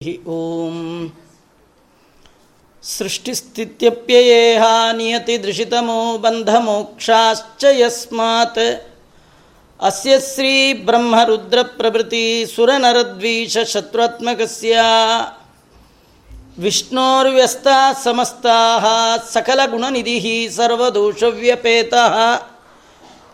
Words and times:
ಓಂ. 0.00 1.12
ಸೃಷ್ಟಿಸ್ಥಿತ್ಯಪ್ಯಯೇಹಾ 2.82 4.92
ನಿಯತಿದೃಶಿತಮೋ 4.92 6.18
ಬಂಧಮೋಕ್ಷಾಶ್ಚ 6.18 7.64
ಯಸ್ಮಾತ್ 7.78 8.84
ಅಸ್ಯ 9.80 10.20
ಶ್ರೀ 10.20 10.72
ಬ್ರಹ್ಮರುದ್ರಪ್ರಭೃತಿ 10.82 12.46
ಸುರನರದ್ವೀಷಶತ್ರುತ್ಮಕಸ್ಯ 12.54 14.76
ವಿಷ್ಣೋರ್ವ್ಯಸ್ತಾ 16.58 18.04
ಸಮಸ್ತಾಃ 18.04 18.84
ಸಕಲಗುಣನಿಧಿಃ 19.32 20.50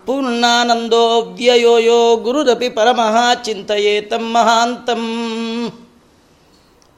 ಪೂರ್ಣಾನಂದೋ 0.06 1.34
ವ್ಯಯೋಯೋ 1.34 2.16
ಗುರುರಪಿ 2.16 2.70
ಪರಮಃ 2.70 3.42
ಚಿಂತೆಯೇತಂ 3.42 4.32
ಮಹಾಂತಂ 4.32 5.83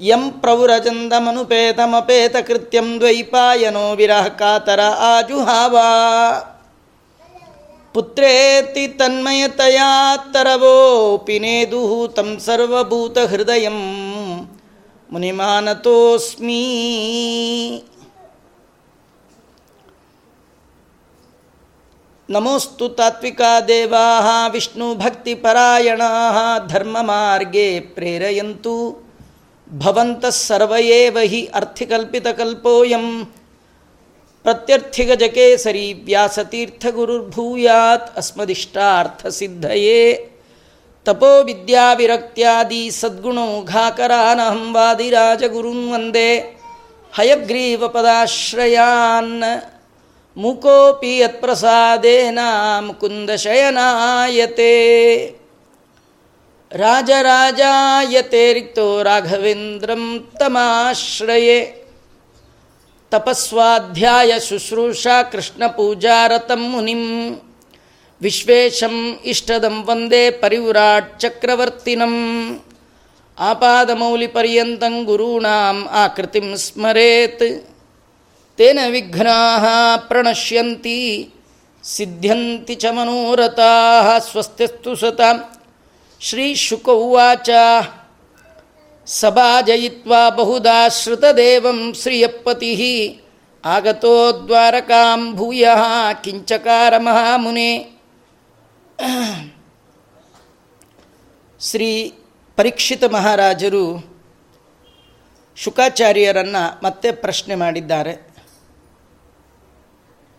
ಯಂ 0.00 0.30
ಪ್ರೌರಜಂದಮನುಪೇತಮಪೇತಕೃತ್ಯಂ 0.30 2.98
ದ್ವೈಪಾಯನೋ 2.98 3.92
ವಿರಹ 3.92 4.26
ಕಾತರ 4.26 4.82
ಆಜುಹಾವಾ. 4.82 6.51
ಪುತ್ರೇತಿ 7.94 8.88
ತನ್ಮಯತಯಾ 8.88 10.16
ತರವೋಪಿ 10.32 11.38
ನೇದುಃ 11.38 12.12
ತಂ 12.12 12.38
ಸರ್ವಭೂತ 12.40 13.18
ಹೃದಯ 13.18 13.68
ಮುನಿಮಾನತೋಸ್ಮಿ. 15.12 16.62
ನಮೋಸ್ತು 22.30 22.88
ತಾತ್ವಿಕ 22.88 23.40
ದೇವಾ 23.68 24.48
ವಿಷ್ಣು 24.48 24.94
ಭಕ್ತಿ 24.94 25.34
ಪರಾಯಣ 25.34 26.02
ಧರ್ಮ 26.66 26.96
ಮಾರ್ಗೇ 27.00 27.80
ಪ್ರೇರಯಂತು 27.80 28.74
ಭವಂತ 29.78 30.24
ಸರ್ವೇವ 30.26 31.18
ಹಿ 31.24 31.50
ಅರ್ಥಿಕಲ್ಪಿತಕಲ್ಪೋಯಂ 31.54 33.34
अर्थिकल्पितकल्पोऽयं 34.44 34.44
प्रत्यर्थिगजकेसरी 34.44 35.92
व्यासतीर्थगुरुर्भूयात् 36.06 38.14
अस्मदिष्टार्थसिद्धये 38.18 40.00
तपोविद्याविरक्त्यादि 41.06 42.82
सद्गुणौघाकरानहं 42.90 44.60
वादिराजगुरुन् 44.72 45.90
वंदे। 45.92 46.30
हयग्रीवपदाश्रयान् 47.18 49.34
मूकोऽपि 50.36 51.12
यत्प्रसादेन 51.22 52.38
मुकुन्दशयनायते। 52.84 54.74
राजराजायते 56.72 58.52
रिक्तो 58.52 58.86
राघवेन्द्रं 59.02 60.04
तमाश्रये। 60.40 61.58
ತಪಸ್ವಾಧ್ಯಾಯ 63.12 64.32
ಶುಶ್ರೂಷಾ 64.48 65.22
ಕೃಷ್ಣ 65.22 65.66
ಪೂಜಾರತಂ 65.66 66.62
ಮುನಿಂ. 66.68 67.02
ವಿಶ್ವೇಶಂ 68.20 68.96
ಇಷ್ಟದಂ 69.24 69.84
ವಂದೇ 69.86 70.30
ಪರಿವ್ರಾಟ್ 70.30 71.20
ಚಕ್ರವರ್ತಿನಂ. 71.20 72.14
ಆಪಾದಮೌಲಿಪರ್ಯಂತಂ 73.38 75.04
ಗುರೂಣಾಂ 75.04 75.88
ಆಕೃತಿಂ 75.90 76.56
ಸ್ಮರೇತ್. 76.56 77.46
ತೇನ 78.56 78.78
ವಿಘ್ನಾ 78.88 79.96
ಪ್ರಣಶ್ಯಂತಿ. 79.96 81.30
ಸಿದ್ಧ್ಯಂತಿ 81.84 82.74
ಚ 82.74 82.84
ಮನೋರಥಾ 82.90 84.18
ಸ್ವಸ್ತಿಸ್ತು 84.18 84.96
ಸತಾಂ 84.96 85.38
ಶ್ರೀಶುಕ 86.20 86.88
ಉವಾಚ. 86.88 87.50
ಸಭಾಜಯಿತ್ವಾ 89.06 90.30
ಬಹುಧಾಶ್ರುತದೇವಂ 90.30 91.94
ಶ್ರೀಯಪ್ಪತಿ. 91.94 93.20
ಆಗತೋ 93.64 94.32
ದ್ವಾರಕಾಂ 94.32 95.34
ಭೂಯ, 95.34 95.68
ಕಿಂಚಕಾರ 96.24 96.94
ಮಹಾಮುನೆ. 96.98 98.00
ಶ್ರೀ 101.60 102.14
ಪರೀಕ್ಷಿತ 102.56 103.04
ಮಹಾರಾಜರು 103.04 104.12
ಶುಕಾಚಾರ್ಯರನ್ನು 105.56 106.80
ಮತ್ತೆ 106.84 107.12
ಪ್ರಶ್ನೆ 107.12 107.54
ಮಾಡಿದ್ದಾರೆ. 107.54 108.34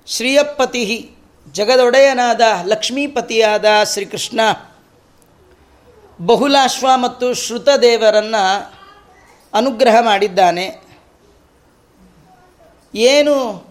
ಶ್ರೀಯಪ್ಪತಿ 0.07 1.11
ಜಗದೊಡೆಯನಾದ 1.51 2.41
ಲಕ್ಷ್ಮೀಪತಿಯಾದ 2.63 3.65
ಶ್ರೀಕೃಷ್ಣ 3.93 4.39
ಬಹುಲಾಶ್ವ 6.21 6.87
ಮತ್ತು 6.95 7.33
ಶ್ರುತದೇವರನ್ನು 7.33 8.73
ಅನುಗ್ರಹ 9.53 9.95
ಮಾಡಿದ್ದಾನೆ. 10.01 10.81
ಏನು 12.95 13.65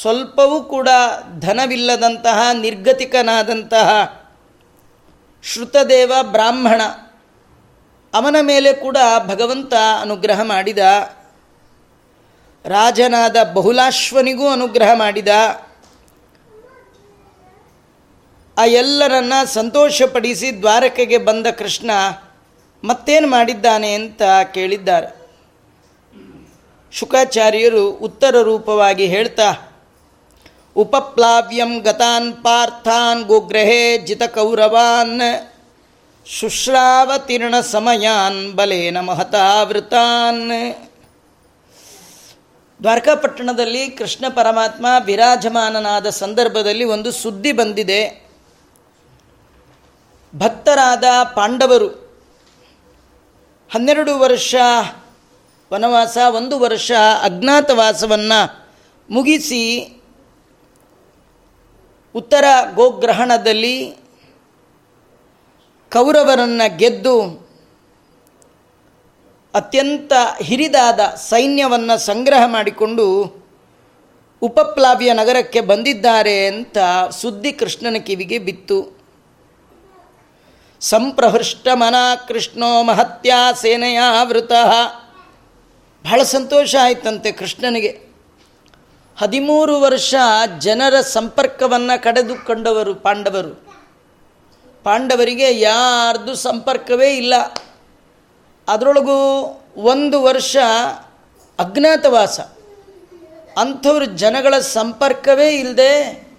ಸ್ವಲ್ಪವೂ 0.00 0.60
ಕೂಡ 0.60 0.88
ಧನವಿಲ್ಲದಂತಹ, 1.38 2.40
ನಿರ್ಗತಿಕನಾದಂತಹ 2.52 4.20
ಶ್ರುತದೇವ 5.42 6.12
ಬ್ರಾಹ್ಮಣ, 6.22 6.82
ಅವನ 8.14 8.36
ಮೇಲೆ 8.42 8.72
ಕೂಡ 8.72 8.96
ಭಗವಂತ 9.26 9.74
ಅನುಗ್ರಹ 10.00 10.42
ಮಾಡಿದ. 10.42 10.78
ರಾಜನಾದ 12.64 13.36
ಬಹುಲಾಶ್ವನಿಗೂ 13.52 14.48
ಅನುಗ್ರಹ 14.48 14.88
ಮಾಡಿದ. 14.94 15.28
ಆ 18.60 18.64
ಎಲ್ಲರನ್ನು 18.66 19.46
ಸಂತೋಷಪಡಿಸಿ 19.54 20.60
ದ್ವಾರಕೆಗೆ 20.60 21.18
ಬಂದ 21.18 21.46
ಕೃಷ್ಣ 21.58 21.90
ಮತ್ತೇನು 22.84 23.28
ಮಾಡಿದ್ದಾನೆ 23.28 23.92
ಅಂತ 23.92 24.22
ಕೇಳಿದ್ದಾರೆ. 24.54 25.08
ಶುಕಾಚಾರ್ಯರು 26.92 27.90
ಉತ್ತರ 27.90 28.36
ರೂಪವಾಗಿ 28.42 29.06
ಹೇಳ್ತಾ, 29.06 29.48
ಉಪಪ್ಲಾವ್ಯಂ 30.76 31.78
ಗತಾನ್ 31.78 32.32
ಪಾರ್ಥಾನ್ 32.32 33.24
ಗೋಗ್ರಹೇ 33.24 33.98
ಜಿತ 33.98 34.22
ಕೌರವಾನ್ 34.22 35.22
ಶುಶ್ರಾವತೀರ್ಣ 36.26 37.60
ಸಮಯಾನ್ 37.60 38.52
ಬಲೇನ 38.52 39.00
ಮಹತಾವೃತಾನ್ 39.00 40.50
ದ್ವಾರಕಾಪಟ್ಟಣದಲ್ಲಿ 42.80 43.90
ಕೃಷ್ಣ 43.90 44.24
ಪರಮಾತ್ಮ 44.28 44.86
ವಿರಾಜಮಾನನಾದ 45.04 46.08
ಸಂದರ್ಭದಲ್ಲಿ 46.08 46.84
ಒಂದು 46.84 47.12
ಸುದ್ದಿ 47.12 47.52
ಬಂದಿದೆ. 47.52 48.29
ಭಕ್ತರಾದ 50.36 51.04
ಪಾಂಡವರು. 51.34 51.88
ಹನ್ನೆರಡು 53.72 54.18
ವರ್ಷ 54.18 54.54
ವನವಾಸ, 55.72 56.18
ಒಂದು 56.30 56.58
ವರ್ಷ 56.58 56.92
ಅಜ್ಞಾತವಾಸವನ್ನು 57.22 58.66
ಮುಗಿಸಿ 59.10 59.96
ಉತ್ತರ 62.14 62.44
ಗೋಗ್ರಹಣದಲ್ಲಿ 62.74 63.90
ಕೌರವರನ್ನು 65.92 66.76
ಗೆದ್ದು 66.76 67.50
ಅತ್ಯಂತ 69.54 70.12
ಹಿರಿದಾದ 70.42 71.00
ಸೈನ್ಯವನ್ನು 71.00 71.98
ಸಂಗ್ರಹ 71.98 72.42
ಮಾಡಿಕೊಂಡು 72.46 73.40
ಉಪಪ್ಲಾವ್ಯ 74.42 75.12
ನಗರಕ್ಕೆ 75.12 75.60
ಬಂದಿದ್ದಾರೆ 75.60 76.46
ಅಂತ 76.46 76.78
ಸುದ್ದಿ 77.10 77.52
ಕೃಷ್ಣನ 77.52 77.96
ಕಿವಿಗೆ 77.98 78.38
ಬಿತ್ತು. 78.38 78.99
ಸಂಪ್ರಹೃಷ್ಟಮನ 80.80 81.94
ಕೃಷ್ಣೋ 82.28 82.82
ಮಹತ್ಯಾ 82.82 83.52
ಸೇನೆಯಾವೃತ 83.52 84.52
ಬಹಳ 86.04 86.22
ಸಂತೋಷ 86.22 86.76
ಆಯ್ತಂತೆ 86.82 87.32
ಕೃಷ್ಣನಿಗೆ. 87.32 88.10
ಹದಿಮೂರು 89.18 89.80
ವರ್ಷ 89.80 90.14
ಜನರ 90.58 91.00
ಸಂಪರ್ಕವನ್ನು 91.00 92.02
ಕಡೆದುಕೊಂಡವರು 92.02 92.94
ಪಾಂಡವರು. 92.94 93.74
ಪಾಂಡವರಿಗೆ 94.84 95.60
ಯಾರ್ದು 95.60 96.34
ಸಂಪರ್ಕವೇ 96.34 97.16
ಇಲ್ಲ. 97.16 97.34
ಅದರೊಳಗೂ 98.68 99.42
ಒಂದು 99.76 100.22
ವರ್ಷ 100.22 100.56
ಅಜ್ಞಾತವಾಸ. 101.58 102.40
ಅಂಥವ್ರ 103.58 104.04
ಜನಗಳ 104.04 104.58
ಸಂಪರ್ಕವೇ 104.58 105.48
ಇಲ್ಲದೆ 105.48 106.29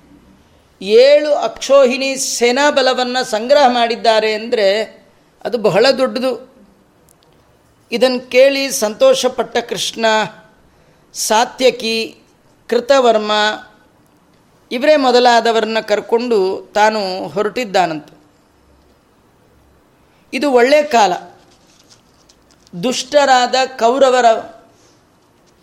ಏಳು 0.81 1.33
ಅಕ್ಷೋಹಿಣಿ 1.33 2.15
ಸೇನಾ 2.15 2.71
ಬಲವನ್ನು 2.71 3.23
ಸಂಗ್ರಹ 3.23 3.67
ಮಾಡಿದ್ದಾರೆ 3.67 4.33
ಅಂದರೆ 4.33 4.83
ಅದು 5.43 5.57
ಬಹಳ 5.57 5.85
ದೊಡ್ಡದು. 5.97 6.51
ಇದನ್ನು 7.91 8.19
ಕೇಳಿ 8.19 8.71
ಸಂತೋಷಪಟ್ಟ 8.71 9.57
ಕೃಷ್ಣ, 9.57 10.05
ಸಾತ್ಯಕಿ, 11.13 12.17
ಕೃತವರ್ಮ 12.69 13.31
ಇವರೇ 14.71 14.95
ಮೊದಲಾದವರನ್ನ 14.95 15.79
ಕರ್ಕೊಂಡು 15.79 16.71
ತಾನು 16.75 17.27
ಹೊರಟಿದ್ದಾನಂತ. 17.27 18.07
ಇದು 20.33 20.51
ಒಳ್ಳೆಯ 20.51 20.83
ಕಾಲ. 20.83 21.13
ದುಷ್ಟರಾದ 22.83 23.55
ಕೌರವರ 23.65 24.25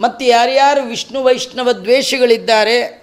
ಮತ್ತು 0.01 0.25
ಯಾರ್ಯಾರು 0.25 0.83
ವಿಷ್ಣು 0.83 1.25
ವೈಷ್ಣವ 1.25 1.73
ದ್ವೇಷಗಳಿದ್ದಾರೆ 1.73 2.98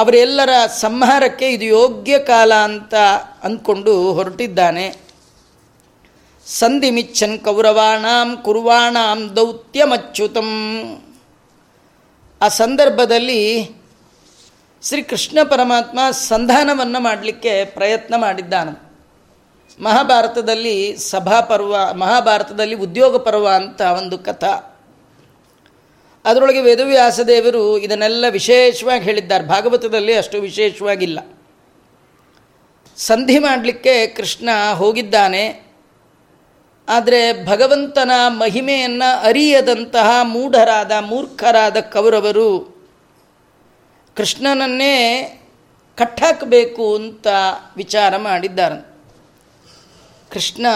ಅವರೆಲ್ಲರ 0.00 0.48
ಸಂಹಾರಕ್ಕೆ 0.66 1.48
ಇದು 1.48 1.64
ಯೋಗ್ಯ 1.64 2.18
ಕಾಲ 2.18 2.54
ಅಂತ 2.54 2.94
ಅಂದ್ಕೊಂಡು 3.42 4.12
ಹೊರಟಿದ್ದಾನೆ. 4.12 4.96
ಸಂಧಿಮಿಚ್ಚನ್ 6.46 7.38
ಕೌರವಾಣಾಂ 7.38 8.36
ಕುರ್ವಾಣಾಂ 8.36 9.36
ದೌತ್ಯಮಚ್ಯುತಂ. 9.36 10.50
ಆ 12.40 12.48
ಸಂದರ್ಭದಲ್ಲಿ 12.48 13.70
ಶ್ರೀ 14.82 15.02
ಕೃಷ್ಣ 15.02 15.38
ಪರಮಾತ್ಮ 15.50 15.98
ಸಂಧಾನವನ್ನು 16.10 17.00
ಮಾಡಲಿಕ್ಕೆ 17.00 17.64
ಪ್ರಯತ್ನ 17.64 18.14
ಮಾಡಿದ್ದಾನೆ. 18.16 18.90
ಮಹಾಭಾರತದಲ್ಲಿ 19.82 20.96
ಸಭಾಪರ್ವ, 20.96 21.92
ಮಹಾಭಾರತದಲ್ಲಿ 21.92 22.74
ಉದ್ಯೋಗ 22.74 23.16
ಪರ್ವ 23.16 23.48
ಅಂತ 23.48 23.80
ಒಂದು 23.80 24.18
ಕಥಾ. 24.18 24.76
ಅದರೊಳಗೆ 26.24 26.60
ವೇದವ್ಯಾಸದೇವರು 26.60 27.78
ಇದನ್ನೆಲ್ಲ 27.78 28.24
ವಿಶೇಷವಾಗಿ 28.30 29.04
ಹೇಳಿದ್ದಾರೆ. 29.04 29.44
ಭಾಗವತದಲ್ಲಿ 29.44 30.14
ಅಷ್ಟು 30.14 30.40
ವಿಶೇಷವಾಗಿಲ್ಲ. 30.40 31.18
ಸಂಧಿ 32.96 33.38
ಮಾಡಲಿಕ್ಕೆ 33.38 34.06
ಕೃಷ್ಣ 34.06 34.48
ಹೋಗಿದ್ದಾನೆ. 34.74 35.70
ಆದರೆ 36.88 37.46
ಭಗವಂತನ 37.46 38.10
ಮಹಿಮೆಯನ್ನು 38.28 39.20
ಅರಿಯದಂತಹ 39.20 40.10
ಮೂಢರಾದ, 40.22 40.92
ಮೂರ್ಖರಾದ 41.00 41.76
ಕೌರವರು 41.80 42.80
ಕೃಷ್ಣನನ್ನೇ 44.16 45.26
ಕಟ್ಟಾಕಬೇಕು 45.98 46.94
ಅಂತ 46.94 47.26
ವಿಚಾರ 47.76 48.16
ಮಾಡಿದ್ದಾರೆ. 48.16 48.88
ಕೃಷ್ಣ, 50.30 50.66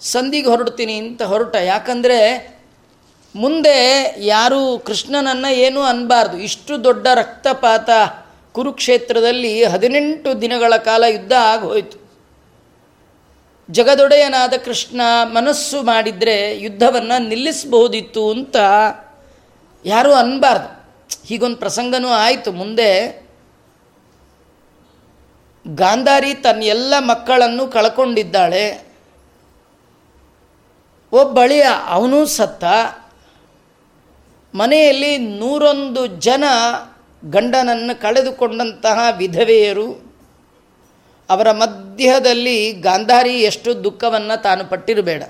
ಸಂಧಿಗೆ 0.00 0.48
ಹೊರಡ್ತೀನಿ 0.48 0.94
ಅಂತ 0.94 1.22
ಹೊರಟ. 1.22 1.54
ಯಾಕಂದರೆ 1.54 2.59
ಮುಂದೆ 3.36 4.14
ಯಾರೂ 4.18 4.78
ಕೃಷ್ಣನನ್ನು 4.78 5.54
ಏನೂ 5.54 5.80
ಅನ್ಬಾರ್ದು. 5.80 6.38
ಇಷ್ಟು 6.38 6.84
ದೊಡ್ಡ 6.84 7.06
ರಕ್ತಪಾತ 7.14 7.90
ಕುರುಕ್ಷೇತ್ರದಲ್ಲಿ 8.52 9.64
ಹದಿನೆಂಟು 9.64 10.40
ದಿನಗಳ 10.40 10.76
ಕಾಲ 10.76 11.04
ಯುದ್ಧ 11.08 11.32
ಆಗೋಯ್ತು. 11.32 12.10
ಜಗದೊಡೆಯನಾದ 13.70 14.52
ಕೃಷ್ಣ 14.64 15.00
ಮನಸ್ಸು 15.22 15.82
ಮಾಡಿದರೆ 15.82 16.60
ಯುದ್ಧವನ್ನು 16.60 17.28
ನಿಲ್ಲಿಸಬಹುದಿತ್ತು 17.28 18.30
ಅಂತ 18.30 18.56
ಯಾರೂ 19.84 20.12
ಅನ್ಬಾರ್ದು. 20.12 20.80
ಹೀಗೊಂದು 21.26 21.56
ಪ್ರಸಂಗನೂ 21.56 22.08
ಆಯಿತು. 22.08 22.52
ಮುಂದೆ 22.52 23.22
ಗಾಂಧಾರಿ 25.68 26.34
ತನ್ನ 26.34 26.62
ಎಲ್ಲ 26.62 26.94
ಮಕ್ಕಳನ್ನು 26.98 27.66
ಕಳ್ಕೊಂಡಿದ್ದಾಳೆ. 27.66 28.92
ಒಬ್ಬಳಿಯ 31.12 31.66
ಅವನೂ 31.86 32.26
ಸತ್ತ. 32.26 32.64
ಮನೆಯಲ್ಲಿ 34.54 35.18
ನೂರೊಂದು 35.18 36.06
ಜನ 36.06 36.44
ಗಂಡನನ್ನು 37.30 38.00
ಕಳೆದುಕೊಂಡಂತಹ 38.00 38.98
ವಿಧವೆಯರು, 39.16 40.14
ಅವರ 41.30 41.50
ಮಧ್ಯದಲ್ಲಿ 41.50 42.72
ಗಾಂಧಾರಿ 42.72 43.32
ಎಷ್ಟು 43.32 43.84
ದುಃಖವನ್ನು 43.84 44.42
ತಾನು 44.42 44.64
ಪಟ್ಟಿರಬೇಡ. 44.64 45.22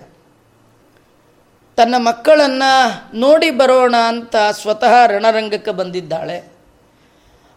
ತನ್ನ 1.76 1.94
ಮಕ್ಕಳನ್ನು 1.98 3.16
ನೋಡಿ 3.16 3.50
ಬರೋಣ 3.50 3.94
ಅಂತ 3.96 4.36
ಸ್ವತಃ 4.52 5.06
ರಣರಂಗಕ್ಕೆ 5.06 5.70
ಬಂದಿದ್ದಾಳೆ. 5.70 6.52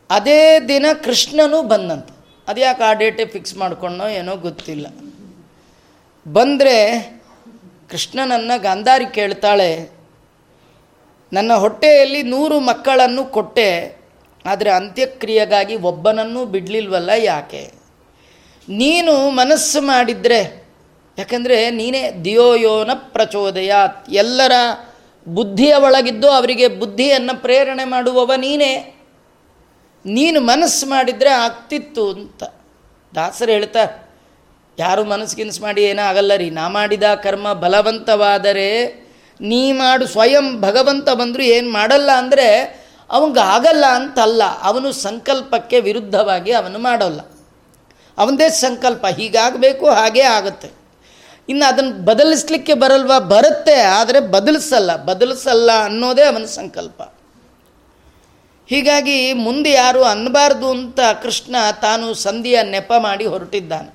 ಅದೇ 0.10 0.60
ದಿನ 0.60 0.86
ಕೃಷ್ಣನೂ 1.04 1.62
ಬಂದಂತ. 1.62 2.08
ಅದ್ಯಾಕೆ 2.48 2.84
ಆ 2.84 2.94
ಡೇಟೇ 2.94 3.26
ಫಿಕ್ಸ್ 3.26 3.58
ಮಾಡಿಕೊಂಡೋ 3.58 4.08
ಏನೋ 4.08 4.36
ಗೊತ್ತಿಲ್ಲ. 4.36 4.88
ಬಂದರೆ 6.34 7.02
ಕೃಷ್ಣನನ್ನು 7.90 8.62
ಗಾಂಧಾರಿ 8.62 9.06
ಕೇಳ್ತಾಳೆ 9.06 10.03
ನನ್ನ 11.34 11.52
ಹೊಟ್ಟೆಯಲ್ಲಿ 11.54 12.22
ನೂರು 12.24 12.58
ಮಕ್ಕಳನ್ನು 12.60 13.24
ಕೊಟ್ಟೆ, 13.26 13.70
ಆದರೆ 14.46 14.72
ಅಂತ್ಯಕ್ರಿಯೆಗಾಗಿ 14.72 15.76
ಒಬ್ಬನನ್ನೂ 15.90 16.42
ಬಿಡಲಿಲ್ವಲ್ಲ 16.46 17.12
ಯಾಕೆ? 17.24 17.64
ನೀನು 18.68 19.14
ಮನಸ್ಸು 19.32 19.80
ಮಾಡಿದರೆ, 19.82 20.42
ಯಾಕಂದರೆ 21.18 21.58
ನೀನೇ 21.70 22.04
ದಿಯೋಯೋನ 22.26 22.92
ಪ್ರಚೋದಯಾತ್, 23.14 24.00
ಎಲ್ಲರ 24.14 24.56
ಬುದ್ಧಿಯ 25.28 25.74
ಒಳಗಿದ್ದು 25.74 26.28
ಅವರಿಗೆ 26.30 26.68
ಬುದ್ಧಿಯನ್ನು 26.80 27.34
ಪ್ರೇರಣೆ 27.42 27.86
ಮಾಡುವವ 27.86 28.32
ನೀನೇ. 28.38 28.74
ನೀನು 30.06 30.40
ಮನಸ್ಸು 30.42 30.86
ಮಾಡಿದರೆ 30.86 31.32
ಆಗ್ತಿತ್ತು 31.44 32.06
ಅಂತ. 32.12 32.44
ದಾಸರು 33.14 33.52
ಹೇಳ್ತಾ, 33.52 33.84
ಯಾರು 34.78 35.02
ಮನಸ್ಸು 35.04 35.62
ಮಾಡಿ 35.62 35.82
ಏನೂ 35.84 36.04
ಆಗಲ್ಲ 36.08 36.36
ರೀ, 36.36 36.50
ನಾ 36.50 36.66
ಮಾಡಿದ 36.70 37.08
ಕರ್ಮ 37.24 37.48
ಬಲವಂತವಾದರೆ 37.54 38.70
ನೀ 39.42 39.72
ಮಾಡು, 39.72 40.08
ಸ್ವಯಂ 40.08 40.62
ಭಗವಂತ 40.62 41.10
ಬಂದರೂ 41.10 41.44
ಏನು 41.44 41.72
ಮಾಡಲ್ಲ 41.72 42.10
ಅಂದರೆ 42.12 42.48
ಆಗಲ್ಲ 43.40 43.86
ಅಂತಲ್ಲ. 43.86 44.44
ಅವನು 44.64 44.92
ಸಂಕಲ್ಪಕ್ಕೆ 44.92 45.80
ವಿರುದ್ಧವಾಗಿ 45.80 46.52
ಅವನು 46.52 46.80
ಮಾಡೋಲ್ಲ. 46.80 47.20
ಅವನದೇ 48.18 48.50
ಸಂಕಲ್ಪ, 48.50 49.06
ಹೀಗಾಗಬೇಕು, 49.06 49.90
ಹಾಗೇ 49.90 50.22
ಆಗುತ್ತೆ. 50.22 50.70
ಇನ್ನು 51.50 51.66
ಅದನ್ನು 51.66 52.06
ಬದಲಿಸ್ಲಿಕ್ಕೆ 52.06 52.74
ಬರಲ್ವಾ? 52.74 53.20
ಬರುತ್ತೆ, 53.20 53.82
ಆದರೆ 53.82 54.20
ಬದಲಿಸಲ್ಲ. 54.20 54.96
ಬದಲಿಸಲ್ಲ 54.96 55.72
ಅನ್ನೋದೇ 55.84 56.24
ಅವನ 56.24 56.46
ಸಂಕಲ್ಪ. 56.46 57.02
ಹೀಗಾಗಿ 58.70 59.34
ಮುಂದೆ 59.34 59.72
ಯಾರು 59.72 60.04
ಅನ್ನಬಾರ್ದು 60.04 60.70
ಅಂತ 60.70 61.00
ಕೃಷ್ಣ 61.22 61.56
ತಾನು 61.82 62.14
ಸಂಧಿಯ 62.14 62.64
ನೆಪ 62.64 62.92
ಮಾಡಿ 62.98 63.26
ಹೊರಟಿದ್ದಾನೆ. 63.26 63.92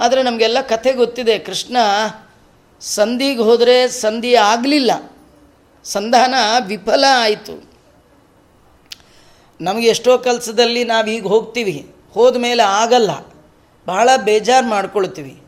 ಆದರೆ 0.00 0.22
ನಮಗೆಲ್ಲ 0.22 0.60
ಕಥೆ 0.60 0.92
ಗೊತ್ತಿದೆ, 0.92 1.38
ಕೃಷ್ಣ 1.38 1.76
ಸಂಧಿಗೆ 2.80 3.40
ಹೋದರೆ 3.40 3.88
ಸಂಧಿ 3.88 4.34
ಆಗಲಿಲ್ಲ. 4.34 5.12
ಸಂಧಾನ 5.84 6.34
ವಿಫಲ 6.66 7.04
ಆಯಿತು. 7.18 7.70
ನಮಗೆ 9.60 9.88
ಎಷ್ಟೋ 9.88 10.18
ಕೆಲಸದಲ್ಲಿ 10.18 10.84
ನಾವು 10.84 11.10
ಈಗ 11.10 11.26
ಹೋಗ್ತೀವಿ. 11.26 11.94
ಹೋದ 12.14 12.36
ಮೇಲೆ 12.36 12.62
ಆಗಲ್ಲ. 12.62 13.10
ಬಹಳ 13.86 14.10
ಬೇಜಾರು 14.16 14.66
ಮಾಡ್ಕೊಳ್ತೀವಿ. 14.66 15.42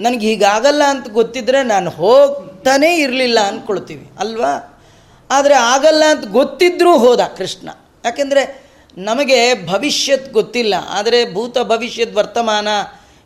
ನನಗೆ 0.00 0.26
ಹೀಗಾಗಲ್ಲ 0.26 0.82
ಅಂತ 0.84 1.08
ಗೊತ್ತಿದ್ದರೆ 1.08 1.62
ನಾನು 1.62 1.90
ಹೋಗ್ತಾನೇ 1.90 2.96
ಇರಲಿಲ್ಲ 2.96 3.40
ಅಂದ್ಕೊಳ್ತೀವಿ 3.40 4.10
ಅಲ್ವಾ? 4.18 4.82
ಆದರೆ 5.30 5.54
ಆಗಲ್ಲ 5.54 6.04
ಅಂತ 6.10 6.28
ಗೊತ್ತಿದ್ದರೂ 6.28 6.98
ಹೋದ 6.98 7.20
ಕೃಷ್ಣ. 7.20 7.68
ಯಾಕೆಂದರೆ 8.04 8.64
ನಮಗೆ 8.98 9.66
ಭವಿಷ್ಯತ್ 9.66 10.32
ಗೊತ್ತಿಲ್ಲ. 10.32 10.74
ಆದರೆ 10.88 11.34
ಭೂತ 11.34 11.58
ಭವಿಷ್ಯದ 11.58 12.16
ವರ್ತಮಾನ 12.16 12.68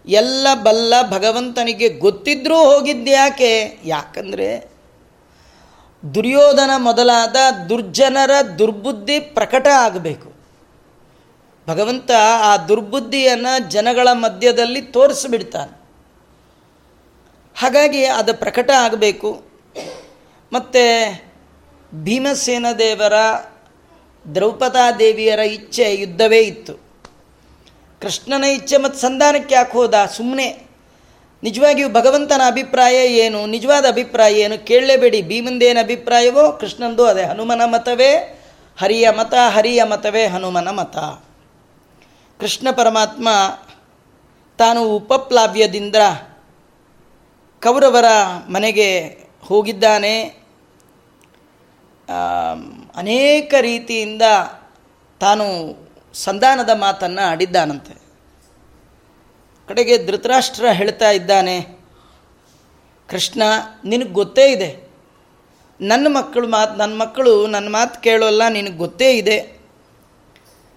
ಎಲ್ಲ 0.06 0.46
ಬಲ್ಲ 0.62 0.94
ಭಗವಂತನಿಗೆ 1.10 1.88
ಗೊತ್ತಿದ್ರೂ 1.88 2.56
ಹೋಗಿದ್ದ್ಯಾಕೆ 2.56 3.78
ಯಾಕಂದರೆ 3.84 4.74
ದುರ್ಯೋಧನ 6.14 6.70
ಮೊದಲಾದ 6.76 7.36
ದುರ್ಜನರ 7.68 8.30
ದುರ್ಬುದ್ಧಿ 8.58 9.20
ಪ್ರಕಟ 9.20 9.66
ಆಗಬೇಕು. 9.66 10.34
ಭಗವಂತ 11.68 12.10
ಆ 12.40 12.56
ದುರ್ಬುದ್ಧಿಯನ್ನು 12.56 13.70
ಜನಗಳ 13.70 14.08
ಮಧ್ಯದಲ್ಲಿ 14.12 14.82
ತೋರಿಸ್ಬಿಡ್ತಾನೆ. 14.82 15.84
ಹಾಗಾಗಿ 17.56 18.04
ಅದು 18.04 18.34
ಪ್ರಕಟ 18.34 18.70
ಆಗಬೇಕು. 18.70 19.44
ಮತ್ತು 20.52 21.10
ಭೀಮಸೇನ 22.04 22.66
ದೇವರ 22.78 23.12
ದ್ರೌಪದಾದೇವಿಯರ 24.34 25.38
ಇಚ್ಛೆ 25.38 25.94
ಯುದ್ಧವೇ 25.94 26.38
ಇತ್ತು. 26.38 26.83
ಕೃಷ್ಣನ 28.04 28.44
ಇಚ್ಛೆ 28.44 28.76
ಮತ್ತು 28.76 29.00
ಸಂಧಾನಕ್ಕೆ 29.00 29.54
ಯಾಕೆ 29.54 29.72
ಹೋದ? 29.72 29.94
ಸುಮ್ಮನೆ 30.16 30.66
ನಿಜವಾಗಿಯೂ 31.42 31.88
ಭಗವಂತನ 31.88 32.40
ಅಭಿಪ್ರಾಯ 32.46 33.06
ಏನು? 33.06 33.46
ನಿಜವಾದ 33.46 33.84
ಅಭಿಪ್ರಾಯ 33.88 34.34
ಏನು? 34.34 34.66
ಕೇಳಲೇಬೇಡಿ. 34.66 35.22
ಭೀಮಂದೇನ 35.22 35.78
ಅಭಿಪ್ರಾಯವೋ, 35.80 36.52
ಕೃಷ್ಣಂದು 36.52 37.04
ಅದೇ. 37.04 37.22
ಹನುಮನ 37.22 37.62
ಮತವೇ 37.64 38.40
ಹರಿಯ 38.80 39.10
ಮತ, 39.10 39.34
ಹರಿಯ 39.34 39.84
ಮತವೇ 39.84 40.26
ಹನುಮನ 40.26 40.68
ಮತ. 40.68 40.96
ಕೃಷ್ಣ 42.40 42.70
ಪರಮಾತ್ಮ 42.70 43.28
ತಾನು 44.58 44.82
ಉಪಪ್ಲಾವ್ಯದಿಂದ 44.84 45.96
ಕೌರವರ 47.62 48.04
ಮನೆಗೆ 48.48 49.18
ಹೋಗಿದ್ದಾನೆ. 49.44 50.22
ಅನೇಕ 52.96 53.54
ರೀತಿಯಿಂದ 53.60 54.22
ತಾನು 55.20 55.44
ಸಂಧಾನದ 56.14 56.70
ಮಾತನ್ನು 56.74 57.28
ಆಡಿದ್ದಾನಂತೆ. 57.28 57.94
ಕಡೆಗೆ 59.68 60.06
ಧೃತರಾಷ್ಟ್ರ 60.06 60.66
ಹೇಳ್ತಾ 60.68 61.10
ಇದ್ದಾನೆ, 61.10 61.78
ಕೃಷ್ಣ, 63.08 63.42
ನಿನಗೆ 63.84 64.08
ಗೊತ್ತೇ 64.08 64.52
ಇದೆ. 64.52 64.88
ನನ್ನ 65.80 66.06
ಮಕ್ಕಳು 66.10 66.48
ಮಾತು 66.48 66.74
ನನ್ನ 66.74 66.94
ಮಕ್ಕಳು 67.02 67.46
ನನ್ನ 67.46 67.68
ಮಾತು 67.68 68.00
ಕೇಳೋಲ್ಲ, 68.00 68.48
ನಿನಗೆ 68.48 68.76
ಗೊತ್ತೇ 68.76 69.16
ಇದೆ. 69.16 69.60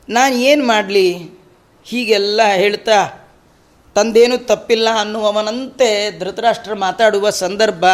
ನಾನು 0.10 0.36
ಏನು 0.36 0.68
ಮಾಡಲಿ? 0.68 1.30
ಹೀಗೆಲ್ಲ 1.84 2.42
ಹೇಳ್ತಾ, 2.54 3.30
ತಂದೇನು 3.96 4.38
ತಪ್ಪಿಲ್ಲ 4.38 4.90
ಅನ್ನುವವನಂತೆ 5.00 6.20
ಧೃತರಾಷ್ಟ್ರ 6.20 6.74
ಮಾತಾಡುವ 6.74 7.30
ಸಂದರ್ಭ. 7.30 7.86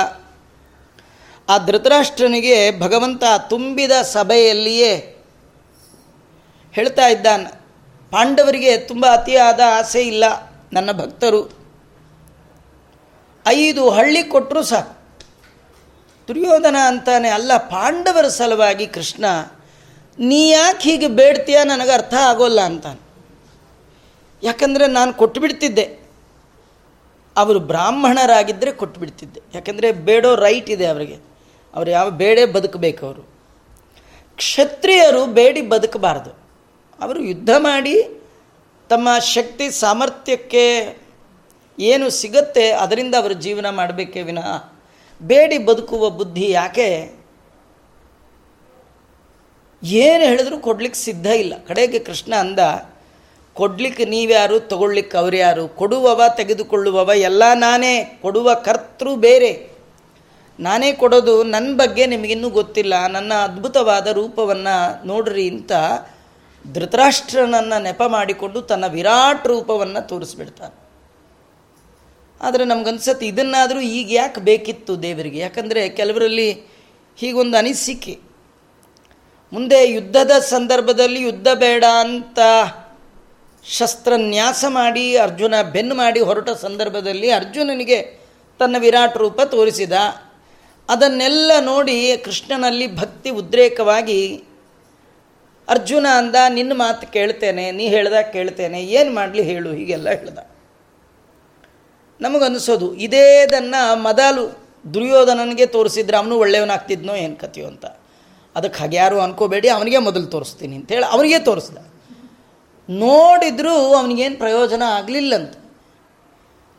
ಆ 1.50 1.57
ಧೃತರಾಷ್ಟ್ರನಿಗೆ 1.57 2.79
ಭಗವಂತ 2.79 3.23
ತುಂಬಿದ 3.50 3.91
ಸಭೆಯಲ್ಲಿಯೇ 3.91 5.12
ಹೇಳ್ತಾ 6.74 7.08
ಇದ್ದಾನೆ. 7.08 7.50
ಪಾಂಡವರಿಗೆ 8.12 8.77
ತುಂಬ 8.77 9.06
ಅತಿಯಾದ 9.06 9.60
ಆಸೆ 9.77 10.01
ಇಲ್ಲ 10.01 10.24
ನನ್ನ 10.74 10.92
ಭಕ್ತರು. 10.92 11.63
ಐದು 13.48 13.89
ಹಳ್ಳಿ 13.89 14.24
ಕೊಟ್ಟರು 14.24 14.63
ಸಾಕು. 14.63 15.03
ದುರ್ಯೋಧನ 16.27 16.75
ಅಂತಾನೆ 16.88 17.30
ಅಲ್ಲ, 17.30 17.58
ಪಾಂಡವರ 17.58 18.27
ಸಲುವಾಗಿ 18.27 18.88
ಕೃಷ್ಣ, 18.88 19.25
ನೀ 20.20 20.50
ಯಾಕೆ 20.50 20.92
ಹೀಗೆ 20.92 21.08
ಬೇಡ್ತೀಯ? 21.08 21.63
ನನಗೆ 21.63 21.92
ಅರ್ಥ 21.92 22.13
ಆಗೋಲ್ಲ 22.13 22.62
ಅಂತಾನೆ. 22.62 23.01
ಯಾಕಂದರೆ 24.44 24.88
ನಾನು 24.88 25.13
ಕೊಟ್ಟುಬಿಡ್ತಿದ್ದೆ 25.13 26.00
ಅವರು 27.38 27.60
ಬ್ರಾಹ್ಮಣರಾಗಿದ್ದರೆ 27.60 28.72
ಕೊಟ್ಟುಬಿಡ್ತಿದ್ದೆ 28.72 29.42
ಯಾಕಂದರೆ 29.53 29.92
ಬೇಡೋ 29.92 30.36
ರೈಟ್ 30.36 30.70
ಇದೆ 30.70 30.86
ಅವರಿಗೆ. 30.86 31.15
ಅವರು 31.74 31.89
ಯಾವ 31.92 32.10
ಬೇಡೇ 32.10 32.46
ಬದುಕಬೇಕು 32.46 33.06
ಅವರು. 33.06 33.22
ಕ್ಷತ್ರಿಯರು 34.36 35.25
ಬೇಡಿ 35.25 35.62
ಬದುಕಬಾರ್ದು. 35.62 36.42
ಅವರು 37.01 37.23
ಯುದ್ಧ 37.23 37.50
ಮಾಡಿ 37.57 38.23
ತಮ್ಮ 38.89 39.19
ಶಕ್ತಿ 39.19 39.71
ಸಾಮರ್ಥ್ಯಕ್ಕೆ 39.71 40.97
ಏನು 41.79 42.09
ಸಿಗತ್ತೆ 42.09 42.71
ಅದರಿಂದ 42.71 43.15
ಅವರು 43.15 43.33
ಜೀವನ 43.33 43.69
ಮಾಡಬೇಕೇ 43.69 44.21
ವಿನಃ. 44.21 44.73
ಬೇಡಿ 45.21 45.57
ಬದುಕುವ 45.57 46.09
ಬುದ್ಧಿ 46.09 46.51
ಯಾಕೆ? 46.51 47.12
ಏನು 49.83 50.23
ಹೇಳಿದ್ರು 50.23 50.59
ಕೊಡ್ಲಿಕ್ಕೆ 50.59 51.00
ಸಿದ್ಧ 51.00 51.27
ಇಲ್ಲ. 51.27 51.53
ಕಡೆಗೆ 51.67 52.00
ಕೃಷ್ಣ 52.00 52.35
ಅಂದ, 52.35 52.59
ಕೊಡ್ಲಿಕ್ಕೆ 53.53 54.05
ನೀವ್ಯಾರು 54.05 54.59
ತಗೊಳ್ಲಿಕ್ಕೆ 54.59 55.17
ಅವ್ರು 55.17 55.35
ಯಾರು? 55.35 55.67
ಕೊಡುವವ, 55.67 56.21
ತೆಗೆದುಕೊಳ್ಳುವವ, 56.38 57.12
ಎಲ್ಲ 57.15 57.43
ನಾನೇ. 57.53 58.19
ಕೊಡುವ 58.21 58.53
ಕರ್ತೃ 58.53 59.15
ಬೇರೆ. 59.15 59.69
ನಾನೇ 60.59 60.93
ಕೊಡೋದು 60.93 61.43
ನನ್ನ 61.43 61.77
ಬಗ್ಗೆ 61.77 62.05
ನಿಮಗಿನ್ನೂ 62.05 62.50
ಗೊತ್ತಿಲ್ಲ. 62.50 63.07
ನನ್ನ 63.07 63.33
ಅದ್ಭುತವಾದ 63.33 64.07
ರೂಪವನ್ನು 64.07 65.07
ನೋಡ್ರಿ 65.07 65.50
ಅಂತ 65.50 65.71
ಧೃತರಾಷ್ಟ್ರನನ್ನು 66.72 67.82
ನೆಪ 67.82 68.03
ಮಾಡಿಕೊಂಡು 68.03 68.62
ತನ್ನ 68.62 68.88
ವಿರಾಟ್ 68.88 69.48
ರೂಪವನ್ನು 69.48 70.08
ತೋರಿಸ್ಬಿಡ್ತಾನೆ. 70.08 70.84
ಆದರೆ 72.41 72.65
ನಮಗನ್ಸತ್ತೆ 72.65 73.27
ಇದನ್ನಾದರೂ 73.27 73.79
ಈಗ 73.79 74.13
ಯಾಕೆ 74.13 74.41
ಬೇಕಿತ್ತು 74.41 75.03
ದೇವರಿಗೆ? 75.03 75.39
ಯಾಕಂದರೆ 75.39 75.89
ಕೆಲವರಲ್ಲಿ 75.89 76.53
ಹೀಗೊಂದು 77.17 77.58
ಅನಿಸಿಕೆ. 77.58 78.20
ಮುಂದೆ 79.53 79.91
ಯುದ್ಧದ 79.91 80.32
ಸಂದರ್ಭದಲ್ಲಿ 80.32 81.22
ಯುದ್ಧ 81.22 81.48
ಬೇಡ 81.53 81.84
ಅಂತ 82.00 82.39
ಶಸ್ತ್ರನ್ಯಾಸ 83.65 84.65
ಮಾಡಿ 84.67 85.17
ಅರ್ಜುನ 85.17 85.53
ಬೆನ್ನು 85.72 85.96
ಮಾಡಿ 85.96 86.20
ಹೊರಟ 86.20 86.50
ಸಂದರ್ಭದಲ್ಲಿ 86.50 87.29
ಅರ್ಜುನನಿಗೆ 87.29 88.20
ತನ್ನ 88.60 88.75
ವಿರಾಟ್ 88.79 89.17
ರೂಪ 89.17 89.41
ತೋರಿಸಿದ. 89.41 89.91
ಅದನ್ನೆಲ್ಲ 90.89 91.51
ನೋಡಿ 91.62 92.17
ಕೃಷ್ಣನಲ್ಲಿ 92.17 92.96
ಭಕ್ತಿ 92.96 93.29
ಉದ್ರೇಕವಾಗಿ 93.29 94.43
ಅರ್ಜುನ 95.67 96.05
ಅಂದ, 96.22 96.36
ನಿನ್ನ 96.50 96.74
ಮಾತು 96.75 97.05
ಕೇಳ್ತೇನೆ, 97.12 97.65
ನೀ 97.72 97.86
ಹೇಳ್ದಾಗ 97.88 98.25
ಕೇಳ್ತೇನೆ, 98.38 98.79
ಏನು 98.98 99.12
ಮಾಡಲಿ 99.13 99.43
ಹೇಳು, 99.43 99.70
ಹೀಗೆಲ್ಲ 99.74 100.08
ಹೇಳ್ದ. 100.10 100.39
ನಮಗನ್ನಿಸೋದು, 102.22 102.88
ಇದೇದನ್ನು 103.05 103.82
ಮೊದಲು 104.08 104.43
ದುರ್ಯೋಧನನಿಗೆ 104.93 105.65
ತೋರಿಸಿದ್ರೆ 105.65 106.17
ಅವನು 106.17 106.38
ಒಳ್ಳೆಯವನಾಗ್ತಿದ್ನೋ 106.43 107.13
ಏನು 107.24 107.36
ಕಥೆಯೋ 107.36 107.67
ಅಂತ. 107.67 107.86
ಅದಕ್ಕೆ 108.55 108.77
ಹಾಗೆ 108.79 108.98
ಯಾರು 108.98 109.17
ಅನ್ಕೋಬೇಡಿ, 109.22 109.67
ಅವನಿಗೆ 109.70 110.00
ಮೊದಲು 110.08 110.27
ತೋರಿಸ್ತೀನಿ 110.36 110.75
ಅಂತೇಳಿ 110.79 111.08
ಅವನಿಗೆ 111.15 111.39
ತೋರಿಸ್ದ. 111.50 111.77
ನೋಡಿದರೂ 112.89 113.75
ಅವನಿಗೇನು 114.00 114.38
ಪ್ರಯೋಜನ 114.38 114.84
ಆಗಲಿಲ್ಲಂತ. 114.98 115.53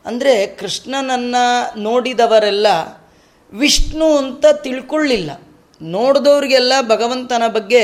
ಅಂದರೆ 0.05 0.33
ಕೃಷ್ಣನನ್ನು 0.59 1.43
ನೋಡಿದವರೆಲ್ಲ 1.87 2.67
ವಿಷ್ಣು 3.53 4.07
ಅಂತ 4.17 4.45
ತಿಳ್ಕೊಳ್ಳಿಲ್ಲ. 4.65 5.31
ನೋಡಿದವ್ರಿಗೆಲ್ಲ 5.81 6.73
ಭಗವಂತನ 6.81 7.43
ಬಗ್ಗೆ 7.47 7.83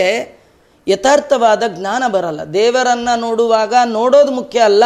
ಯಥಾರ್ಥವಾದ 0.92 1.64
ಜ್ಞಾನ 1.68 2.04
ಬರಲ್ಲ. 2.08 2.44
ದೇವರನ್ನು 2.44 3.20
ನೋಡುವಾಗ 3.20 3.74
ನೋಡೋದು 3.86 4.32
ಮುಖ್ಯ 4.32 4.60
ಅಲ್ಲ. 4.60 4.84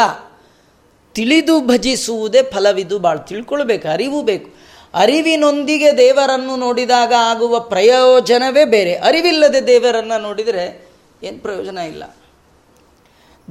ತಿಳಿದು 1.13 1.61
ಭಜಿಸುವುದೇ 1.61 2.43
ಫಲವಿದು 2.43 2.99
ಭಾಳ 2.99 3.17
ತಿಳ್ಕೊಳ್ಬೇಕು, 3.17 3.87
ಅರಿವು 3.87 4.21
ಬೇಕು. 4.21 4.49
ಅರಿವಿನೊಂದಿಗೆ 4.93 5.97
ದೇವರನ್ನು 5.97 6.55
ನೋಡಿದಾಗ 6.55 7.13
ಆಗುವ 7.19 7.59
ಪ್ರಯೋಜನವೇ 7.59 8.65
ಬೇರೆ. 8.65 8.95
ಅರಿವಿಲ್ಲದೆ 8.95 9.67
ದೇವರನ್ನು 9.67 10.21
ನೋಡಿದರೆ 10.21 10.91
ಏನು 11.23 11.39
ಪ್ರಯೋಜನ 11.39 11.77
ಇಲ್ಲ. 11.77 12.03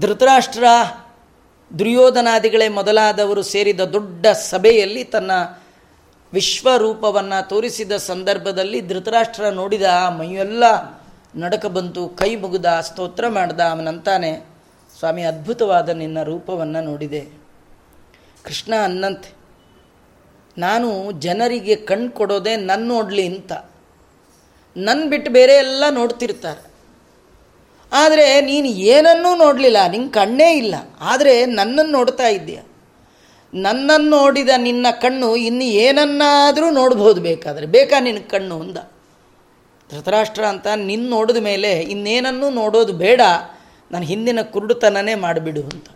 ಧೃತರಾಷ್ಟ್ರ 0.01 0.65
ದುರ್ಯೋಧನಾದಿಗಳೇ 1.79 2.69
ಮೊದಲಾದವರು 2.69 3.43
ಸೇರಿದ 3.43 3.81
ದೊಡ್ಡ 3.81 4.27
ಸಭೆಯಲ್ಲಿ 4.27 5.05
ತನ್ನ 5.05 5.31
ವಿಶ್ವರೂಪವನ್ನು 6.33 7.49
ತೋರಿಸಿದ 7.49 7.93
ಸಂದರ್ಭದಲ್ಲಿ 7.93 8.81
ಧೃತರಾಷ್ಟ್ರ 8.81 9.49
ನೋಡಿದ 9.49 9.83
ಮೈಯೆಲ್ಲ 10.09 10.65
ನಡಕ 11.37 11.67
ಬಂತು, 11.67 12.09
ಕೈ 12.09 12.37
ಮುಗಿದ, 12.37 12.65
ಸ್ತೋತ್ರ 12.65 13.29
ಮಾಡ್ದ 13.29 13.61
ಅವನಂತಾನೆ 13.61 14.47
ಸ್ವಾಮಿ 14.99 15.23
ಅದ್ಭುತವಾದ 15.23 15.89
ನಿನ್ನ 15.89 16.23
ರೂಪವನ್ನು 16.23 16.81
ನೋಡಿದೆ. 16.81 17.23
ಕೃಷ್ಣ 18.43 18.75
ಅನ್ನಂತೆ, 18.83 19.33
ನಾನು 20.59 21.13
ಜನರಿಗೆ 21.13 21.77
ಕಣ್ಣು 21.77 22.11
ಕೊಡೋದೆ 22.11 22.57
ನನ್ನ 22.57 22.89
ನೋಡಲಿ 22.89 23.27
ಅಂತ. 23.27 23.53
ನನ್ನ 24.77 25.09
ಬಿಟ್ಟು 25.11 25.31
ಬೇರೆ 25.31 25.55
ಎಲ್ಲ 25.55 25.85
ನೋಡ್ತಿರ್ತಾರೆ. 25.91 26.63
ಆದರೆ 27.93 28.41
ನೀನು 28.41 28.67
ಏನನ್ನೂ 28.67 29.37
ನೋಡಲಿಲ್ಲ 29.37 29.77
ನಿನ್ನ 29.91 30.11
ಕಣ್ಣೇ 30.11 30.57
ಇಲ್ಲ. 30.57 30.75
ಆದರೆ 31.01 31.47
ನನ್ನನ್ನು 31.47 31.93
ನೋಡ್ತಾ 31.93 32.29
ಇದ್ದೀಯ. 32.29 32.61
ನನ್ನನ್ನು 33.55 34.09
ನೋಡಿದ 34.09 34.49
ನಿನ್ನ 34.57 34.87
ಕಣ್ಣು, 35.03 35.37
ಇನ್ನು 35.37 35.65
ಏನನ್ನಾದರೂ 35.65 36.71
ನೋಡ್ಬೋದು 36.71 37.21
ಬೇಕಾದರೆ. 37.21 37.67
ಬೇಕಾ 37.67 38.01
ನಿನ್ನ 38.01 38.23
ಕಣ್ಣು 38.29 38.61
ಅಂದ. 38.61 38.79
ಧೃತರಾಷ್ಟ್ರ 39.95 40.45
ಅಂತ 40.45 40.67
ನಿನ್ನ 40.81 41.07
ನೋಡಿದ 41.11 41.41
ಮೇಲೆ 41.43 41.71
ಇನ್ನೇನನ್ನೂ 41.93 42.49
ನೋಡೋದು 42.51 42.93
ಬೇಡ, 42.93 43.21
ನಾನು 43.91 44.05
ಹಿಂದಿನ 44.05 44.43
ಕುರುಡುತನನೇ 44.53 45.15
ಮಾಡಿಬಿಡು 45.15 45.63
ಅಂತ. 45.63 45.87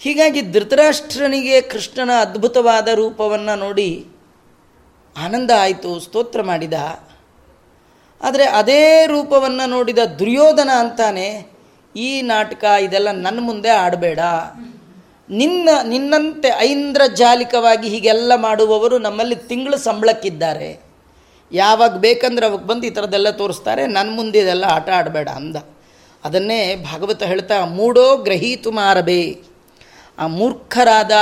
ಹೀಗಾಗಿ 0.00 0.40
ಧೃತರಾಷ್ಟ್ರನಿಗೆ 0.52 1.56
ಕೃಷ್ಣನ 1.60 2.10
ಅದ್ಭುತವಾದ 2.20 2.88
ರೂಪವನ್ನು 2.94 3.54
ನೋಡಿ 3.58 3.90
ಆನಂದ 5.16 5.50
ಆಯಿತು, 5.58 5.90
ಸ್ತೋತ್ರ 6.00 6.42
ಮಾಡಿದ. 6.42 6.76
ಆದರೆ 8.20 8.44
ಅದೇ 8.60 8.82
ರೂಪವನ್ನು 9.06 9.64
ನೋಡಿದ 9.70 9.98
ದುರ್ಯೋಧನ 10.18 10.70
ಅಂತಾನೆ, 10.78 11.28
ಈ 11.94 12.10
ನಾಟಕ 12.22 12.64
ಇದೆಲ್ಲ 12.80 13.10
ನನ್ನ 13.10 13.38
ಮುಂದೆ 13.40 13.70
ಆಡಬೇಡ. 13.84 14.20
ನಿನ್ನ, 15.30 15.68
ನಿನ್ನಂತೆ 15.84 16.48
ಐಂದ್ರಜಾಲಿಕವಾಗಿ 16.58 17.88
ಹೀಗೆಲ್ಲ 17.88 18.32
ಮಾಡುವವರು 18.36 18.96
ನಮ್ಮಲ್ಲಿ 18.98 19.36
ತಿಂಗಳು 19.48 19.78
ಸಂಬಳಕ್ಕಿದ್ದಾರೆ. 19.78 20.70
ಯಾವಾಗ 21.52 21.96
ಬೇಕಂದ್ರೆ 21.96 22.46
ಅವಾಗ 22.46 22.60
ಬಂದು 22.60 22.86
ಈ 22.86 22.90
ಥರದ್ದೆಲ್ಲ 22.90 23.30
ತೋರಿಸ್ತಾರೆ. 23.30 23.86
ನನ್ನ 23.86 24.16
ಮುಂದೆ 24.16 24.38
ಇದೆಲ್ಲ 24.38 24.64
ಆಟ 24.64 24.88
ಆಡಬೇಡ 24.88 25.28
ಅಂದ. 25.28 25.56
ಅದನ್ನೇ 26.24 26.76
ಭಾಗವತ 26.76 27.22
ಹೇಳ್ತಾ, 27.22 27.64
ಮೂಡೋ 27.64 28.16
ಗ್ರಹೀತು 28.16 28.70
ಮಾರಬೇ 28.70 29.42
ಆ 30.18 30.26
ಮೂರ್ಖರಾದ 30.26 31.12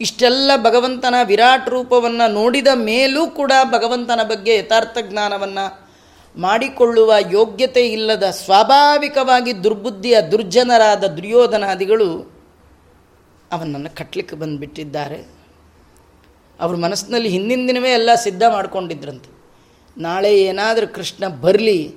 ಇಷ್ಟೆಲ್ಲ 0.00 0.50
ಭಗವಂತನ 0.56 1.14
ವಿರಾಟ್ 1.24 1.68
ರೂಪವನ್ನು 1.68 2.32
ನೋಡಿದ 2.32 2.66
ಮೇಲೂ 2.74 3.26
ಕೂಡ 3.26 3.52
ಭಗವಂತನ 3.64 4.20
ಬಗ್ಗೆ 4.22 4.56
ಯಥಾರ್ಥ 4.56 4.98
ಜ್ಞಾನವನ್ನು 5.02 5.84
ಮಾಡಿಕೊಳ್ಳುವ 6.36 7.12
ಯೋಗ್ಯತೆ 7.30 7.88
ಇಲ್ಲದ 7.88 8.30
ಸ್ವಾಭಾವಿಕವಾಗಿ 8.30 9.64
ದುರ್ಬುದ್ಧಿಯ 9.64 10.20
ದುರ್ಜನರಾದ 10.20 11.04
ದುರ್ಯೋಧನಾದಿಗಳು 11.04 12.32
ಅವನನ್ನು 13.52 13.96
ಕಟ್ಟಲಿಕ್ಕೆ 13.96 14.36
ಬಂದುಬಿಟ್ಟಿದ್ದಾರೆ. 14.36 15.34
ಅವ್ರ 16.60 16.76
ಮನಸ್ಸಿನಲ್ಲಿ 16.76 17.28
ಹಿಂದಿನ 17.28 17.66
ದಿನವೇ 17.66 17.92
ಎಲ್ಲ 17.92 18.14
ಸಿದ್ಧ 18.14 18.42
ಮಾಡ್ಕೊಂಡಿದ್ರಂತೆ. 18.48 19.33
ನಾಳೆ 19.98 20.42
ಏನಾದರೂ 20.42 20.86
ಕೃಷ್ಣ 20.86 21.28
ಬರಲಿ, 21.28 21.94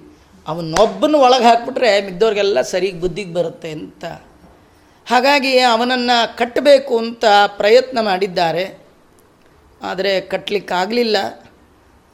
ಅವನೊಬ್ಬನ 0.47 1.15
ಒಳಗೆ 1.15 1.43
ಹಾಕ್ಬಿಟ್ರೆ 1.43 2.01
ಮಿದ್ದವ್ರಿಗೆಲ್ಲ 2.01 2.61
ಸರಿಗೆ 2.61 2.99
ಬುದ್ಧಿಗೆ 2.99 3.33
ಬರುತ್ತೆ 3.33 3.71
ಅಂತ. 3.71 4.05
ಹಾಗಾಗಿ 5.07 5.59
ಅವನನ್ನು 5.59 6.37
ಕಟ್ಟಬೇಕು 6.37 6.97
ಅಂತ 6.97 7.25
ಪ್ರಯತ್ನ 7.47 8.01
ಮಾಡಿದ್ದಾರೆ. 8.01 8.87
ಆದರೆ 9.81 10.21
ಕಟ್ಟಲಿಕ್ಕಾಗಲಿಲ್ಲ 10.21 11.17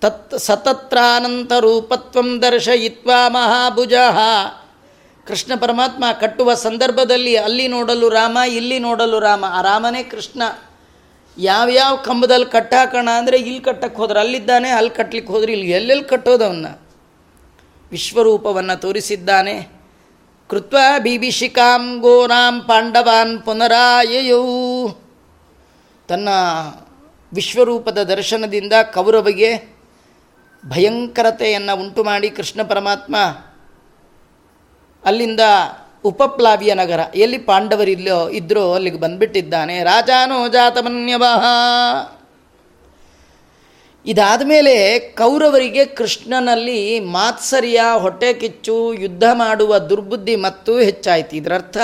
ತತ್ 0.01 0.37
ಸತತ್ರಾನಂತ 0.37 1.51
ರೂಪತ್ವಂ 1.59 2.41
ದರ್ಶಯಿತ್ವ 2.41 3.11
ಮಹಾಭುಜ. 3.27 3.93
ಕೃಷ್ಣ 5.27 5.51
ಪರಮಾತ್ಮ 5.59 6.03
ಕಟ್ಟುವ 6.21 6.53
ಸಂದರ್ಭದಲ್ಲಿ 6.53 7.35
ಅಲ್ಲಿ 7.35 7.67
ನೋಡಲು 7.67 8.09
ರಾಮ, 8.09 8.37
ಇಲ್ಲಿ 8.47 8.79
ನೋಡಲು 8.79 9.19
ರಾಮ, 9.19 9.45
ಆ 9.47 9.61
ರಾಮನೇ 9.61 10.03
ಕೃಷ್ಣ. 10.03 10.43
ಯಾವ್ಯಾವ 11.37 11.95
ಕಂಬದಲ್ಲಿ 11.95 12.45
ಕಟ್ಟಾಕೋಣ 12.45 13.09
ಅಂದರೆ 13.17 13.37
ಇಲ್ಲಿ 13.37 13.59
ಕಟ್ಟಕ್ಕೆ 13.59 13.97
ಹೋದ್ರೆ. 13.97 14.19
ಅಲ್ಲಿದ್ದಾನೆ, 14.19 14.69
ಅಲ್ಲಿ 14.69 14.91
ಕಟ್ಟಲಿಕ್ಕೆ 14.91 15.33
ಹೋದ್ರೆ. 15.33 15.51
ಇಲ್ಲಿ 15.51 15.69
ಎಲ್ಲೆಲ್ಲಿ 15.69 16.03
ಕಟ್ಟೋದು 16.03 16.45
ಅವನ್ನ 16.45 16.67
ವಿಶ್ವರೂಪವನ್ನು 17.91 18.79
ತೋರಿಸಿದ್ದಾನೆ. 18.79 19.67
ಕೃತ್ವ 20.49 20.77
ಬಿಭೀಷಿಕಾಂ 21.03 21.99
ಗೋರಾಂ 21.99 22.61
ಪಾಂಡವಾನ್ 22.61 23.41
ಪುನರಾಯಯೌ. 23.41 24.45
ತನ್ನ 26.07 26.29
ವಿಶ್ವರೂಪದ 27.33 28.03
ದರ್ಶನದಿಂದ 28.03 28.73
ಕೌರವಿಗೆ 28.93 29.73
ಭಯಂಕರತೆಯನ್ನು 30.65 31.79
ಉಂಟು 31.79 32.03
ಮಾಡಿ 32.03 32.29
ಕೃಷ್ಣ 32.29 32.61
ಪರಮಾತ್ಮ 32.63 33.15
ಅಲ್ಲಿಂದ 35.05 35.39
ಉಪಪ್ಲಾವಿಯ 36.05 36.73
ನಗರ. 36.73 36.99
ಎಲ್ಲಿ 37.15 37.37
ಪಾಂಡವರಿಲ್ಲೋ 37.37 38.29
ಇದ್ರೋ 38.29 38.73
ಅಲ್ಲಿಗೆ 38.73 38.97
ಬಂದ್ಬಿಟ್ಟಿದ್ದಾನೆ. 38.97 39.83
ರಾಜಾನೋ 39.83 40.47
ಜಾತಮನ್ಯವಹ 40.47 41.45
ಇದಾದ 44.05 44.41
ಮೇಲೆ 44.45 44.99
ಕೌರವರಿಗೆ 44.99 45.85
ಕೃಷ್ಣನಲ್ಲಿ 45.85 46.99
ಮಾತ್ಸರ್ಯ, 46.99 47.81
ಹೊಟ್ಟೆ 47.97 48.33
ಕಿಚ್ಚು, 48.33 48.93
ಯುದ್ಧ 48.93 49.23
ಮಾಡುವ 49.33 49.77
ದುರ್ಬುದ್ಧಿ 49.77 50.35
ಮತ್ತು 50.35 50.79
ಹೆಚ್ಚಾಯಿತು. 50.79 51.35
ಇದರರ್ಥ, 51.35 51.77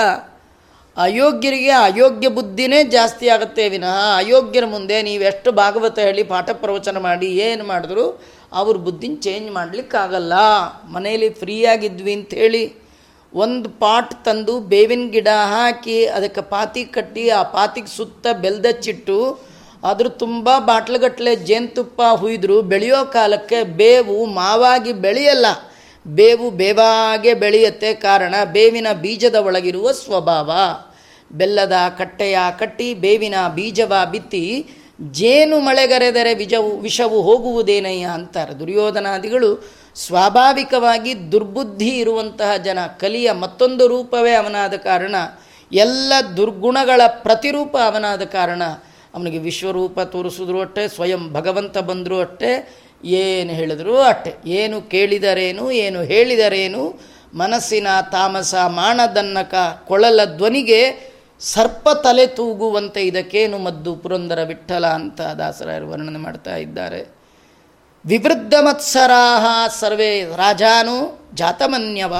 ಅಯೋಗ್ಯರಿಗೆ 0.96 1.70
ಅಯೋಗ್ಯ 1.70 2.28
ಬುದ್ಧಿನೇ 2.28 2.84
ಜಾಸ್ತಿ 2.84 3.28
ಆಗುತ್ತೆ 3.28 3.68
ವಿನಃ. 3.68 4.16
ಅಯೋಗ್ಯರ 4.16 4.64
ಮುಂದೆ 4.64 5.02
ನೀವೆಷ್ಟು 5.02 5.52
ಭಾಗವತ 5.52 5.98
ಹೇಳಿ 5.98 6.22
ಪಾಠ 6.22 6.50
ಪ್ರವಚನ 6.52 6.98
ಮಾಡಿ 6.98 7.26
ಏನು 7.26 7.64
ಮಾಡಿದ್ರು, 7.64 8.22
ಅವ್ರ 8.52 8.76
ಬುದ್ಧಿನ 8.76 9.16
ಚೇಂಜ್ 9.20 9.50
ಮಾಡಲಿಕ್ಕಾಗಲ್ಲ. 9.50 10.32
ಮನೆಯಲ್ಲಿ 10.92 11.28
ಫ್ರೀಯಾಗಿದ್ವಿ 11.28 12.12
ಅಂಥೇಳಿ 12.12 12.89
ಒಂದು 13.34 13.68
ಪಾಟ್ 13.68 14.24
ತಂದು 14.24 14.60
ಬೇವಿನ 14.60 15.08
ಗಿಡ 15.10 15.28
ಹಾಕಿ 15.28 16.06
ಅದಕ್ಕೆ 16.06 16.40
ಪಾತಿ 16.40 16.84
ಕಟ್ಟಿ 16.84 17.28
ಆ 17.28 17.42
ಪಾತಿಗೆ 17.42 17.96
ಸುತ್ತ 17.96 18.26
ಬೆಲ್ದಚ್ಚಿಟ್ಟು 18.40 19.50
ಅದ್ರ 19.84 20.08
ತುಂಬ 20.08 20.50
ಬಾಟ್ಲುಗಟ್ಟಲೆ 20.58 21.36
ಜೇನುತುಪ್ಪ 21.36 22.02
ಹುಯ್ದ್ರು, 22.16 22.62
ಬೆಳೆಯೋ 22.62 23.04
ಕಾಲಕ್ಕೆ 23.04 23.62
ಬೇವು 23.62 24.26
ಮಾವಾಗಿ 24.26 24.92
ಬೆಳೆಯಲ್ಲ. 24.92 25.46
ಬೇವು 26.06 26.50
ಬೇವಾಗೆ 26.50 27.34
ಬೆಳೆಯುತ್ತೆ 27.34 27.94
ಕಾರಣ 27.94 28.34
ಬೇವಿನ 28.44 28.86
ಬೀಜದ 29.00 29.34
ಒಳಗಿರುವ 29.34 29.92
ಸ್ವಭಾವ. 29.92 30.52
ಬೆಲ್ಲದ 31.32 31.72
ಕಟ್ಟೆಯ 31.98 32.38
ಕಟ್ಟಿ 32.58 32.94
ಬೇವಿನ 32.94 33.34
ಬೀಜವ 33.54 33.92
ಬಿತ್ತಿ 34.10 34.66
ಜೇನು 35.12 35.60
ಮಳೆಗರೆದರೆ 35.60 36.34
ವಿಜವು, 36.34 36.78
ವಿಷವು 36.78 37.22
ಹೋಗುವುದೇನಯ್ಯ 37.22 38.04
ಅಂತಾರೆ. 38.04 38.58
ದುರ್ಯೋಧನಾದಿಗಳು 38.58 39.79
ಸ್ವಾಭಾವಿಕವಾಗಿ 39.96 41.32
ದುರ್ಬುದ್ಧಿ 41.32 41.88
ಇರುವಂತಹ 41.88 42.56
ಜನ 42.56 42.78
ಕಲಿಯ 42.98 43.32
ಮತ್ತೊಂದು 43.32 43.86
ರೂಪವೇ 43.86 44.32
ಅವನಾದ 44.32 44.74
ಕಾರಣ, 44.74 45.14
ಎಲ್ಲ 45.72 46.12
ದುರ್ಗುಣಗಳ 46.36 47.00
ಪ್ರತಿರೂಪ 47.06 47.76
ಅವನಾದ 47.76 48.22
ಕಾರಣ, 48.22 48.62
ಅವನಿಗೆ 49.14 49.38
ವಿಶ್ವರೂಪ 49.38 50.00
ತೋರಿಸಿದ್ರು 50.00 50.60
ಅಷ್ಟೇ, 50.60 50.88
ಸ್ವಯಂ 50.88 51.32
ಭಗವಂತ 51.32 51.78
ಬಂದರೂ 51.78 52.20
ಅಷ್ಟೇ, 52.20 52.74
ಏನು 53.04 53.52
ಹೇಳಿದರೂ 53.52 53.96
ಅಷ್ಟೆ. 53.96 54.34
ಏನು 54.46 54.82
ಕೇಳಿದರೇನು, 54.82 55.70
ಏನು 55.70 56.02
ಹೇಳಿದರೇನು, 56.02 57.00
ಮನಸ್ಸಿನ 57.34 57.86
ತಾಮಸ 58.12 58.54
ಮಾಣದನ್ನಕ 58.54 59.54
ಕೊಳಲ 59.88 60.20
ಧ್ವನಿಗೆ 60.24 61.10
ಸರ್ಪ 61.40 61.88
ತಲೆ 61.88 62.26
ತೂಗುವಂತೆ 62.26 63.02
ಇದಕ್ಕೇನು 63.02 63.58
ಮದ್ದು 63.58 63.94
ಪುರಂದರ 63.94 64.42
ವಿಠಲ 64.42 64.86
ಅಂತ 64.86 65.20
ದಾಸರಾಯರು 65.20 65.90
ವರ್ಣನೆ 65.90 66.18
ಮಾಡ್ತಾ 66.18 66.56
ಇದ್ದಾರೆ. 66.56 67.19
ವಿವೃದ್ಧ 68.06 68.54
ಮತ್ಸರಾಹ 68.60 69.68
ಸರ್ವೇ 69.80 70.24
ರಾಜಾನು 70.36 70.96
ಜಾತಮನ್ಯವ. 71.34 72.14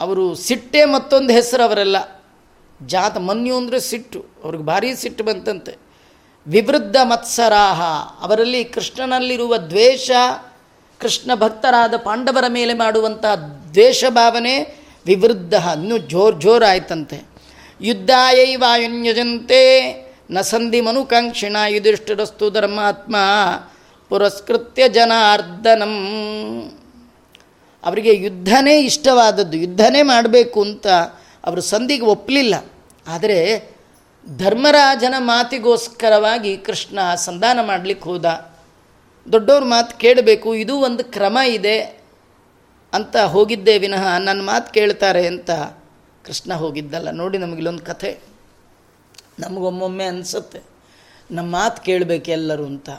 ಅವರು 0.00 0.34
ಸಿಟ್ಟೆ 0.34 0.84
ಮತ್ತೊಂದು 0.84 1.32
ಹೆಸರು 1.32 1.62
ಅವರೆಲ್ಲ. 1.62 1.96
ಜಾತ 2.86 3.16
ಮನ್ಯು 3.16 3.56
ಅಂದರೆ 3.56 3.80
ಸಿಟ್ಟು, 3.80 4.24
ಅವ್ರಿಗೆ 4.44 4.64
ಭಾರಿ 4.64 4.96
ಸಿಟ್ಟು 4.96 5.24
ಬಂತಂತೆ. 5.24 5.76
ವಿವೃದ್ಧ 6.46 6.96
ಮತ್ಸರಾಹ 7.02 7.80
ಅವರಲ್ಲಿ 8.22 8.64
ಕೃಷ್ಣನಲ್ಲಿರುವ 8.64 9.56
ದ್ವೇಷ, 9.56 10.10
ಕೃಷ್ಣ 11.00 11.30
ಭಕ್ತರಾದ 11.34 11.94
ಪಾಂಡವರ 11.96 12.44
ಮೇಲೆ 12.48 12.74
ಮಾಡುವಂಥ 12.74 13.24
ದ್ವೇಷ 13.72 14.04
ಭಾವನೆ 14.08 14.54
ವಿವೃದ್ಧ, 15.06 15.54
ಇನ್ನೂ 15.54 15.98
ಜೋರು 15.98 16.40
ಜೋರಾಯ್ತಂತೆ 16.40 17.18
ಯುದ್ಧಾಯೈ 17.80 18.54
ವಾಯುನ್ಯಜಂತೆ 18.54 19.60
ನ 20.30 20.40
ಸಂಧಿ 20.40 20.80
ಮನುಕಾಂಕ್ಷಿಣ 20.80 21.56
ಯುಧಿಷ್ಠಿರಸ್ತು 21.68 22.50
ಧರ್ಮಾತ್ಮ 22.50 23.16
ಪುರಸ್ಕೃತ್ಯ 24.08 24.88
ಜನಾರ್ದನಂ. 24.88 25.94
ಅವರಿಗೆ 27.84 28.14
ಯುದ್ಧನೇ 28.14 28.80
ಇಷ್ಟವಾದದ್ದು, 28.80 29.56
ಯುದ್ಧನೇ 29.56 30.02
ಮಾಡಬೇಕು 30.02 30.62
ಅಂತ 30.62 30.86
ಅವರು 31.44 31.60
ಸಂಧಿಗೆ 31.60 32.04
ಒಪ್ಪಲಿಲ್ಲ 32.04 32.64
ಆದರೆ 33.06 33.68
ಧರ್ಮರಾಜನ 34.36 35.14
ಮಾತಿಗೋಸ್ಕರವಾಗಿ 35.18 36.56
ಕೃಷ್ಣ 36.56 37.14
ಸಂಧಾನ 37.14 37.58
ಮಾಡಲಿಕ್ಕೆ 37.62 38.08
ಹೋದ. 38.08 38.50
ದೊಡ್ಡವ್ರ 39.32 39.64
ಮಾತು 39.64 39.98
ಕೇಳಬೇಕು, 39.98 40.54
ಇದು 40.54 40.76
ಒಂದು 40.76 41.04
ಕ್ರಮ 41.04 41.38
ಇದೆ 41.46 41.80
ಅಂತ 42.92 43.16
ಹೋಗಿದ್ದೇ 43.16 43.78
ವಿನಃ 43.78 44.18
ನನ್ನ 44.18 44.42
ಮಾತು 44.42 44.72
ಕೇಳ್ತಾರೆ 44.72 45.26
ಅಂತ 45.26 45.50
ಕೃಷ್ಣ 46.24 46.54
ಹೋಗಿದ್ದಲ್ಲ. 46.54 47.10
ನೋಡಿ 47.10 47.38
ನಮಗಿಲ್ಲೊಂದು 47.38 47.84
ಕಥೆ. 47.84 48.18
ನಮಗೊಮ್ಮೊಮ್ಮೆ 49.38 50.04
ಅನಿಸುತ್ತೆ. 50.04 50.60
ನಮ್ಮ 51.30 51.52
ಮಾತು 51.52 51.82
ಕೇಳಬೇಕು 51.82 52.30
ಎಲ್ಲರೂ 52.30 52.64
ಅಂತ. 52.64 52.90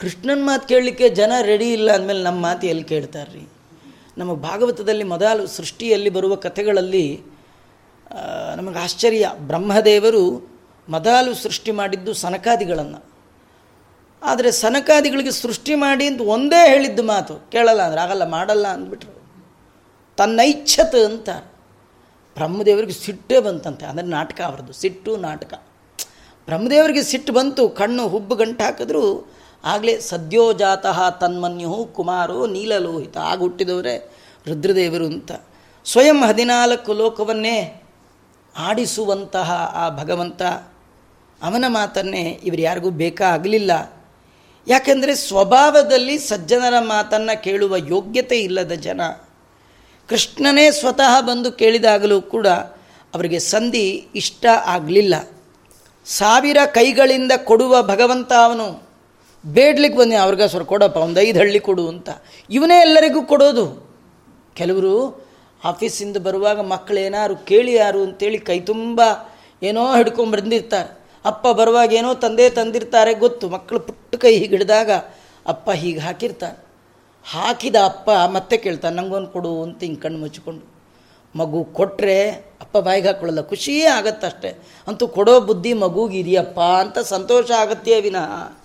ಕೃಷ್ಣನ 0.00 0.40
ಮಾತು 0.42 0.68
ಕೇಳಲಿಕ್ಕೆ 0.68 1.08
ಜನ 1.08 1.32
ರೆಡಿ 1.42 1.72
ಇಲ್ಲ 1.72 1.92
ಅಂದಮೇಲೆ 1.92 2.22
ನಮ್ಮ 2.22 2.40
ಮಾತು 2.42 2.66
ಎಲ್ಲಿ 2.66 2.84
ಕೇಳ್ತಾರ್ರಿ? 2.84 3.42
ನಮಗೆ 4.18 4.40
ಭಾಗವತದಲ್ಲಿ 4.40 5.04
ಮೊದಲು 5.04 5.46
ಸೃಷ್ಟಿಯಲ್ಲಿ 5.46 6.10
ಬರುವ 6.10 6.34
ಕಥೆಗಳಲ್ಲಿ 6.36 7.06
ನಮಗೆ 8.56 8.78
ಆಶ್ಚರ್ಯ. 8.78 9.26
ಬ್ರಹ್ಮದೇವರು 9.38 10.24
ಮೊದಲು 10.88 11.34
ಸೃಷ್ಟಿ 11.34 11.70
ಮಾಡಿದ್ದು 11.70 12.12
ಸನಕಾದಿಗಳನ್ನು. 12.14 13.00
ಆದರೆ 14.22 14.50
ಸನಕಾದಿಗಳಿಗೆ 14.50 15.30
ಸೃಷ್ಟಿ 15.30 15.74
ಮಾಡಿ 15.74 16.06
ಅಂತ 16.06 16.20
ಒಂದೇ 16.20 16.68
ಹೇಳಿದ್ದು 16.68 17.02
ಮಾತು. 17.02 17.50
ಕೇಳಲ್ಲ 17.50 17.82
ಅಂದ್ರೆ 17.82 18.00
ಆಗಲ್ಲ, 18.00 18.24
ಮಾಡಲ್ಲ 18.24 18.66
ಅಂದ್ಬಿಟ್ರು. 18.66 19.14
ತನ್ನೈಚ್ಛತ 20.16 20.94
ಅಂತ 21.04 21.28
ಬ್ರಹ್ಮದೇವರಿಗೆ 22.36 22.92
ಸಿಟ್ಟೇ 22.92 23.40
ಬಂತಂತೆ. 23.40 23.84
ಅಂದರೆ 23.86 24.06
ನಾಟಕ 24.06 24.40
ಅವರದ್ದು. 24.40 24.72
ಸಿಟ್ಟು, 24.72 25.16
ನಾಟಕ. 25.16 25.52
ಬ್ರಹ್ಮದೇವರಿಗೆ 26.50 27.02
ಸಿಟ್ಟು 27.02 27.32
ಬಂತು, 27.32 27.68
ಕಣ್ಣು 27.68 28.08
ಹುಬ್ಬು 28.08 28.34
ಗಂಟು 28.34 28.64
ಹಾಕಿದ್ರು, 28.64 29.04
ಆಗಲೇ 29.64 29.94
ಸದ್ಯೋಜಾತಃ 30.00 30.98
ತನ್ಮನ್ಯು 31.10 31.74
ಕುಮಾರೋ 31.96 32.46
ನೀಲಲೋಹಿತ, 32.46 33.16
ಆಗ 33.18 33.38
ಹುಟ್ಟಿದವರೇ 33.38 33.94
ರುದ್ರದೇವರು 34.46 35.06
ಅಂತ. 35.06 35.32
ಸ್ವಯಂ 35.84 36.18
ಹದಿನಾಲ್ಕು 36.24 36.92
ಲೋಕವನ್ನೇ 36.92 37.56
ಆಡಿಸುವಂತಹ 38.56 39.48
ಆ 39.74 39.84
ಭಗವಂತ, 40.00 40.42
ಅವನ 41.42 41.64
ಮಾತನ್ನೇ 41.68 42.40
ಇವರು 42.44 42.62
ಯಾರಿಗೂ 42.62 42.90
ಬೇಕಾಗಲಿಲ್ಲ. 42.90 43.72
ಯಾಕೆಂದರೆ 44.66 45.14
ಸ್ವಭಾವದಲ್ಲಿ 45.14 46.18
ಸಜ್ಜನರ 46.18 46.74
ಮಾತನ್ನು 46.78 47.34
ಕೇಳುವ 47.42 47.76
ಯೋಗ್ಯತೆ 47.76 48.38
ಇಲ್ಲದ 48.40 48.72
ಜನ. 48.72 49.00
ಕೃಷ್ಣನೇ 50.08 50.70
ಸ್ವತಃ 50.70 51.20
ಬಂದು 51.20 51.52
ಕೇಳಿದಾಗಲೂ 51.52 52.18
ಕೂಡ 52.34 52.46
ಅವರಿಗೆ 53.14 53.38
ಸಂಧಿ 53.38 53.86
ಇಷ್ಟ 54.14 54.46
ಆಗಲಿಲ್ಲ. 54.66 55.14
ಸಾವಿರ 56.18 56.58
ಕೈಗಳಿಂದ 56.66 57.32
ಕೊಡುವ 57.44 57.82
ಭಗವಂತ 57.82 58.32
ಅವನು. 58.46 58.66
ಬೇಡ್ಲಿಕ್ಕೆ 59.44 59.98
ಬಂದೆ 59.98 60.16
ಅವ್ರಿಗೆ 60.16 60.46
ಸ್ವರ್ 60.48 60.64
ಕೊಡಪ್ಪ, 60.64 60.96
ಒಂದು 60.96 61.20
ಐದು 61.20 61.38
ಹಳ್ಳಿ 61.38 61.60
ಕೊಡು 61.60 61.84
ಅಂತ. 61.88 62.08
ಇವನೇ 62.50 62.78
ಎಲ್ಲರಿಗೂ 62.80 63.22
ಕೊಡೋದು. 63.22 63.66
ಕೆಲವರು 64.54 64.94
ಆಫೀಸಿಂದ 65.64 66.16
ಬರುವಾಗ 66.16 66.60
ಮಕ್ಕಳು 66.60 66.98
ಏನಾರು 66.98 67.36
ಕೇಳಿ 67.36 67.72
ಯಾರು 67.74 68.00
ಅಂತೇಳಿ 68.02 68.38
ಕೈ 68.38 68.58
ತುಂಬ 68.60 69.00
ಏನೋ 69.62 69.82
ಹಿಡ್ಕೊಂಡು 69.96 70.32
ಬಂದಿರ್ತಾರೆ. 70.36 70.90
ಅಪ್ಪ 71.24 71.46
ಬರುವಾಗ 71.48 71.92
ಏನೋ 71.92 72.14
ತಂದೆ 72.14 72.50
ತಂದಿರ್ತಾರೆ 72.50 73.14
ಗೊತ್ತು, 73.14 73.48
ಮಕ್ಕಳು 73.48 73.80
ಪುಟ್ಟ 73.80 74.16
ಕೈ 74.16 74.32
ಹೀಗೆ 74.32 74.52
ಹಿಡಿದಾಗ 74.56 74.90
ಅಪ್ಪ 75.46 75.70
ಹೀಗೆ 75.70 76.00
ಹಾಕಿರ್ತಾರೆ. 76.00 76.58
ಹಾಕಿದ 77.24 77.76
ಅಪ್ಪ 77.84 78.10
ಮತ್ತೆ 78.10 78.56
ಕೇಳ್ತಾನೆ, 78.56 78.96
ನಂಗೊಂದು 78.96 79.28
ಕೊಡು 79.28 79.62
ಅಂತ 79.62 79.80
ಹಿಂಗೆ 79.82 80.00
ಕಣ್ಣು 80.00 80.18
ಮುಚ್ಚಿಕೊಂಡು. 80.18 80.79
ಮಗು 81.34 81.64
ಕೊಟ್ಟರೆ 81.64 82.30
ಅಪ್ಪ 82.60 82.78
ಬಾಯಿಗೆ 82.78 83.08
ಹಾಕೊಳ್ಳಲ್ಲ 83.08 83.40
ಖುಷಿಯೇ 83.40 83.84
ಆಗತ್ತಷ್ಟೆ. 83.84 84.50
ಅಂತೂ 84.88 85.08
ಕೊಡೋ 85.08 85.40
ಬುದ್ಧಿ 85.40 85.72
ಮಗುಗೆ 85.72 86.18
ಇದೆಯಪ್ಪ 86.18 86.60
ಅಂತ 86.60 86.98
ಸಂತೋಷ 86.98 87.50
ಆಗತ್ತೇ 87.50 88.00
ವಿನಃ. 88.00 88.56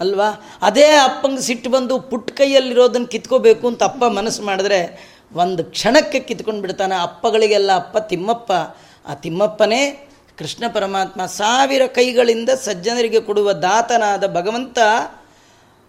ಅಲ್ವಾ? 0.00 0.58
ಅದೇ 0.62 0.90
ಅಪ್ಪಂಗೆ 0.90 1.40
ಸಿಟ್ಟು 1.40 1.70
ಬಂದು 1.70 2.00
ಪುಟ್ಟ 2.00 2.30
ಕೈಯಲ್ಲಿರೋದನ್ನು 2.30 3.06
ಕಿತ್ಕೋಬೇಕು 3.06 3.68
ಅಂತ 3.68 3.82
ಅಪ್ಪ 3.82 4.04
ಮನಸ್ಸು 4.04 4.42
ಮಾಡಿದ್ರೆ 4.42 4.80
ಒಂದು 5.34 5.64
ಕ್ಷಣಕ್ಕೆ 5.64 6.20
ಕಿತ್ಕೊಂಡು 6.20 6.60
ಬಿಡ್ತಾನೆ 6.60 6.94
ಅಪ್ಪಗಳಿಗೆಲ್ಲ, 6.94 7.76
ಅಪ್ಪ 7.76 7.98
ತಿಮ್ಮಪ್ಪ. 7.98 8.52
ಆ 9.06 9.14
ತಿಮ್ಮಪ್ಪನೇ 9.14 10.08
ಕೃಷ್ಣ 10.38 10.64
ಪರಮಾತ್ಮ 10.74 11.26
ಸಾವಿರ 11.26 11.82
ಕೈಗಳಿಂದ 11.86 12.48
ಸಜ್ಜನರಿಗೆ 12.48 13.20
ಕೊಡುವ 13.20 13.52
ದಾತನಾದ 13.52 14.34
ಭಗವಂತ 14.34 14.78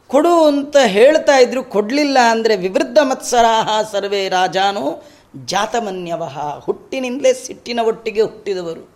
ಕೊಡು 0.08 0.46
ಅಂತ 0.46 0.78
ಹೇಳ್ತಾ 0.78 1.38
ಇದ್ರು. 1.38 1.64
ಕೊಡಲಿಲ್ಲ 1.64 2.18
ಅಂದರೆ 2.20 2.56
ವಿವೃದ್ಧ 2.56 2.98
ಮತ್ಸರಾಹ 3.04 3.92
ಸರ್ವೇ 3.92 4.30
ರಾಜಾನು 4.30 5.16
ಜಾತಮನ್ಯವಹ. 5.46 6.60
ಹುಟ್ಟಿನಿಂದಲೇ 6.60 7.34
ಸಿಟ್ಟಿನ 7.34 7.80
ಒಟ್ಟಿಗೆ 7.80 8.22
ಹುಟ್ಟಿದವರು. 8.22 8.96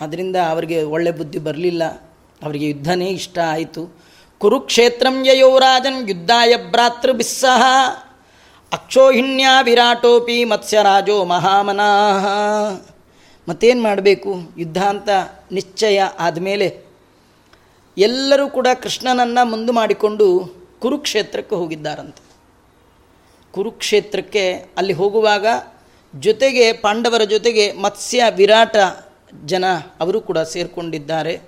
ಅದರಿಂದ 0.00 0.36
ಅವರಿಗೆ 0.36 0.82
ಒಳ್ಳೆ 0.82 1.10
ಬುದ್ಧಿ 1.10 1.38
ಬರಲಿಲ್ಲ. 1.38 1.84
ಅವರಿಗೆ 2.42 2.66
ಯುದ್ಧನೇ 2.66 3.06
ಇಷ್ಟ 3.06 3.38
ಆಯಿತು. 3.50 4.02
ಕುರುಕ್ಷೇತ್ರಂ 4.38 5.26
ಯಯೋ 5.26 5.58
ರಾಜನ್ 5.58 6.10
ಯುದ್ಧಾಯ 6.10 6.56
ಭ್ರಾತೃಬಿಸ್ಸಹ 6.70 7.62
ಅಕ್ಷೋಹಿಣ್ಯ 8.72 9.46
ವಿರಾಟೋಪಿ 9.62 10.44
ಮತ್ಸ್ಯರಾಜೋ 10.44 11.24
ಮಹಾಮನಾಹ. 11.24 12.26
ಮತ್ತೇನು 13.48 13.82
ಮಾಡಬೇಕು? 13.82 14.36
ಯುದ್ಧ 14.58 14.82
ಅಂತ 14.82 15.08
ನಿಶ್ಚಯ 15.52 16.00
ಆದಮೇಲೆ 16.00 16.90
ಎಲ್ಲರೂ 17.98 18.48
ಕೂಡ 18.48 18.66
ಕೃಷ್ಣನನ್ನು 18.82 19.44
ಮುಂದೆ 19.44 19.72
ಮಾಡಿಕೊಂಡು 19.72 20.54
ಕುರುಕ್ಷೇತ್ರಕ್ಕೆ 20.80 21.54
ಹೋಗಿದ್ದಾರಂತೆ. 21.54 22.29
ಕುರುಕ್ಷೇತ್ರಕ್ಕೆ 23.52 24.52
ಅಲ್ಲಿ 24.52 24.92
ಹೋಗುವಾಗ 24.92 25.46
ಜೊತೆಗೆ 26.20 26.72
ಪಾಂಡವರ 26.72 27.24
ಜೊತೆಗೆ 27.24 27.72
ಮತ್ಸ್ಯ 27.72 28.22
ವಿರಾಟ 28.36 28.76
ಜನ 29.44 29.64
ಅವರು 30.00 30.20
ಕೂಡ 30.20 30.38
ಸೇರಿಕೊಂಡಿದ್ದಾರೆ. 30.38 31.40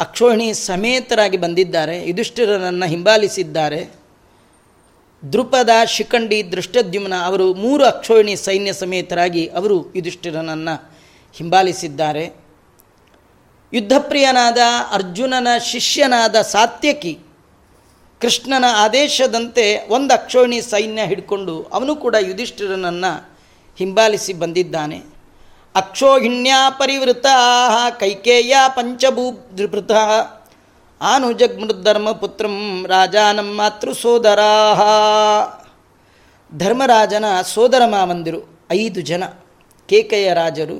ಅಕ್ಷೋಹಿಣಿ 0.00 0.54
ಸಮೇತರಾಗಿ 0.54 1.36
ಬಂದಿದ್ದಾರೆ. 1.36 2.08
ಯುಧಿಷ್ಠಿರನನ್ನು 2.08 2.86
ಹಿಂಬಾಲಿಸಿದ್ದಾರೆ. 2.86 3.90
ದೃಪದ 5.32 5.70
ಶಿಖಂಡಿ 5.86 6.52
ದೃಷ್ಟದ್ಯುಮ್ನ 6.52 7.14
ಅವರು 7.24 7.54
ಮೂರು 7.54 7.84
ಅಕ್ಷೋಹಿಣಿ 7.84 8.36
ಸೈನ್ಯ 8.36 8.72
ಸಮೇತರಾಗಿ 8.72 9.46
ಅವರು 9.46 9.94
ಯುಧಿಷ್ಠಿರನನ್ನು 9.94 10.90
ಹಿಂಬಾಲಿಸಿದ್ದಾರೆ. 11.32 12.42
ಯುದ್ಧಪ್ರಿಯನಾದ 13.72 14.58
ಅರ್ಜುನನ 14.92 15.48
ಶಿಷ್ಯನಾದ 15.58 16.36
ಸಾತ್ಯಕಿ 16.36 17.18
ಕೃಷ್ಣನ 18.22 18.64
ಆದೇಶದಂತೆ 18.76 19.88
ಒಂದು 19.88 20.14
ಅಕ್ಷೋಣಿ 20.14 20.60
ಸೈನ್ಯ 20.62 21.02
ಹಿಡ್ಕೊಂಡು 21.06 21.62
ಅವನು 21.62 21.96
ಕೂಡ 21.96 22.16
ಯುಧಿಷ್ಠಿರನನ್ನು 22.20 23.12
ಹಿಂಬಾಲಿಸಿ 23.78 24.32
ಬಂದಿದ್ದಾನೆ. 24.32 24.98
ಅಕ್ಷೋಹಿಣ್ಯಾ 25.74 26.70
ಪರಿವೃತ 26.70 27.26
ಕೈಕೇಯ 28.00 28.56
ಪಂಚಭೂಭೃತ 28.68 29.90
ಆನುಜಗ್ಮೃಧರ್ಮ 31.00 32.12
ಪುತ್ರಂ 32.12 32.86
ರಾಜಾನಂ 32.88 33.56
ಮಾತೃ 33.56 33.92
ಸೋದರಾ 33.92 34.50
ಧರ್ಮರಾಜನ 36.54 37.24
ಸೋದರ 37.54 37.82
ಮಾವಂದಿರು 37.86 38.40
ಐದು 38.72 39.00
ಜನ, 39.00 39.24
ಕೇಕೆಯ 39.88 40.34
ರಾಜರು. 40.34 40.78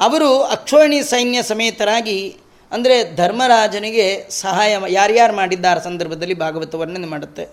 ಅವರು 0.00 0.42
ಅಕ್ಷೋಹಿಣಿ 0.42 1.02
ಸೈನ್ಯ 1.02 1.42
ಸಮೇತರಾಗಿ 1.42 2.36
ಅಂದರೆ 2.72 3.16
ಧರ್ಮರಾಜನಿಗೆ 3.16 4.30
ಸಹಾಯ 4.30 4.76
ಯಾರ್ಯಾರು 4.88 5.36
ಮಾಡಿದ್ದಾರೆ 5.36 5.84
ಸಂದರ್ಭದಲ್ಲಿ 5.84 6.34
ಭಾಗವತ 6.34 6.74
ವರ್ಣನೆ 6.74 7.06
ಮಾಡುತ್ತೆ. 7.06 7.44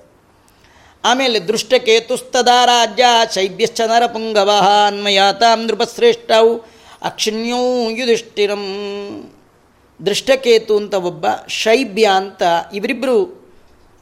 ಆಮೇಲೆ 1.04 1.40
ದೃಷ್ಟಕೇತುಸ್ತದ 1.40 2.48
ರಾಜ್ಯ 2.66 3.06
ಶೈಬ್ಯಶ್ಚ 3.34 3.82
ನರಪುಂಗವ 3.82 4.52
ಅನ್ವಯಾತಾಂ 4.88 5.66
ನೃಪಶ್ರೇಷ್ಠವು 5.66 6.58
ಅಕ್ಷಿಣ್ಯೂ 7.02 7.90
ಯುಧಿಷ್ಠಿರಂ. 7.90 8.64
ದೃಷ್ಟಕೇತು 10.06 10.78
ಅಂತ 10.78 10.94
ಒಬ್ಬ 10.94 11.26
ಶೈಬ್ಯ 11.48 12.06
ಅಂತ 12.16 12.44
ಇವರಿಬ್ಬರು 12.74 13.46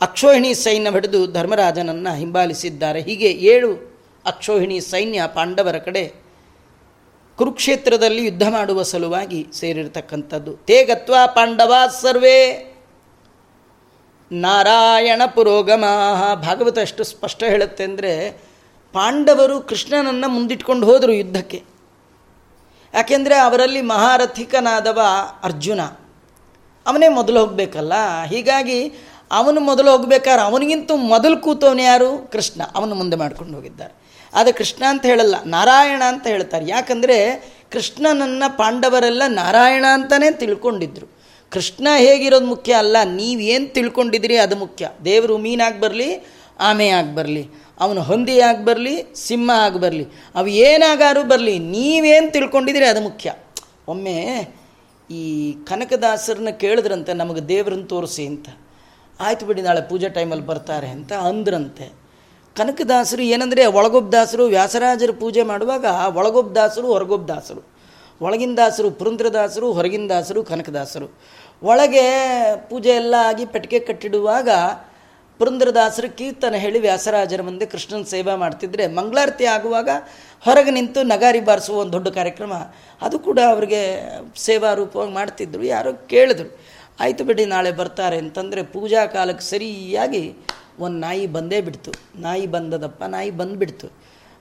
ಅಕ್ಷೋಹಿಣಿ 0.01 0.53
ಸೈನ್ಯ 0.53 0.91
ಹಿಡಿದು 0.91 1.31
ಧರ್ಮರಾಜನನ್ನು 1.31 2.17
ಹಿಂಬಾಲಿಸಿದ್ದಾರೆ. 2.17 3.01
ಹೀಗೆ 3.01 3.31
ಏಳು 3.31 3.71
ಅಕ್ಷೋಹಿಣಿ 4.25 4.79
ಸೈನ್ಯ 4.79 5.21
ಪಾಂಡವರ 5.33 5.77
ಕಡೆ 5.77 6.22
ಕುರುಕ್ಷೇತ್ರದಲ್ಲಿ 7.43 8.25
ಯುದ್ಧ 8.25 8.43
ಮಾಡುವ 8.49 8.83
ಸಲುವಾಗಿ 8.83 9.47
ಸೇರಿರ್ತಕ್ಕಂಥದ್ದು. 9.53 10.53
ತೇಗತ್ವ 10.53 11.15
ಪಾಂಡವ 11.25 11.73
ಸರ್ವೇ. 12.01 12.69
ನಾರಾಯಣ 14.31 15.21
ಪುರೋಗಮ. 15.35 15.85
ಭಾಗವತ 16.35 16.77
ಎಷ್ಟು 16.77 17.03
ಸ್ಪಷ್ಟ 17.03 17.43
ಹೇಳುತ್ತೆ 17.43 17.83
ಅಂದರೆ, 17.83 18.31
ಪಾಂಡವರು 18.93 19.61
ಕೃಷ್ಣನನ್ನು 19.61 20.27
ಮುಂದಿಟ್ಕೊಂಡು 20.27 20.87
ಹೋದರು 20.87 21.11
ಯುದ್ಧಕ್ಕೆ. 21.11 21.63
ಯಾಕೆಂದರೆ 22.93 23.35
ಅವರಲ್ಲಿ 23.35 23.81
ಮಹಾರಥಿಕನಾದವ 23.81 25.01
ಅರ್ಜುನ. 25.43 25.81
ಅವನೇ 26.87 27.07
ಮೊದಲು 27.07 27.39
ಹೋಗಬೇಕಲ್ಲ? 27.39 27.93
ಹೀಗಾಗಿ 28.23 28.93
ಅವನು 29.31 29.59
ಮೊದಲು 29.59 29.91
ಹೋಗ್ಬೇಕಾದ್ರೆ 29.91 30.45
ಅವನಿಗಿಂತ 30.45 30.91
ಮೊದಲು 30.95 31.37
ಕೂತವನು 31.37 31.81
ಯಾರು? 31.81 32.29
ಕೃಷ್ಣ. 32.31 32.61
ಅವನು 32.75 32.95
ಮುಂದೆ 32.95 33.17
ಮಾಡ್ಕೊಂಡು 33.17 33.55
ಹೋಗಿದ್ದಾರೆ. 33.55 34.02
ಆದರೆ 34.33 34.53
ಕೃಷ್ಣ 34.59 34.83
ಅಂತ 34.91 35.03
ಹೇಳಲ್ಲ, 35.11 35.35
ನಾರಾಯಣ 35.55 36.01
ಅಂತ 36.11 36.25
ಹೇಳ್ತಾರೆ. 36.33 36.65
ಯಾಕಂದರೆ 36.75 37.17
ಕೃಷ್ಣನನ್ನು 37.73 38.47
ಪಾಂಡವರೆಲ್ಲ 38.57 39.23
ನಾರಾಯಣ 39.41 39.85
ಅಂತಲೇ 39.97 40.29
ತಿಳ್ಕೊಂಡಿದ್ರು. 40.41 41.07
ಕೃಷ್ಣ 41.51 41.87
ಹೇಗಿರೋದು 42.05 42.47
ಮುಖ್ಯ 42.53 42.73
ಅಲ್ಲ, 42.73 42.97
ನೀವೇನು 43.19 43.67
ತಿಳ್ಕೊಂಡಿದ್ದೀರಿ 43.75 44.37
ಅದು 44.45 44.55
ಮುಖ್ಯ. 44.55 44.89
ದೇವರು 45.05 45.35
ಮೀನಾಗಿ 45.45 45.79
ಬರಲಿ, 45.83 46.09
ಆಮೆ 46.59 46.87
ಆಗಿ 46.97 47.11
ಬರಲಿ, 47.15 47.43
ಅವನು 47.79 48.01
ಹೊಂದಿ 48.01 48.35
ಆಗಿ 48.47 48.63
ಬರಲಿ, 48.65 48.95
ಸಿಂಹ 49.25 49.49
ಆಗಿ 49.65 49.79
ಬರಲಿ, 49.83 50.05
ಅವು 50.35 50.49
ಏನಾಗಾರು 50.67 51.23
ಬರಲಿ, 51.31 51.55
ನೀವೇನು 51.75 52.29
ತಿಳ್ಕೊಂಡಿದ್ದೀರಿ 52.31 52.87
ಅದು 52.93 53.01
ಮುಖ್ಯ. 53.07 53.29
ಒಮ್ಮೆ 53.93 54.17
ಈ 55.09 55.23
ಕನಕದಾಸರನ್ನ 55.69 56.51
ಕೇಳಿದ್ರಂತೆ, 56.63 57.13
ನಮಗೆ 57.21 57.41
ದೇವ್ರನ್ನ 57.47 57.85
ತೋರಿಸಿ 57.85 58.23
ಅಂತ. 58.31 58.47
ಆಯ್ತು 59.19 59.45
ಬಿಡಿ, 59.45 59.61
ನಾಳೆ 59.61 59.81
ಪೂಜೆ 59.89 60.09
ಟೈಮಲ್ಲಿ 60.09 60.45
ಬರ್ತಾರೆ 60.45 60.89
ಅಂತ 60.97 61.13
ಅಂದ್ರಂತೆ. 61.29 61.87
ಕನಕದಾಸರು 62.55 63.21
ಏನಂದರೆ 63.21 63.65
ಒಳಗೊಬ್ಬ 63.65 64.09
ದಾಸರು, 64.09 64.43
ವ್ಯಾಸರಾಜರ 64.45 65.09
ಪೂಜೆ 65.19 65.43
ಮಾಡುವಾಗ 65.43 65.85
ಒಳಗೊಬ್ಬ 66.15 66.51
ದಾಸರು, 66.53 66.87
ಹೊರಗೊಬ್ಬ 66.87 67.25
ದಾಸರು. 67.31 67.61
ಒಳಗಿನ 68.21 68.53
ದಾಸರು 68.57 68.91
ಪುರಂದ್ರದಾಸರು 68.91 69.67
ಹೊರಗಿನ 69.73 70.05
ದಾಸರು 70.09 70.43
ಕನಕದಾಸರು. 70.43 71.07
ಒಳಗೆ 71.63 72.03
ಪೂಜೆ 72.69 72.89
ಎಲ್ಲ 72.89 73.15
ಆಗಿ 73.19 73.45
ಪೆಟ್ಟಿಗೆ 73.45 73.79
ಕಟ್ಟಿಡುವಾಗ 73.79 74.49
ಪುರಂದ್ರದಾಸರು 75.39 76.09
ಕೀರ್ತನ 76.17 76.55
ಹೇಳಿ 76.55 76.79
ವ್ಯಾಸರಾಜರ 76.79 77.41
ಮುಂದೆ 77.41 77.65
ಕೃಷ್ಣನ 77.65 78.03
ಸೇವಾ 78.03 78.35
ಮಾಡ್ತಿದ್ರೆ 78.35 78.87
ಮಂಗಳಾರತಿ 78.87 79.45
ಆಗುವಾಗ 79.45 79.89
ಹೊರಗೆ 80.45 80.71
ನಿಂತು 80.71 81.03
ನಗಾರಿ 81.03 81.41
ಬಾರಿಸುವ 81.41 81.77
ಒಂದು 81.77 81.93
ದೊಡ್ಡ 81.93 82.07
ಕಾರ್ಯಕ್ರಮ. 82.07 82.53
ಅದು 83.01 83.19
ಕೂಡ 83.19 83.39
ಅವರಿಗೆ 83.49 83.81
ಸೇವಾ 84.37 84.73
ರೂಪವಾಗಿ 84.73 85.11
ಮಾಡ್ತಿದ್ರು. 85.11 85.63
ಯಾರೋ 85.63 85.93
ಕೇಳಿದ್ರು, 86.07 86.49
ಆಯಿತು 86.99 87.23
ಬಿಡಿ, 87.23 87.45
ನಾಳೆ 87.45 87.71
ಬರ್ತಾರೆ. 87.71 88.17
ಅಂತಂದರೆ 88.17 88.63
ಪೂಜಾ 88.63 89.05
ಕಾಲಕ್ಕೆ 89.05 89.45
ಸರಿಯಾಗಿ 89.49 90.23
ಒಂದು 90.79 90.97
ನಾಯಿ 90.97 91.27
ಬಂದೇ 91.27 91.61
ಬಿಡ್ತು. 91.61 91.91
ನಾಯಿ 92.15 92.47
ಬಂದದಪ್ಪ, 92.47 93.03
ನಾಯಿ 93.03 93.31
ಬಂದುಬಿಡ್ತು. 93.31 93.91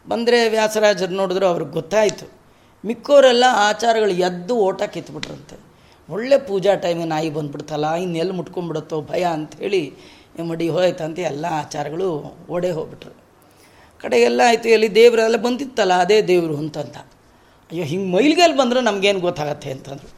ಬಂದರೆ 0.09 0.49
ವ್ಯಾಸರಾಜರು 0.49 1.13
ನೋಡಿದ್ರು 1.13 1.47
ಅವ್ರಿಗೆ 1.47 1.71
ಗೊತ್ತಾಯಿತು. 1.71 2.33
ಮಿಕ್ಕೋರೆಲ್ಲ 2.85 3.45
ಆಚಾರಗಳು 3.49 4.11
ಎದ್ದು 4.11 4.57
ಓಟ 4.57 4.83
ಕಿತ್ಬಿಟ್ರಂತೆ. 4.83 5.57
ಒಳ್ಳೆ 6.11 6.39
ಪೂಜಾ 6.39 6.75
ಟೈಮಿಗೆ 6.75 7.09
ನಾಯಿ 7.09 7.31
ಬಂದುಬಿಡ್ತಲ್ಲ 7.31 7.95
ಇನ್ನೆಲ್ಲಿ 7.95 8.35
ಮುಟ್ಕೊಂಡ್ಬಿಡುತ್ತೋ 8.35 9.03
ಭಯ 9.03 9.23
ಅಂಥೇಳಿ 9.25 9.95
ಮಡಿ 10.49 10.69
ಹೋಯ್ತಂತ 10.69 11.19
ಎಲ್ಲ 11.19 11.47
ಆಚಾರಗಳು 11.51 12.37
ಓಡೇ 12.51 12.71
ಹೋಗ್ಬಿಟ್ರು. 12.71 13.23
ಕಡೆಗೆಲ್ಲ 14.01 14.41
ಆಯಿತು, 14.47 14.69
ಎಲ್ಲಿ 14.69 14.95
ದೇವರೆಲ್ಲ 14.95 15.37
ಬಂದಿತ್ತಲ್ಲ, 15.37 15.93
ಅದೇ 15.93 16.23
ದೇವರು 16.23 16.57
ಅಂತಂತ. 16.57 16.97
ಅಯ್ಯೋ, 17.71 17.85
ಹಿಂಗೆ 17.85 18.13
ಮೈಲಿಗೆಲ್ಲಿ 18.13 18.57
ಬಂದರೆ 18.57 18.81
ನಮಗೇನು 18.81 19.21
ಗೊತ್ತಾಗತ್ತೆ 19.21 19.71
ಅಂತಂದರು. 19.71 20.11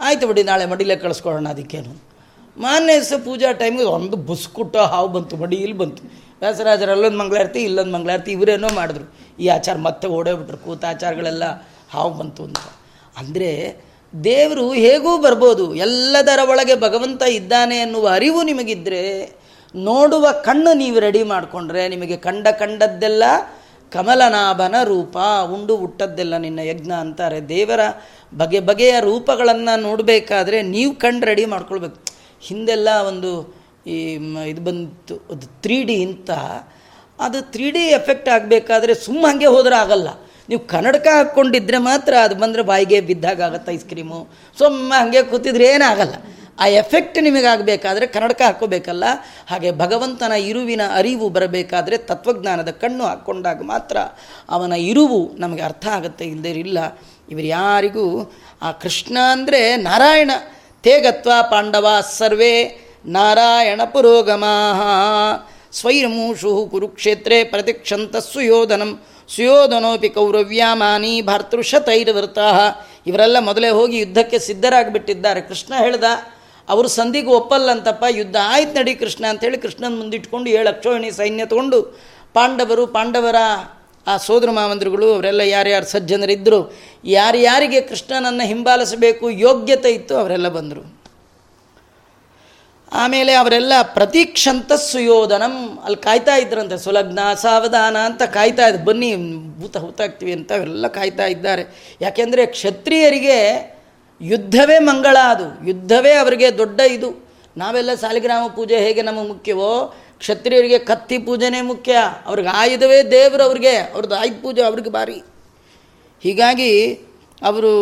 ಆಯಿತು 0.00 0.26
ಬಿಡಿ, 0.26 0.42
ನಾಳೆ 0.42 0.66
ಮಡಿಲೇ 0.66 0.96
ಕಳಿಸ್ಕೊಳ್ಳೋಣ 0.96 1.48
ಅದಕ್ಕೇನು. 1.48 2.17
ಮಾನ್ಯ 2.64 2.92
ದಿವಸ 2.98 3.12
ಪೂಜಾ 3.26 3.50
ಟೈಮಿಗೆ 3.60 3.90
ಒಂದು 3.98 4.16
ಬುಸ್ಕುಟ್ಟ 4.28 4.76
ಹಾವು 4.92 5.08
ಬಂತು, 5.16 5.34
ಮಡಿ 5.42 5.56
ಇಲ್ಲಿ 5.64 5.76
ಬಂತು. 5.82 6.02
ವ್ಯಾಸರಾಜರು 6.42 6.92
ಅಲ್ಲೊಂದು 6.94 7.18
ಮಂಗಳಾರತಿ, 7.18 7.60
ಇಲ್ಲೊಂದು 7.68 7.92
ಮಂಗಳಾರತಿ, 7.96 8.30
ಇವರೇನೋ 8.32 8.68
ಮಾಡಿದ್ರು. 8.78 9.06
ಈ 9.42 9.48
ಆಚಾರ 9.56 9.76
ಮತ್ತೆ 9.88 10.06
ಓಡೋಗ್ಬಿಟ್ರು, 10.18 10.58
ಕೂತ 10.64 10.84
ಆಚಾರಗಳೆಲ್ಲ 10.84 11.44
ಹಾವು 11.94 12.10
ಬಂತು 12.20 12.42
ಅಂತ. 12.48 12.62
ಅಂದರೆ 13.18 13.50
ದೇವರು 14.14 14.66
ಹೇಗೂ 14.72 15.12
ಬರ್ಬೋದು, 15.26 15.64
ಎಲ್ಲದರ 15.86 16.40
ಒಳಗೆ 16.52 16.74
ಭಗವಂತ 16.86 17.22
ಇದ್ದಾನೆ 17.38 17.78
ಅನ್ನುವ 17.80 18.06
ಅರಿವು 18.18 18.42
ನಿಮಗಿದ್ದರೆ 18.42 19.02
ನೋಡುವ 19.74 20.26
ಕಣ್ಣು 20.44 20.70
ನೀವು 20.74 20.98
ರೆಡಿ 21.06 21.22
ಮಾಡಿಕೊಂಡ್ರೆ 21.22 21.82
ನಿಮಗೆ 21.88 22.16
ಕಂಡ 22.26 22.46
ಕಂಡದ್ದೆಲ್ಲ 22.60 23.24
ಕಮಲನಾಭನ 23.92 24.76
ರೂಪ, 24.84 25.16
ಉಂಡು 25.54 25.74
ಹುಟ್ಟದ್ದೆಲ್ಲ 25.76 26.34
ನಿನ್ನ 26.36 26.60
ಯಜ್ಞ 26.70 26.92
ಅಂತಾರೆ. 27.04 27.38
ದೇವರ 27.54 27.80
ಬಗೆ 28.32 28.60
ಬಗೆಯ 28.60 28.94
ರೂಪಗಳನ್ನು 29.00 29.74
ನೋಡಬೇಕಾದ್ರೆ 29.82 30.58
ನೀವು 30.74 30.92
ಕಣ್ಣು 31.04 31.22
ರೆಡಿ 31.30 31.44
ಮಾಡ್ಕೊಳ್ಬೇಕು. 31.54 31.98
ಹಿಂದೆಲ್ಲ 32.42 32.88
ಒಂದು 33.10 33.30
ಈ 33.92 33.96
ಇದು 34.52 34.62
ಬಂತು, 34.68 35.14
ಅದು 35.32 35.46
ತ್ರೀ 35.64 35.76
ಡಿ 35.88 35.98
ಅಂತ 36.08 36.30
ಅದು 37.18 37.38
ತ್ರೀ 37.52 37.66
ಡಿ 37.76 37.84
ಎಫೆಕ್ಟ್ 37.98 38.28
ಆಗಬೇಕಾದ್ರೆ 38.34 38.92
ಸುಮ್ಮ 39.04 39.22
ಹಾಗೆ 39.28 39.48
ಹೋದ್ರೆ 39.54 39.76
ಆಗಲ್ಲ. 39.84 40.08
ನೀವು 40.48 40.60
ಕನ್ನಡಕ 40.72 41.06
ಹಾಕ್ಕೊಂಡಿದ್ರೆ 41.18 41.78
ಮಾತ್ರ 41.86 42.12
ಅದು 42.26 42.34
ಬಂದರೆ 42.42 42.62
ಬಾಯಿಗೆ 42.70 42.98
ಬಿದ್ದಾಗ 43.08 43.40
ಆಗುತ್ತೆ 43.46 43.70
ಐಸ್ 43.76 43.86
ಕ್ರೀಮು 43.92 44.20
ಸುಮ್ಮ 44.58 44.92
ಹಾಗೆ 45.00 45.22
ಕೂತಿದ್ರೆ 45.30 45.66
ಏನಾಗಲ್ಲ 45.76 46.14
ಆ 46.62 46.66
ಎಫೆಕ್ಟ್ 46.82 47.18
ನಿಮಗಾಗಬೇಕಾದ್ರೆ 47.26 48.06
ಕನ್ನಡಕ 48.14 48.40
ಹಾಕೋಬೇಕಲ್ಲ 48.46 49.04
ಹಾಗೆ 49.50 49.70
ಭಗವಂತನ 49.82 50.36
ಇರುವಿನ 50.50 50.82
ಅರಿವು 51.00 51.26
ಬರಬೇಕಾದ್ರೆ 51.36 51.96
ತತ್ವಜ್ಞಾನದ 52.10 52.70
ಕಣ್ಣು 52.82 53.04
ಹಾಕ್ಕೊಂಡಾಗ 53.10 53.60
ಮಾತ್ರ 53.72 53.96
ಅವನ 54.56 54.76
ಇರುವು 54.90 55.20
ನಮಗೆ 55.42 55.62
ಅರ್ಥ 55.68 55.86
ಆಗುತ್ತೆ 55.96 56.24
ಇಲ್ಲದೇ 56.32 56.52
ಇಲ್ಲ 56.66 56.78
ಇವರು 57.32 57.48
ಯಾರಿಗೂ, 57.58 58.06
ಆ 58.62 58.68
ಕೃಷ್ಣ 58.82 59.16
ಅಂದರೆ 59.34 59.60
ನಾರಾಯಣ. 59.88 60.30
ತೇಗತ್ವ 60.84 61.30
ಪಾಂಡವ 61.50 61.86
ಸರ್ವೇ 62.18 62.54
ನಾರಾಯಣ 63.06 63.80
ಪುರೋಗಮಾ 63.84 64.54
ಸ್ವೈರ್ಮೂಷು 65.72 66.52
ಕುರುಕ್ಷೇತ್ರೇ 66.70 67.38
ಪ್ರತಿಕ್ಷಂತ 67.44 68.16
ಸುಯೋಧನಂ. 68.16 68.90
ಸುಯೋಧನೋಪಿ 69.34 70.08
ಕೌರವ್ಯಾಮಾನಿ 70.08 71.14
ಭರ್ತೃಷತೈರ್ವೃತ 71.22 72.38
ಇವರೆಲ್ಲ 73.06 73.38
ಮೊದಲೇ 73.38 73.70
ಹೋಗಿ 73.78 73.96
ಯುದ್ಧಕ್ಕೆ 73.98 74.38
ಸಿದ್ಧರಾಗಿಬಿಟ್ಟಿದ್ದಾರೆ. 74.38 75.40
ಕೃಷ್ಣ 75.40 75.72
ಹೇಳ್ದ, 75.78 76.04
ಅವರು 76.68 76.88
ಸಂಧಿಗೆ 76.88 77.30
ಒಪ್ಪಲ್ಲಂತಪ್ಪ, 77.30 78.04
ಯುದ್ಧ 78.10 78.36
ಆಯ್ತು 78.44 78.74
ನಡಿ 78.78 78.94
ಕೃಷ್ಣ 78.94 79.24
ಅಂತೇಳಿ 79.28 79.58
ಕೃಷ್ಣನ 79.58 79.92
ಮುಂದಿಟ್ಕೊಂಡು 79.98 80.50
ಏಳು 80.50 80.68
ಅಕ್ಷೋಹಿಣಿ 80.68 81.10
ಸೈನ್ಯ 81.10 81.46
ತಗೊಂಡು 81.46 81.80
ಪಾಂಡವರು 82.34 82.86
ಪಾಂಡವರ 82.86 83.36
ಆ 84.08 84.16
ಸೋದರ 84.16 84.50
ಮಾವಂದ್ರುಗಳು, 84.50 85.14
ಅವರೆಲ್ಲ 85.14 85.40
ಯಾರ್ಯಾರು 85.40 85.86
ಸಜ್ಜನರಿದ್ದರು 85.86 86.60
ಯಾರ್ಯಾರಿಗೆ 87.04 87.80
ಕೃಷ್ಣನನ್ನು 87.80 88.46
ಹಿಂಬಾಲಿಸಬೇಕು, 88.46 89.30
ಯೋಗ್ಯತೆ 89.30 89.90
ಇತ್ತು, 89.90 90.14
ಅವರೆಲ್ಲ 90.16 90.48
ಬಂದರು. 90.48 90.82
ಆಮೇಲೆ 92.92 93.32
ಅವರೆಲ್ಲ 93.34 93.72
ಪ್ರತೀಕ್ಷಂತ 93.82 94.72
ಸುಯೋಧನಂ, 94.72 95.54
ಅಲ್ಲಿ 95.84 95.98
ಕಾಯ್ತಾ 96.02 96.36
ಇದ್ರಂತೆ, 96.36 96.78
ಸುಲಗ್ನ, 96.78 97.20
ಸಾವಧಾನ 97.34 97.96
ಅಂತ 97.96 98.22
ಕಾಯ್ತಾ 98.22 98.66
ಇದ್ದ 98.66 98.84
ಬನ್ನಿ, 98.84 99.10
ಭೂತ 99.60 99.76
ಹೂತಾಗ್ತೀವಿ 99.76 100.32
ಅಂತ 100.32 100.52
ಅವರೆಲ್ಲ 100.52 100.88
ಕಾಯ್ತಾ 100.88 101.26
ಇದ್ದಾರೆ. 101.26 101.64
ಯಾಕೆಂದರೆ 102.00 102.46
ಕ್ಷತ್ರಿಯರಿಗೆ 102.46 103.38
ಯುದ್ಧವೇ 104.20 104.78
ಮಂಗಳ 104.78 105.16
ಅದು, 105.24 105.68
ಯುದ್ಧವೇ 105.68 106.12
ಅವರಿಗೆ 106.12 106.58
ದೊಡ್ಡ 106.58 106.80
ಇದು. 106.80 107.10
ನಾವೆಲ್ಲ 107.56 107.94
ಸಾಲಿಗ್ರಾಮ 107.94 108.46
ಪೂಜೆ 108.46 108.76
ಹೇಗೆ 108.78 109.02
ನಮಗೆ 109.02 109.28
ಮುಖ್ಯವೋ 109.28 109.70
ಕ್ಷತ್ರಿಯರಿಗೆ 110.18 110.78
ಕತ್ತಿ 110.78 111.18
ಪೂಜೆನೇ 111.18 111.60
ಮುಖ್ಯ. 111.60 111.96
ಅವ್ರಿಗೆ 112.26 112.48
ಆಯುಧವೇ 112.48 113.02
ದೇವರು 113.02 113.42
ಅವ್ರಿಗೆ. 113.42 113.76
ಅವ್ರದ್ದು 113.76 114.14
ಆಯುಧ 114.14 114.36
ಪೂಜೆ 114.42 114.62
ಅವ್ರಿಗೆ 114.62 114.90
ಭಾರಿ. 114.90 115.22
ಹೀಗಾಗಿ 116.22 116.94
ಅವರು 117.42 117.72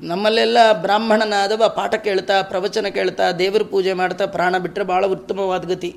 ನಮ್ಮಲ್ಲೆಲ್ಲ 0.00 0.72
ಬ್ರಾಹ್ಮಣನಾದವ 0.72 1.72
ಪಾಠ 1.76 1.94
ಕೇಳ್ತಾ, 1.94 2.42
ಪ್ರವಚನ 2.42 2.86
ಕೇಳ್ತಾ, 2.88 3.32
ದೇವರ 3.32 3.62
ಪೂಜೆ 3.62 3.92
ಮಾಡ್ತಾ 3.92 4.26
ಪ್ರಾಣ 4.26 4.58
ಬಿಟ್ಟರೆ 4.58 4.84
ಭಾಳ 4.84 5.06
ಉತ್ತಮವಾದ 5.06 5.64
ಗತಿ. 5.64 5.96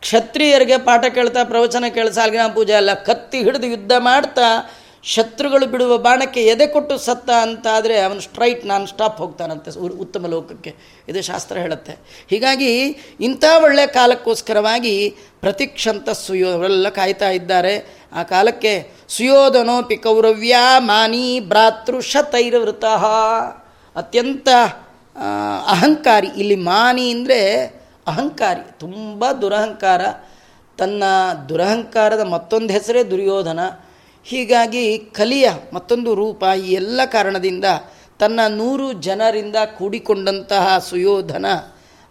ಕ್ಷತ್ರಿಯರಿಗೆ 0.00 0.78
ಪಾಠ 0.78 1.04
ಕೇಳ್ತಾ, 1.04 1.44
ಪ್ರವಚನ 1.44 1.84
ಕೇಳಿಸಾಲ್ಗಿನ 1.94 2.40
ಪೂಜೆ 2.54 2.72
ಅಲ್ಲ. 2.72 2.94
ಕತ್ತಿ 2.94 3.42
ಹಿಡಿದು 3.42 3.66
ಯುದ್ಧ 3.66 3.92
ಮಾಡ್ತಾ 3.98 4.70
ಶತ್ರುಗಳು 5.12 5.66
ಬಿಡುವ 5.66 5.96
ಬಾಣಕ್ಕೆ 5.98 6.42
ಎದೆ 6.46 6.66
ಕೊಟ್ಟು 6.66 6.94
ಸತ್ತ 6.98 7.30
ಅಂತಾದರೆ 7.30 7.96
ಅವನು 8.00 8.20
ಸ್ಟ್ರೈಟ್ 8.20 8.62
ನಾನು 8.66 8.84
ಸ್ಟಾಪ್ 8.86 9.18
ಹೋಗ್ತಾನಂತೆ 9.18 9.70
ಉತ್ತಮ 10.04 10.26
ಲೋಕಕ್ಕೆ. 10.26 10.72
ಇದು 11.08 11.22
ಶಾಸ್ತ್ರ 11.22 11.56
ಹೇಳುತ್ತೆ. 11.58 11.94
ಹೀಗಾಗಿ 12.30 12.70
ಇಂಥ 13.20 13.44
ಒಳ್ಳೆಯ 13.62 13.86
ಕಾಲಕ್ಕೋಸ್ಕರವಾಗಿ 13.86 14.94
ಪ್ರತಿಕ್ಷಂತ 15.40 16.08
ಸುಯೋ 16.10 16.48
ಅವರೆಲ್ಲ 16.52 16.88
ಕಾಯ್ತಾ 16.88 17.30
ಇದ್ದಾರೆ. 17.30 17.74
ಆ 18.12 18.22
ಕಾಲಕ್ಕೆ 18.22 18.74
ಸುಯೋಧನೋಪಿ 19.08 19.96
ಕೌರವ್ಯ 19.96 20.56
ಮಾನಿ 20.78 21.26
ಭ್ರಾತೃ 21.40 22.00
ಶತೈರವೃತಃ. 22.12 23.04
ಅತ್ಯಂತ 23.96 24.48
ಅಹಂಕಾರಿ. 25.70 26.30
ಇಲ್ಲಿ 26.36 26.56
ಮಾನಿ 26.56 27.06
ಅಂದರೆ 27.10 27.40
ಅಹಂಕಾರಿ, 28.06 28.64
ತುಂಬ 28.80 29.24
ದುರಹಂಕಾರ. 29.42 30.02
ತನ್ನ 30.78 31.02
ದುರಹಂಕಾರದ 31.48 32.22
ಮತ್ತೊಂದು 32.26 32.72
ಹೆಸರೇ 32.72 33.02
ದುರ್ಯೋಧನ. 33.04 33.60
ಹೀಗಾಗಿ 34.24 34.98
ಕಲಿಯ 34.98 35.50
ಮತ್ತೊಂದು 35.72 36.14
ರೂಪ 36.14 36.44
ಈ 36.66 36.72
ಎಲ್ಲ 36.72 37.00
ಕಾರಣದಿಂದ 37.04 37.64
ತನ್ನ 38.18 38.40
ನೂರು 38.48 38.92
ಜನರಿಂದ 38.92 39.56
ಕೂಡಿಕೊಂಡಂತಹ 39.78 40.78
ಸುಯೋಧನ 40.78 41.46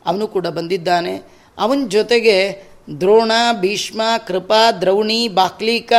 ಅವನು 0.05 0.27
ಕೂಡ 0.27 0.47
ಬಂದಿದ್ದಾನೆ. 0.47 1.23
ಅವನ 1.57 1.85
ಜೊತೆಗೆ 1.87 2.63
ದ್ರೋಣ, 2.99 3.31
ಭೀಷ್ಮ, 3.59 4.01
ಕೃಪಾ, 4.27 4.71
ದ್ರೌಣಿ, 4.71 5.27
ಬಾಕ್ಲೀಕ, 5.27 5.93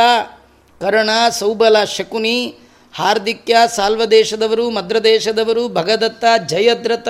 ಕರ್ಣ, 0.79 1.09
ಸೌಬಲ, 1.29 1.83
ಶಕುನಿ, 1.83 2.57
ಹಾರ್ದಿಕ್ಯ, 2.93 3.55
ಸಾಲ್ವದೇಶದವರು, 3.75 4.69
ಮದ್ರದೇಶದವರು, 4.69 5.69
ಭಗದತ್ತ, 5.69 6.25
ಜಯದ್ರಥ, 6.45 7.07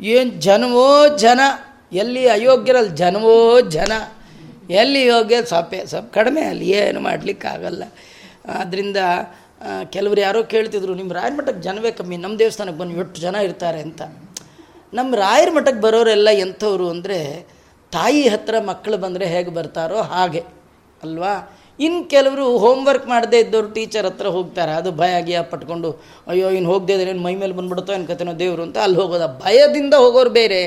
ಏನು 0.00 0.30
ಜನವೋ 0.30 1.16
ಜನ, 1.16 1.40
ಎಲ್ಲಿ 1.92 2.28
ಅಯೋಗ್ಯರಲ್ಲಿ 2.28 2.90
ಜನವೋ 2.90 3.60
ಜನ 3.60 3.92
ಎಲ್ಲಿ 4.80 5.02
ಯೋಗ್ಯ 5.06 5.36
ಸ್ವಲ್ಪ 5.50 5.74
ಸ್ವಲ್ಪ 5.92 6.08
ಕಡಿಮೆ 6.14 6.42
ಅಲ್ಲಿ 6.52 6.68
ಏನು 6.82 7.00
ಮಾಡಲಿಕ್ಕಾಗಲ್ಲ. 7.00 7.82
ಆದ್ದರಿಂದ 8.60 9.00
ಕೆಲವರು 9.94 10.20
ಯಾರೋ 10.20 10.40
ಕೇಳ್ತಿದ್ರು 10.54 10.94
ನಿಮ್ಮ 10.94 11.12
ರಾಯರ 11.12 11.34
ಮಠಕ್ಕೆ 11.38 11.62
ಜನವೇ 11.62 11.90
ಕಮ್ಮಿ 11.90 12.16
ನಮ್ಮ 12.16 12.34
ದೇವಸ್ಥಾನಕ್ಕೆ 12.38 12.80
ಬಂದು 12.80 13.00
ಎಷ್ಟು 13.02 13.20
ಜನ 13.20 13.36
ಇರ್ತಾರೆ 13.48 13.80
ಅಂತ. 13.80 14.02
ನಮ್ಮ 14.92 15.14
ರಾಯರ 15.14 15.50
ಮಠಕ್ಕೆ 15.56 15.80
ಬರೋರೆಲ್ಲ 15.80 16.28
ಎಂಥವ್ರು 16.44 16.86
ಅಂದರೆ, 16.88 17.18
ತಾಯಿ 17.92 18.28
ಹತ್ರ 18.28 18.54
ಮಕ್ಕಳು 18.70 18.96
ಬಂದರೆ 18.96 19.26
ಹೇಗೆ 19.26 19.50
ಬರ್ತಾರೋ 19.50 20.00
ಹಾಗೆ, 20.12 20.42
ಅಲ್ವಾ? 21.02 21.34
ಇನ್ನು 21.80 22.02
ಕೆಲವರು 22.12 22.44
ಹೋಮ್ವರ್ಕ್ 22.58 23.06
ಮಾಡದೇ 23.08 23.38
ಇದ್ದವರು 23.38 23.68
ಟೀಚರ್ 23.68 24.06
ಹತ್ರ 24.06 24.26
ಹೋಗ್ತಾರೆ. 24.26 24.72
ಅದು 24.72 24.90
ಭಯ 24.92 25.18
ಆಗಿಯ 25.20 25.38
ಪಟ್ಕೊಂಡು, 25.42 25.90
ಅಯ್ಯೋ 26.26 26.50
ಇನ್ನು 26.50 26.70
ಹೋಗದೆ 26.72 26.92
ಇದ್ರೆ 26.92 27.12
ಮೈ 27.12 27.34
ಮೇಲೆ 27.34 27.52
ಬಂದ್ಬಿಡುತ್ತೋ, 27.52 27.92
ಏನು 27.92 28.06
ಕತೆನೋ 28.06 28.32
ದೇವರು 28.38 28.62
ಅಂತ. 28.62 28.78
ಅಲ್ಲಿ 28.78 28.98
ಹೋಗೋದ 28.98 29.26
ಭಯದಿಂದ 29.44 29.94
ಹೋಗೋರು 29.94 30.30
ಬೇರೆ, 30.30 30.60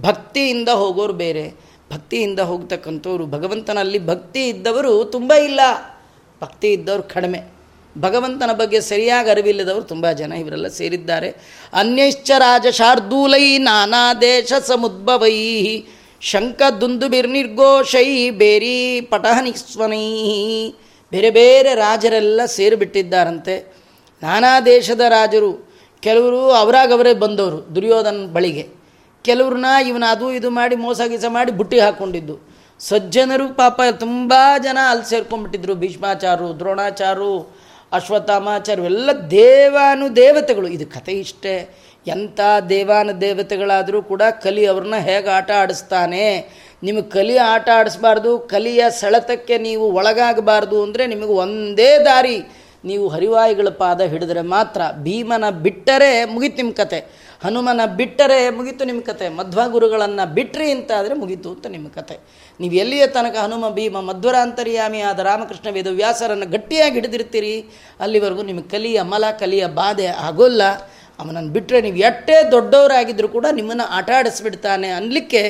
ಭಕ್ತಿಯಿಂದ 0.00 0.68
ಹೋಗೋರು 0.68 1.12
ಬೇರೆ. 1.12 1.71
ಭಕ್ತಿಯಿಂದ 1.92 2.40
ಹೋಗ್ತಕ್ಕಂಥವ್ರು, 2.40 3.26
ಭಗವಂತನಲ್ಲಿ 3.26 4.06
ಭಕ್ತಿ 4.06 4.48
ಇದ್ದವರು 4.48 5.04
ತುಂಬ 5.04 5.32
ಇಲ್ಲ. 5.32 5.60
ಭಕ್ತಿ 6.42 6.72
ಇದ್ದವರು 6.72 7.02
ಕಡಿಮೆ. 7.02 7.40
ಭಗವಂತನ 7.98 8.50
ಬಗ್ಗೆ 8.52 8.80
ಸರಿಯಾಗಿ 8.80 9.30
ಅರಿವಿಲ್ಲದವರು 9.30 9.82
ತುಂಬ 9.82 10.10
ಜನ 10.10 10.32
ಇವರೆಲ್ಲ 10.32 10.68
ಸೇರಿದ್ದಾರೆ. 10.68 11.30
ಅನ್ಯಶ್ಚ 11.72 12.30
ರಾಜ 12.38 12.66
ಶಾರ್ದೂಲೈ 12.66 13.58
ನಾನಾ 13.58 14.14
ದೇಶ 14.14 14.52
ಸಮುದ್ಭವೈ. 14.66 15.82
ಶಂಕ 16.20 16.62
ದುಂದುಬಿರ್ನಿರ್ಘೋಷೈ 16.80 18.30
ಬೇರಿ 18.30 19.00
ಪಟಹನಿಸ್ವನೈ. 19.00 20.14
ಬೇರೆ 21.10 21.30
ಬೇರೆ 21.30 21.74
ರಾಜರೆಲ್ಲ 21.74 22.44
ಸೇರಿಬಿಟ್ಟಿದ್ದಾರಂತೆ. 22.44 23.74
ನಾನಾ 24.22 24.60
ದೇಶದ 24.60 25.00
ರಾಜರು, 25.00 25.74
ಕೆಲವರು 26.00 26.50
ಅವರಾಗವರೇ 26.50 27.14
ಬಂದವರು 27.14 27.74
ದುರ್ಯೋಧನ 27.74 28.26
ಬಳಿಗೆ. 28.32 28.81
ಕೆಲವ್ರನ್ನ 29.24 29.66
ಇವನ 29.86 30.04
ಅದು 30.10 30.32
ಇದು 30.32 30.50
ಮಾಡಿ 30.50 30.76
ಮೋಸ 30.76 31.00
ಗೀಸ 31.08 31.24
ಮಾಡಿ 31.28 31.52
ಬುಟ್ಟಿ 31.52 31.80
ಹಾಕ್ಕೊಂಡಿದ್ದು 31.80 32.52
ಸಜ್ಜನರು 32.80 33.54
ಪಾಪ 33.54 33.80
ತುಂಬ 34.00 34.34
ಜನ 34.62 34.78
ಅಲ್ಲಿ 34.88 35.10
ಸೇರ್ಕೊಂಡ್ಬಿಟ್ಟಿದ್ರು. 35.10 35.74
ಭೀಷ್ಮಾಚಾರು, 35.74 36.58
ದ್ರೋಣಾಚಾರು, 36.58 37.56
ಅಶ್ವತ್ಥಾಮಾಚಾರು, 37.92 38.84
ಎಲ್ಲ 38.84 39.12
ದೇವಾನು 39.30 40.16
ದೇವತೆಗಳು. 40.16 40.68
ಇದು 40.68 40.86
ಕಥೆ 40.86 41.12
ಇಷ್ಟೇ. 41.12 41.76
ಎಂಥ 42.06 42.40
ದೇವಾನ 42.68 43.10
ದೇವತೆಗಳಾದರೂ 43.10 44.02
ಕೂಡ 44.02 44.22
ಕಲಿ 44.22 44.66
ಅವ್ರನ್ನ 44.66 44.94
ಹೇಗೆ 44.96 45.30
ಆಟ 45.30 45.50
ಆಡಿಸ್ತಾನೆ? 45.50 46.48
ನಿಮಗೆ 46.82 47.10
ಕಲಿ 47.10 47.36
ಆಟ 47.36 47.68
ಆಡಿಸ್ಬಾರ್ದು, 47.74 48.38
ಕಲಿಯ 48.38 48.84
ಸೆಳೆತಕ್ಕೆ 48.90 49.58
ನೀವು 49.58 49.92
ಒಳಗಾಗಬಾರ್ದು 49.92 50.82
ಅಂದರೆ 50.82 51.06
ನಿಮಗೆ 51.06 51.32
ಒಂದೇ 51.32 51.98
ದಾರಿ. 51.98 52.42
ನೀವು 52.84 53.08
ಹರಿವಾಯಿಗಳ 53.08 53.68
ಪಾದ 53.68 54.00
ಹಿಡಿದ್ರೆ 54.00 54.40
ಮಾತ್ರ. 54.40 54.80
ಭೀಮನ 55.02 55.50
ಬಿಟ್ಟರೆ 55.50 56.24
ಮುಗಿತು 56.24 56.56
ನಿಮ್ಮ 56.56 56.72
ಕತೆ. 56.72 57.04
ಹನುಮನ 57.44 57.80
ಬಿಟ್ಟರೆ 57.96 58.38
ಮುಗೀತು 58.50 58.84
ನಿಮ್ಮ 58.84 59.00
ಕತೆ. 59.00 59.28
ಮಧ್ವ 59.38 59.60
ಗುರುಗಳನ್ನು 59.68 60.24
ಬಿಟ್ಟರೆ 60.34 60.66
ಅಂತಾದರೆ 60.70 61.14
ಮುಗೀತು 61.14 61.50
ಅಂತ 61.50 61.66
ನಿಮ್ಮ 61.66 61.88
ಕತೆ. 61.88 62.16
ನೀವು 62.60 62.74
ಎಲ್ಲಿಯ 62.74 63.06
ತನಕ 63.06 63.36
ಹನುಮ, 63.36 63.68
ಭೀಮ, 63.68 64.00
ಮಧ್ವರಾಂತರ್ಯಾಮಿ 64.00 65.00
ಆದ 65.00 65.20
ರಾಮಕೃಷ್ಣ 65.28 65.70
ವೇದ 65.70 65.86
ವ್ಯಾಸರನ್ನು 65.86 66.46
ಗಟ್ಟಿಯಾಗಿ 66.50 66.94
ಹಿಡಿದಿರ್ತೀರಿ 66.94 67.54
ಅಲ್ಲಿವರೆಗೂ 68.00 68.42
ನಿಮಗೆ 68.42 68.68
ಕಲಿಯ 68.68 69.02
ಮಲ 69.02 69.24
ಕಲಿಯ 69.40 69.66
ಬಾಧೆ 69.66 70.06
ಆಗೋಲ್ಲ. 70.06 70.62
ಅವನನ್ನು 71.20 71.50
ಬಿಟ್ಟರೆ 71.52 71.80
ನೀವು 71.80 71.96
ಎಷ್ಟೇ 71.96 72.36
ದೊಡ್ಡವರಾಗಿದ್ದರೂ 72.50 73.28
ಕೂಡ 73.28 73.46
ನಿಮ್ಮನ್ನು 73.52 73.86
ಆಟ 73.96 74.10
ಆಡಿಸ್ಬಿಡ್ತಾನೆ 74.16 74.88
ಅನ್ಲಿಕ್ಕೆ 74.90 75.42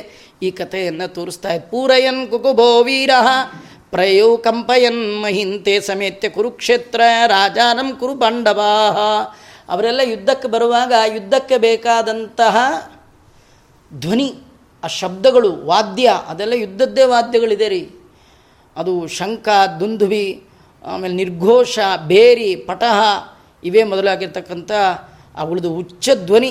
ಈ 0.43 0.51
ಕಥೆಯನ್ನು 0.51 1.07
ತೋರಿಸ್ತಾ 1.15 1.49
ಪೂರಯನ್ 1.71 2.23
ಕುಕುಭೋ 2.31 2.83
ವೀರ, 2.83 3.11
ಪ್ರಯೋ 3.91 4.37
ಕಂಪಯನ್ 4.37 5.23
ಮಹಿಂತೆ 5.23 5.81
ಸಮೇತ್ಯ 5.81 6.29
ಕುರುಕ್ಷೇತ್ರ, 6.29 7.01
ರಾಜಾನಂ 7.27 7.89
ಕುರು 8.01 8.15
ಪಾಂಡವಾ 8.15 8.73
ಅವರೆಲ್ಲ 9.69 10.01
ಯುದ್ಧಕ್ಕೆ 10.05 10.49
ಬರುವಾಗ 10.49 10.93
ಯುದ್ಧಕ್ಕೆ 11.15 11.59
ಬೇಕಾದಂತಹ 11.59 12.57
ಧ್ವನಿ, 14.01 14.35
ಆ 14.85 14.87
ಶಬ್ದಗಳು, 14.87 15.57
ವಾದ್ಯ, 15.67 16.11
ಅದೆಲ್ಲ 16.27 16.53
ಯುದ್ಧದ್ದೇ 16.53 17.05
ವಾದ್ಯಗಳಿದೆ 17.05 17.69
ರೀ. 17.69 17.91
ಅದು 18.77 19.07
ಶಂಖ, 19.07 19.49
ದುಂದುಬಿ, 19.81 20.43
ಆಮೇಲೆ 20.85 21.15
ನಿರ್ಘೋಷ, 21.15 21.79
ಬೇರಿ, 22.07 22.57
ಪಟಹ, 22.57 23.01
ಇವೇ 23.65 23.83
ಮೊದಲಾಗಿರ್ತಕ್ಕಂಥ 23.83 24.73
ಅವಳದು 25.37 25.75
ಉಚ್ಚ 25.75 26.11
ಧ್ವನಿ, 26.25 26.51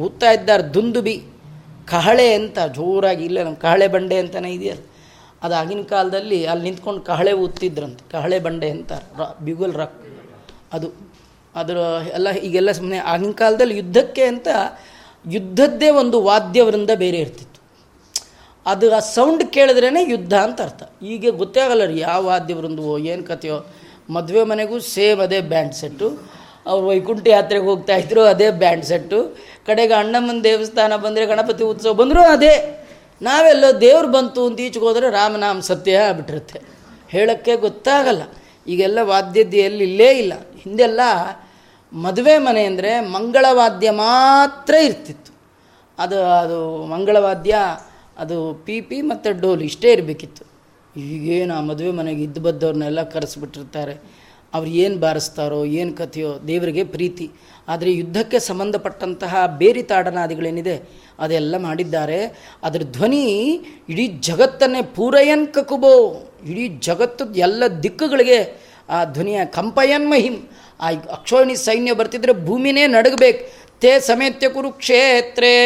ಹುತ್ತಾ 0.00 0.30
ಇದ್ದಾರೆ 0.30 0.62
ದುಂದುಬಿ, 0.62 1.22
ಕಹಳೆ 1.86 2.34
ಅಂತ, 2.34 2.58
ಜೋರಾಗಿ 2.58 3.24
ಇಲ್ಲ 3.24 3.42
ನಮ್ಮ 3.42 3.56
ಕಹಳೆ 3.56 3.88
ಬಂಡೆ 3.88 4.18
ಅಂತಲೇ 4.18 4.50
ಇದೆಯಲ್ಲ. 4.50 4.82
ಅದು 5.42 5.54
ಆಗಿನ 5.54 5.82
ಕಾಲದಲ್ಲಿ 5.82 6.46
ಅಲ್ಲಿ 6.46 6.64
ನಿಂತ್ಕೊಂಡು 6.64 7.00
ಕಹಳೆ 7.00 7.32
ಉತ್ತಿದ್ರಂತೆ 7.32 8.10
ಕಹಳೆ 8.10 8.38
ಬಂಡೆ 8.38 8.70
ಅಂತಾರೆ, 8.70 9.18
ರ, 9.18 9.44
ಬಿಗುಲ್ 9.44 9.74
ರಕ್, 9.74 10.02
ಅದು. 10.72 11.11
ಅದರ 11.54 11.76
ಎಲ್ಲ 12.12 12.30
ಈಗೆಲ್ಲ 12.30 12.72
ಸುಮ್ಮನೆ 12.72 12.98
ಆಗಿನ 12.98 13.30
ಕಾಲದಲ್ಲಿ 13.30 13.76
ಯುದ್ಧಕ್ಕೆ 13.76 14.22
ಅಂತ 14.22 14.48
ಯುದ್ಧದ್ದೇ 15.30 15.90
ಒಂದು 15.90 16.22
ವಾದ್ಯವೃಂದ 16.22 16.90
ಬೇರೆ 16.94 17.16
ಇರ್ತಿತ್ತು. 17.16 17.52
ಅದು 18.66 18.94
ಆ 18.94 18.98
ಸೌಂಡ್ 18.98 19.44
ಕೇಳಿದ್ರೇ 19.52 20.10
ಯುದ್ಧ 20.10 20.34
ಅಂತ 20.34 20.60
ಅರ್ಥ. 20.60 21.04
ಈಗ 21.04 21.28
ಗೊತ್ತೇ 21.30 21.60
ಆಗಲ್ಲ 21.60 21.84
ರೀ 21.84 21.98
ಯಾವ 21.98 22.24
ವಾದ್ಯವೃಂದವೋ 22.24 22.98
ಏನು 22.98 23.24
ಕಥೆಯೋ. 23.24 23.66
ಮದುವೆ 24.10 24.44
ಮನೆಗೂ 24.44 24.78
ಸೇಮ್ 24.78 25.20
ಅದೇ 25.20 25.40
ಬ್ಯಾಂಡ್ 25.40 25.74
ಸೆಟ್ಟು. 25.74 26.32
ಅವ್ರು 26.66 26.86
ವೈಕುಂಠ 26.86 27.26
ಯಾತ್ರೆಗೆ 27.26 27.64
ಹೋಗ್ತಾ 27.64 27.96
ಇದ್ರು 27.96 28.22
ಅದೇ 28.22 28.50
ಬ್ಯಾಂಡ್ 28.50 28.84
ಸೆಟ್ಟು. 28.84 29.38
ಕಡೆಗೆ 29.66 29.94
ಅಣ್ಣಮ್ಮನ 29.94 30.40
ದೇವಸ್ಥಾನ 30.44 30.96
ಬಂದರೆ 30.96 31.26
ಗಣಪತಿ 31.26 31.64
ಉತ್ಸವ 31.64 31.92
ಬಂದರೂ 31.92 32.20
ಅದೇ. 32.20 32.86
ನಾವೆಲ್ಲ 33.22 33.64
ದೇವ್ರು 33.80 34.08
ಬಂತು 34.08 34.46
ಅಂತ 34.46 34.60
ಈಚೆಗೆ 34.60 34.84
ಹೋದರೆ 34.84 35.10
ರಾಮನಾಮ 35.10 35.60
ಸತ್ಯ 35.60 35.96
ಆಗ್ಬಿಟ್ಟಿರುತ್ತೆ. 35.96 36.60
ಹೇಳೋಕ್ಕೆ 37.08 37.56
ಗೊತ್ತಾಗಲ್ಲ. 37.56 38.22
ಈಗೆಲ್ಲ 38.66 38.98
ವಾದ್ಯದ್ದು 39.02 39.56
ಎಲ್ಲಿ 39.56 39.84
ಇಲ್ಲೇ 39.84 40.10
ಇಲ್ಲ. 40.18 40.32
ಹಿಂದೆಲ್ಲ 40.64 41.00
ಮದುವೆ 41.92 42.38
ಮನೆ 42.38 42.64
ಅಂದರೆ 42.64 43.00
ಮಂಗಳವಾದ್ಯ 43.00 43.90
ಮಾತ್ರ 43.90 44.74
ಇರ್ತಿತ್ತು. 44.74 45.32
ಅದು 45.98 46.24
ಅದು 46.24 46.86
ಮಂಗಳವಾದ್ಯ, 46.86 47.54
ಅದು 48.18 48.62
ಪಿ 48.66 48.80
ಪಿ 48.80 49.02
ಮತ್ತು 49.02 49.40
ಡೋಲು 49.40 49.64
ಇಷ್ಟೇ 49.64 49.92
ಇರಬೇಕಿತ್ತು. 49.92 50.44
ಈಗೇನು 51.00 51.54
ಆ 51.54 51.60
ಮದುವೆ 51.60 51.90
ಮನೆಗೆ 51.90 52.22
ಇದ್ದು 52.22 52.40
ಬದ್ದವ್ರನ್ನೆಲ್ಲ 52.40 53.02
ಕರೆಸಿಬಿಟ್ಟಿರ್ತಾರೆ. 53.02 53.94
ಅವ್ರು 54.54 54.70
ಏನು 54.70 54.96
ಬಾರಿಸ್ತಾರೋ, 54.98 55.64
ಏನು 55.64 55.92
ಕಥೆಯೋ 55.92 56.38
ದೇವರಿಗೆ 56.46 56.84
ಪ್ರೀತಿ. 56.84 57.30
ಆದರೆ 57.68 57.92
ಯುದ್ಧಕ್ಕೆ 57.92 58.38
ಸಂಬಂಧಪಟ್ಟಂತಹ 58.38 59.46
ಬೇರಿ 59.58 59.82
ತಾಡನಾದಿಗಳೇನಿದೆ 59.82 60.88
ಅದೆಲ್ಲ 61.18 61.56
ಮಾಡಿದ್ದಾರೆ. 61.56 62.20
ಅದರ 62.62 62.82
ಧ್ವನಿ 62.92 63.24
ಇಡೀ 63.88 64.06
ಜಗತ್ತನ್ನೇ 64.06 64.82
ಪೂರಯನ್ 64.82 65.46
ಕಕುಬೋ. 65.48 65.94
ಇಡೀ 66.46 66.68
ಜಗತ್ತದ 66.68 67.36
ಎಲ್ಲ 67.36 67.62
ದಿಕ್ಕುಗಳಿಗೆ 67.82 68.61
ಆ 68.92 69.04
ಧ್ವನಿಯ 69.04 69.44
ಕಂಪಯನ್ 69.44 70.10
ಮಹಿಮ್ 70.10 70.38
ಆ 70.80 70.88
ಅಕ್ಷೋಣಿ 70.88 71.56
ಸೈನ್ಯ 71.56 71.92
ಬರ್ತಿದ್ರೆ 71.92 72.32
ಭೂಮಿನೇ 72.46 72.86
ನಡಗಬೇಕು. 72.86 73.42
ತೇ 73.80 74.00
ಸಮೇತ್ಯ 74.00 74.48
ಕುರುಕ್ಷೇತ್ರೇ. 74.48 75.56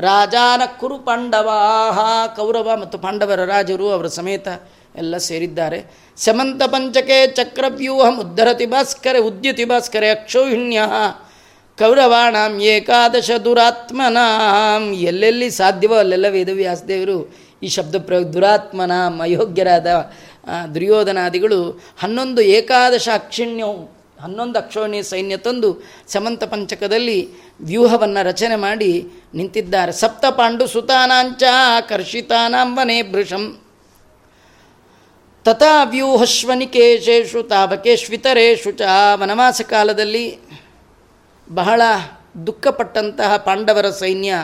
ರಾಜಾನ 0.00 0.62
ಕುರು 0.80 0.98
ಪಾಂಡವಾಹ, 0.98 1.98
ಕೌರವ 2.36 2.68
ಮತ್ತು 2.82 2.98
ಪಾಂಡವರ 2.98 3.44
ರಾಜರು 3.44 3.86
ಅವರ 3.90 4.06
ಸಮೇತ 4.06 4.48
ಎಲ್ಲ 4.96 5.16
ಸೇರಿದ್ದಾರೆ. 5.16 5.78
ಸಮಂತ 6.16 6.62
ಪಂಚಕೆ 6.62 7.26
ಚಕ್ರವ್ಯೂಹಂ 7.26 8.20
ಉದ್ಧರತಿ 8.20 8.66
ಭಾಸ್ಕರ, 8.66 9.16
ಉದ್ಯುತಿ 9.20 9.64
ಭಾಸ್ಕರೆ 9.64 10.08
ಅಕ್ಷೋಹಿಣ್ಯ. 10.10 10.80
ಕೌರವಾಣಾಂ 11.78 12.60
ಏಕಾದಶ 12.60 13.30
ದುರಾತ್ಮನಾಂ. 13.44 14.82
ಎಲ್ಲೆಲ್ಲಿ 14.92 15.50
ಸಾಧ್ಯವೋ 15.50 15.94
ಅಲ್ಲೆಲ್ಲ 15.94 16.26
ವೇದವ್ಯಾಸದೇವರು 16.28 17.18
ಈ 17.62 17.68
ಶಬ್ದ 17.68 17.96
ಪ್ರಯೋಗ 18.06 18.24
ದುರಾತ್ಮನಾಂ, 18.24 19.20
ಅಯೋಗ್ಯರಾದ 19.20 19.86
ದುರ್ಯೋಧನಾದಿಗಳು 20.74 21.82
ಹನ್ನೊಂದು 21.98 22.40
ಏಕಾದಶ 22.40 23.08
ಅಕ್ಷಿಣ್ಯ, 23.14 23.64
ಹನ್ನೊಂದು 24.20 24.58
ಅಕ್ಷೋಣಿ 24.58 25.02
ಸೈನ್ಯ 25.02 25.36
ತಂದು 25.36 25.82
ಸಮಂತ 26.08 26.44
ಪಂಚಕದಲ್ಲಿ 26.44 27.28
ವ್ಯೂಹವನ್ನು 27.60 28.26
ರಚನೆ 28.26 28.56
ಮಾಡಿ 28.56 29.06
ನಿಂತಿದ್ದಾರೆ. 29.34 29.92
ಸಪ್ತ 29.92 30.26
ಪಾಂಡು 30.26 30.66
ಸುತಾನಾಂಚ 30.66 31.42
ಕರ್ಷಿತಾನಾಂ 31.88 32.78
ವನೇ 32.78 33.02
ಭೃಶಂ. 33.02 33.62
ತಥಾ 35.44 35.84
ವ್ಯೂಹಶ್ವನಿಕೇಶು 35.84 37.42
ತಾವಕೇಶ್ವಿತರೇಶು 37.42 38.70
ಚ. 38.70 38.82
ವನವಾಸ 39.14 39.60
ಕಾಲದಲ್ಲಿ 39.60 40.38
ಬಹಳ 41.52 41.82
ದುಃಖಪಟ್ಟಂತಹ 42.46 43.36
ಪಾಂಡವರ 43.36 43.90
ಸೈನ್ಯ. 43.90 44.34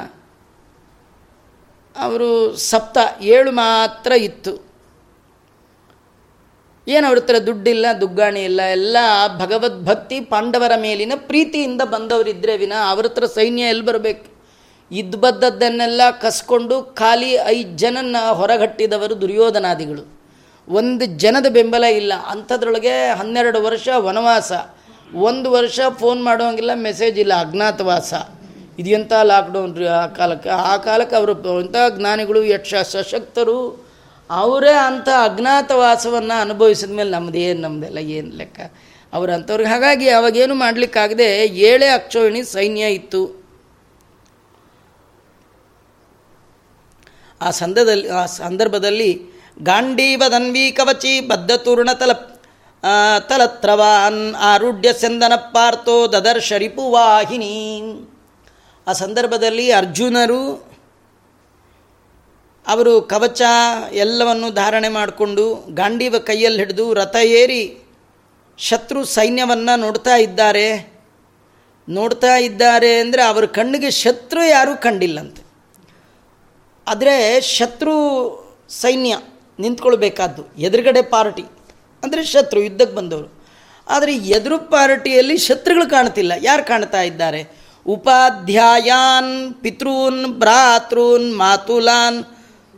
ಅವರು 1.97 2.57
ಸಪ್ತ 2.57 2.99
ಏಳು 3.21 3.53
ಮಾತ್ರ 3.53 4.13
ಇತ್ತು. 4.13 4.74
ಏನು 6.89 7.07
ಅವ್ರ 7.07 7.19
ಹತ್ರ 7.19 7.39
ದುಡ್ಡಿಲ್ಲ, 7.39 7.87
ದುಗ್ಗಾಣಿ 8.01 8.45
ಇಲ್ಲ, 8.45 8.61
ಎಲ್ಲ 8.63 8.97
ಭಗವದ್ಭಕ್ತಿ 9.39 10.21
ಪಾಂಡವರ 10.21 10.73
ಮೇಲಿನ 10.77 11.13
ಪ್ರೀತಿಯಿಂದ 11.17 11.83
ಬಂದವರಿದ್ದರೆ 11.83 12.57
ವಿನ 12.57 12.73
ಅವ್ರ 12.89 13.07
ಹತ್ರ 13.07 13.27
ಸೈನ್ಯ 13.27 13.63
ಎಲ್ಲಿ 13.63 13.85
ಬರಬೇಕು? 13.85 14.35
ಇದ್ಬದ್ದದ್ದನ್ನೆಲ್ಲ 14.91 16.01
ಕಸ್ಕೊಂಡು 16.23 16.83
ಖಾಲಿ 16.83 17.33
ಐದು 17.33 17.79
ಜನನ್ನ 17.79 18.17
ಹೊರಗಟ್ಟಿದವರು 18.33 19.21
ದುರ್ಯೋಧನಾದಿಗಳು. 19.21 20.19
ಒಂದು 20.69 21.05
ಜನದ 21.05 21.47
ಬೆಂಬಲ 21.47 21.85
ಇಲ್ಲ. 21.85 22.13
ಅಂಥದ್ರೊಳಗೆ 22.27 23.09
ಹನ್ನೆರಡು 23.09 23.63
ವರ್ಷ 23.63 23.89
ವನವಾಸ. 23.97 24.53
ಒಂದು 25.15 25.51
ವರ್ಷ 25.51 25.81
ಫೋನ್ 25.99 26.25
ಮಾಡೋಂಗಿಲ್ಲ, 26.25 26.71
ಮೆಸೇಜ್ 26.75 27.19
ಇಲ್ಲ, 27.19 27.35
ಅಜ್ಞಾತವಾಸ. 27.41 28.15
ಇದೆಂಥ 28.79 29.13
ಲಾಕ್ಡೌನ್ 29.13 29.77
ರೀ 29.77 29.87
ಆ 29.87 30.07
ಕಾಲಕ್ಕೆ. 30.07 30.49
ಆ 30.49 30.77
ಕಾಲಕ್ಕೆ 30.77 31.17
ಅವರು 31.17 31.61
ಇಂಥ 31.61 31.77
ಜ್ಞಾನಿಗಳು 31.97 32.45
ಯಕ್ಷ 32.45 32.75
ಸಶಕ್ತರು 32.75 33.84
ಅವರೇ 34.31 34.73
ಅಂಥ 34.73 35.09
ಅಜ್ಞಾತವಾಸವನ್ನು 35.09 36.41
ಅನುಭವಿಸಿದ 36.41 36.91
ಮೇಲೆ 36.91 37.11
ನಮ್ಮದೇನು 37.11 37.61
ನಮ್ಮದೆಲ್ಲ 37.61 37.99
ಏನು 37.99 38.37
ಲೆಕ್ಕ? 38.37 38.61
ಅವ್ರು 39.13 39.33
ಅಂಥವ್ರಿಗೆ 39.33 39.71
ಹಾಗಾಗಿ 39.71 40.09
ಅವಾಗೇನು 40.09 40.55
ಮಾಡಲಿಕ್ಕಾಗದೆ 40.55 41.47
ಏಳೇ 41.47 41.87
ಅಕ್ಷೋಹಿಣಿ 41.87 42.45
ಸೈನ್ಯ 42.45 42.83
ಇತ್ತು. 42.83 43.45
ಆ 47.41 47.51
ಸಂದದಲ್ಲಿ 47.51 48.09
ಆ 48.09 48.27
ಸಂದರ್ಭದಲ್ಲಿ 48.27 49.23
ಗಾಂಡೀವದನ್ವಿ 49.63 50.73
ಕವಚಿ 50.73 51.21
ಬದ್ಧತೂರ್ಣ 51.21 51.93
ತಲ 51.93 52.13
ತಲತ್ರವಾನ್ 53.29 54.35
ಆರುಢ್ಯ 54.35 54.93
ಸಂದನ 54.93 55.33
ಪಾರ್ಥೋ 55.37 56.13
ದದರ್ಶರಿಪು 56.13 56.91
ವಾಹಿನಿ 56.91 57.93
ಆ 58.87 58.93
ಸಂದರ್ಭದಲ್ಲಿ 58.93 59.73
ಅರ್ಜುನರು 59.73 60.74
ಅವರು 62.73 62.93
ಕವಚ 63.13 63.43
ಎಲ್ಲವನ್ನು 64.03 64.49
ಧಾರಣೆ 64.59 64.91
ಮಾಡಿಕೊಂಡು 64.99 65.45
ಗಾಂಡೀವ 65.81 66.19
ಕೈಯಲ್ಲಿ 66.29 66.61
ಹಿಡಿದು 66.63 66.85
ರಥ 67.01 67.17
ಏರಿ 67.41 67.63
ಶತ್ರು 68.59 69.01
ಸೈನ್ಯವನ್ನು 69.17 69.75
ನೋಡ್ತಾ 69.85 70.15
ಇದ್ದಾರೆ. 70.27 70.67
ನೋಡ್ತಾ 71.89 72.35
ಇದ್ದಾರೆ 72.47 72.91
ಅಂದರೆ 73.03 73.23
ಅವರ 73.31 73.45
ಕಣ್ಣಿಗೆ 73.59 73.91
ಶತ್ರು 74.03 74.43
ಯಾರೂ 74.49 74.75
ಕಂಡಿಲ್ಲಂತೆ. 74.87 75.43
ಆದರೆ 76.87 77.17
ಶತ್ರು 77.57 77.97
ಸೈನ್ಯ 78.83 79.15
ನಿಂತ್ಕೊಳ್ಬೇಕಾದ್ದು, 79.59 80.43
ಎದುರುಗಡೆ 80.67 81.03
ಪಾರ್ಟಿ 81.15 81.45
ಅಂದರೆ 82.03 82.23
ಶತ್ರು 82.35 82.61
ಯುದ್ಧಕ್ಕೆ 82.67 82.97
ಬಂದವರು. 83.01 83.29
ಆದರೆ 83.87 84.13
ಎದುರು 84.37 84.57
ಪಾರ್ಟಿಯಲ್ಲಿ 84.75 85.37
ಶತ್ರುಗಳು 85.49 85.87
ಕಾಣ್ತಿಲ್ಲ. 85.91 86.33
ಯಾರು 86.49 86.65
ಕಾಣ್ತಾ 86.71 87.03
ಇದ್ದಾರೆ? 87.11 87.41
ಉಪಾಧ್ಯಾಯಾನ್, 87.87 89.35
ಪಿತೃನ್, 89.63 90.23
ಭ್ರಾತೃನ್, 90.43 91.29
ಮಾತುಲಾನ್ 91.43 92.21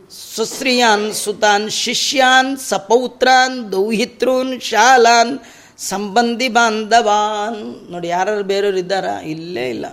ಸುಶ್ರಿಯಾನ್ 0.09 1.13
ಸುತಾನ್ 1.13 1.71
ಶಿಷ್ಯಾನ್ 1.71 2.57
ಸಪೌತ್ರಾನ್ 2.57 3.71
ದೌಹಿತ್ರೂನ್ 3.71 4.61
ಶಾಲಾನ್ 4.61 5.39
ಸಂಬಂಧಿ 5.77 6.49
ಬಾಂಧವಾನ್ 6.49 7.91
ನೋಡಿ 7.91 8.07
ಯಾರು 8.07 8.43
ಬೇರೆಯವ್ರು 8.43 8.79
ಇದ್ದಾರಾ? 8.79 9.19
ಇಲ್ಲೇ 9.21 9.69
ಇಲ್ಲ. 9.69 9.85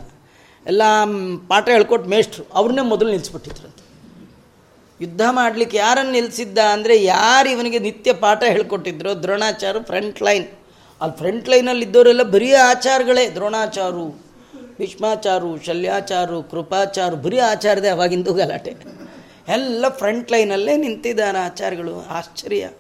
ಎಲ್ಲ 0.67 0.83
ಪಾಠ 1.49 1.69
ಹೇಳ್ಕೊಟ್ಟು 1.69 2.11
ಮೇಷ್ಟ್ರು. 2.11 2.47
ಅವ್ರನ್ನೇ 2.55 2.83
ಮೊದಲು 2.83 3.09
ನಿಲ್ಲಿಸ್ಬಿಟ್ಟಿದ್ರಂತೆ 3.09 3.85
ಯುದ್ಧ 5.01 5.21
ಮಾಡಲಿಕ್ಕೆ 5.31 5.77
ಯಾರನ್ನು 5.77 6.13
ನಿಲ್ಲಿಸಿದ್ದ 6.13 6.59
ಅಂದರೆ 6.59 7.05
ಯಾರು 7.05 7.51
ಇವನಿಗೆ 7.51 7.79
ನಿತ್ಯ 7.79 8.13
ಪಾಠ 8.13 8.43
ಹೇಳ್ಕೊಟ್ಟಿದ್ರು? 8.43 9.23
ದ್ರೋಣಾಚಾರ 9.23 9.77
ಫ್ರಂಟ್ 9.83 10.23
ಲೈನ್ 10.23 10.47
ಅಲ್ಲಿ 11.01 11.17
ಫ್ರಂಟ್ 11.17 11.49
ಲೈನಲ್ಲಿ 11.49 11.85
ಇದ್ದವರೆಲ್ಲ 11.85 12.23
ಬರೀ 12.23 12.53
ಆಚಾರಗಳೇ. 12.53 13.31
ದ್ರೋಣಾಚಾರು 13.31 14.25
ಭೀಷ್ಮಾಚಾರು 14.79 15.65
ಶಲ್ಯಾಚಾರು 15.65 16.43
ಕೃಪಾಚಾರು 16.43 17.17
ಬರೀ 17.17 17.39
ಆಚಾರದೇ 17.39 17.89
ಅವಾಗಿಂದು 17.89 18.35
ಗಲಾಟೆ. 18.35 19.05
ಎಲ್ಲ 19.49 19.89
ಫ್ರಂಟ್ 19.89 20.33
ಲೈನಲ್ಲೇ 20.33 20.77
ನಿಂತಿದ್ದಾನೆ 20.77 21.39
ಆಚಾರ್ಯಗಳು. 21.39 22.07
ಆಶ್ಚರ್ಯ. 22.07 22.71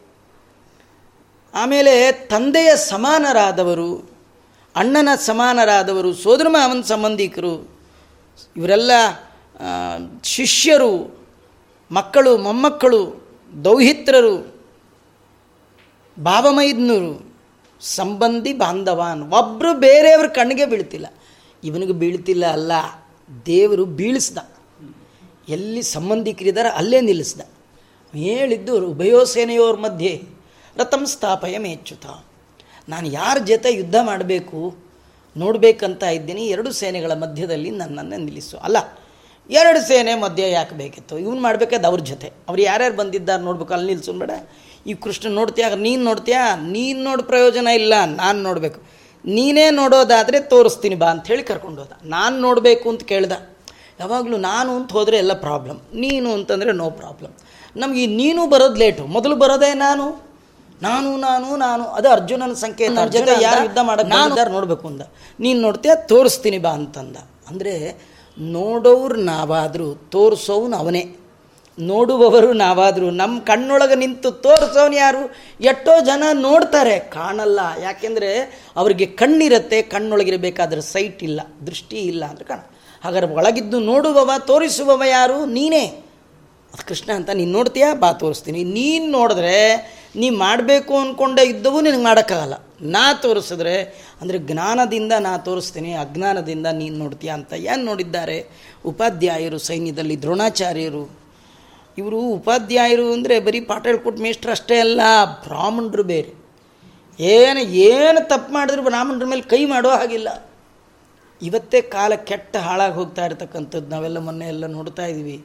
ಆಮೇಲೆ 1.54 2.12
ತಂದೆಯ 2.12 2.76
ಸಮಾನರಾದವರು, 2.76 4.10
ಅಣ್ಣನ 4.76 5.08
ಸಮಾನರಾದವರು, 5.16 6.14
ಸೋದರ 6.14 6.46
ಮಾವನ 6.48 6.80
ಸಂಬಂಧಿಕರು, 6.80 7.80
ಇವರೆಲ್ಲ 8.56 8.90
ಶಿಷ್ಯರು, 10.24 11.26
ಮಕ್ಕಳು, 11.90 12.38
ಮೊಮ್ಮಕ್ಕಳು, 12.38 13.28
ದೌಹಿತ್ರರು, 13.64 14.62
ಭಾವಮೈದ್ನರು, 16.22 17.34
ಸಂಬಂಧಿ 17.80 18.52
ಬಾಂಧವಾನ್. 18.52 19.32
ಒಬ್ಬರು 19.32 19.74
ಬೇರೆಯವ್ರ 19.74 20.26
ಕಣ್ಣಿಗೆ 20.26 20.66
ಬೀಳ್ತಿಲ್ಲ. 20.66 21.06
ಇವನಿಗೆ 21.64 21.92
ಬೀಳ್ತಿಲ್ಲ 21.92 22.46
ಅಲ್ಲ. 22.46 22.72
ದೇವರು 23.46 23.84
ಬೀಳಿಸ್ದ. 23.84 24.38
ಎಲ್ಲಿ 25.48 25.82
ಸಂಬಂಧಿಕರಿದ್ದಾರೆ 25.82 26.68
ಅಲ್ಲೇ 26.68 27.00
ನಿಲ್ಲಿಸ್ದ. 27.00 27.40
ಹೇಳಿದ್ದು 28.14 28.86
ಉಭಯೋ 28.86 29.24
ಸೇನೆಯೋರ 29.24 29.76
ಮಧ್ಯೆ, 29.76 30.22
ರಥಂ 30.76 31.06
ಸ್ಥಾಪಯ 31.06 31.58
ಮೇಚ್ಚುತ 31.58 32.06
ನಾನು 32.88 33.06
ಯಾರ 33.06 33.38
ಜೊತೆ 33.38 33.72
ಯುದ್ಧ 33.72 33.96
ಮಾಡಬೇಕು, 34.02 34.76
ನೋಡಬೇಕಂತ 35.36 36.02
ಇದ್ದೀನಿ, 36.02 36.46
ಎರಡು 36.46 36.72
ಸೇನೆಗಳ 36.72 37.12
ಮಧ್ಯದಲ್ಲಿ 37.12 37.70
ನನ್ನನ್ನು 37.70 38.16
ನಿಲ್ಲಿಸು. 38.16 38.56
ಅಲ್ಲ, 38.56 38.76
ಎರಡು 39.50 39.88
ಸೇನೆ 39.88 40.14
ಮಧ್ಯೆ 40.14 40.50
ಯಾಕೆ 40.50 40.74
ಬೇಕಿತ್ತು? 40.74 41.18
ಇವ್ನು 41.18 41.40
ಮಾಡಬೇಕಾದ 41.40 41.84
ಅವ್ರ 41.84 42.00
ಜೊತೆ. 42.00 42.32
ಅವ್ರು 42.48 42.62
ಯಾರ್ಯಾರು 42.62 42.96
ಬಂದಿದ್ದಾರೆ 42.96 43.42
ನೋಡ್ಬೇಕು, 43.42 43.74
ಅಲ್ಲಿ 43.74 43.86
ನಿಲ್ಲಿಸು 43.86 44.12
ಬೇಡ. 44.12 44.30
ಈ 44.86 44.94
ಕೃಷ್ಣ 44.94 45.32
ನೋಡ್ತೀಯ? 45.34 45.64
ನೀನು 45.74 46.04
ನೋಡ್ತೀಯಾ? 46.04 46.56
ನೀನು 46.56 47.02
ನೋಡಿ 47.02 47.22
ಪ್ರಯೋಜನ 47.22 47.66
ಇಲ್ಲ, 47.66 48.04
ನಾನು 48.04 48.42
ನೋಡಬೇಕು. 48.42 48.80
ನೀನೇ 49.26 49.70
ನೋಡೋದಾದರೆ 49.70 50.40
ತೋರಿಸ್ತೀನಿ 50.40 50.94
ಬಾ 50.94 51.06
ಅಂಥೇಳಿ 51.06 51.42
ಕರ್ಕೊಂಡು 51.42 51.82
ಹೋದ. 51.82 51.92
ನಾನು 52.04 52.40
ನೋಡಬೇಕು 52.40 52.90
ಅಂತ 52.90 53.02
ಕೇಳ್ದ. 53.02 53.32
ಯಾವಾಗಲೂ 54.00 54.36
ನಾನು 54.36 54.76
ಅಂತ 54.76 54.92
ಹೋದರೆ 54.92 55.16
ಎಲ್ಲ 55.16 55.32
ಪ್ರಾಬ್ಲಮ್ 55.32 55.78
ನೀನು 55.94 56.32
ಅಂತಂದರೆ 56.32 56.72
ನೋ 56.72 56.90
ಪ್ರಾಬ್ಲಮ್ 56.90 57.32
ನಮಗೆ 57.76 58.02
ಈ 58.02 58.06
ನೀನು 58.06 58.46
ಬರೋದು 58.46 58.74
ಲೇಟು 58.74 59.06
ಮೊದಲು 59.06 59.36
ಬರೋದೇ 59.36 59.74
ನಾನು. 59.74 60.34
ನಾನು 60.82 61.16
ನಾನು 61.16 61.56
ನಾನು. 61.56 61.84
ಅದು 61.84 62.08
ಅರ್ಜುನನ 62.10 62.52
ಸಂಕೇತ. 62.52 62.98
ಅರ್ಜುನ 62.98 63.28
ಯಾರು 63.40 63.62
ಯುದ್ಧ 63.62 63.78
ಮಾಡೋದು 63.78 64.08
ನಾನು 64.08 64.52
ನೋಡಬೇಕು 64.52 64.88
ಅಂದ 64.88 65.02
ನೀನು 65.40 65.60
ನೋಡ್ತೀಯ 65.60 65.92
ತೋರಿಸ್ತೀನಿ 65.94 66.58
ಬಾ 66.58 66.70
ಅಂತಂದ. 66.70 67.16
ಅಂದರೆ 67.48 67.74
ನೋಡೋರು 68.38 69.14
ನಾವಾದರೂ 69.14 69.94
ತೋರಿಸೋನು 69.94 70.76
ಅವನೇ. 70.76 71.16
ನೋಡುವವರು 71.78 72.52
ನಾವಾದರೂ 72.52 73.10
ನಮ್ಮ 73.10 73.40
ಕಣ್ಣೊಳಗೆ 73.40 73.94
ನಿಂತು 73.94 74.30
ತೋರಿಸೋನು 74.30 74.96
ಯಾರು? 74.96 75.34
ಎಷ್ಟೋ 75.60 76.00
ಜನ 76.00 76.22
ನೋಡ್ತಾರೆ. 76.32 76.98
ಕಾಣಲ್ಲ. 76.98 77.60
ಯಾಕೆಂದರೆ 77.82 78.30
ಅವರಿಗೆ 78.76 79.06
ಕಣ್ಣಿರುತ್ತೆ 79.06 79.82
ಕಣ್ಣೊಳಗಿರಬೇಕಾದ್ರೆ 79.82 80.80
ಸೈಟ್ 80.80 81.22
ಇಲ್ಲ 81.22 81.40
ದೃಷ್ಟಿ 81.66 81.96
ಇಲ್ಲ 81.96 82.24
ಅಂದರೆ 82.24 82.44
ಕಾಣ. 82.44 82.58
ಹಾಗಾದ್ರೆ 83.04 83.34
ಒಳಗಿದ್ದು 83.34 83.80
ನೋಡುವವ, 83.80 84.30
ತೋರಿಸುವವ 84.38 85.02
ಯಾರು? 85.08 85.44
ನೀನೇ. 85.44 85.86
ಅದು 86.74 86.86
ಕೃಷ್ಣ 86.86 87.12
ಅಂತ, 87.12 87.30
ನೀನು 87.30 87.52
ನೋಡ್ತೀಯಾ? 87.52 87.94
ಬಾ, 87.94 88.12
ತೋರಿಸ್ತೀನಿ. 88.12 88.64
ನೀನು 88.64 89.10
ನೋಡಿದ್ರೆ, 89.10 89.76
ನೀ 90.16 90.30
ಮಾಡಬೇಕು 90.30 90.96
ಅಂದ್ಕೊಂಡೆ 90.96 91.42
ಇದ್ದವು 91.42 91.80
ನಿನಗೆ 91.80 92.02
ಮಾಡೋಕ್ಕಾಗಲ್ಲ. 92.02 92.54
ನಾ 92.82 93.12
ತೋರಿಸಿದ್ರೆ, 93.12 94.04
ಅಂದರೆ 94.20 94.38
ಜ್ಞಾನದಿಂದ 94.38 95.12
ನಾ 95.18 95.38
ತೋರಿಸ್ತೀನಿ, 95.38 95.92
ಅಜ್ಞಾನದಿಂದ 95.92 96.66
ನೀನು 96.66 96.96
ನೋಡ್ತೀಯ 96.96 97.30
ಅಂತ 97.30 97.52
ಏನು 97.52 97.84
ನೋಡಿದ್ದಾರೆ? 97.84 98.48
ಉಪಾಧ್ಯಾಯರು, 98.86 99.58
ಸೈನ್ಯದಲ್ಲಿ 99.58 100.22
ದ್ರೋಣಾಚಾರ್ಯರು. 100.22 101.18
ಇವರು 101.98 102.18
ಉಪಾಧ್ಯಾಯರು 102.18 103.12
ಅಂದರೆ 103.12 103.40
ಬರೀ 103.40 103.60
ಪಾಠ 103.60 103.86
ಹೇಳ್ಕೊಟ್ಟು 103.86 104.22
ಮೇಷ್ಟ್ರು 104.22 104.50
ಅಷ್ಟೇ 104.50 104.80
ಅಲ್ಲ, 104.80 105.00
ಬ್ರಾಹ್ಮಣರು 105.24 106.02
ಬೇರೆ. 106.02 106.44
ಏನು 107.20 107.60
ಏನು 107.60 108.28
ತಪ್ಪು 108.28 108.52
ಮಾಡಿದ್ರು 108.52 108.82
ಬ್ರಾಹ್ಮಣರ 108.82 109.24
ಮೇಲೆ 109.24 109.42
ಕೈ 109.42 109.64
ಮಾಡೋ 109.64 109.88
ಹಾಗಿಲ್ಲ. 109.88 110.28
ಇವತ್ತೇ 111.44 111.80
ಕಾಲ 111.80 112.14
ಕೆಟ್ಟ 112.14 112.56
ಹಾಳಾಗಿ 112.56 112.94
ಹೋಗ್ತಾ 112.94 113.26
ಇರತಕ್ಕಂಥದ್ದು 113.26 113.88
ನಾವೆಲ್ಲ 113.88 114.18
ಮೊನ್ನೆ 114.18 114.46
ಎಲ್ಲ 114.46 114.66
ನೋಡ್ತಾ 114.66 115.06
ಇದ್ದೀವಿ. 115.06 115.44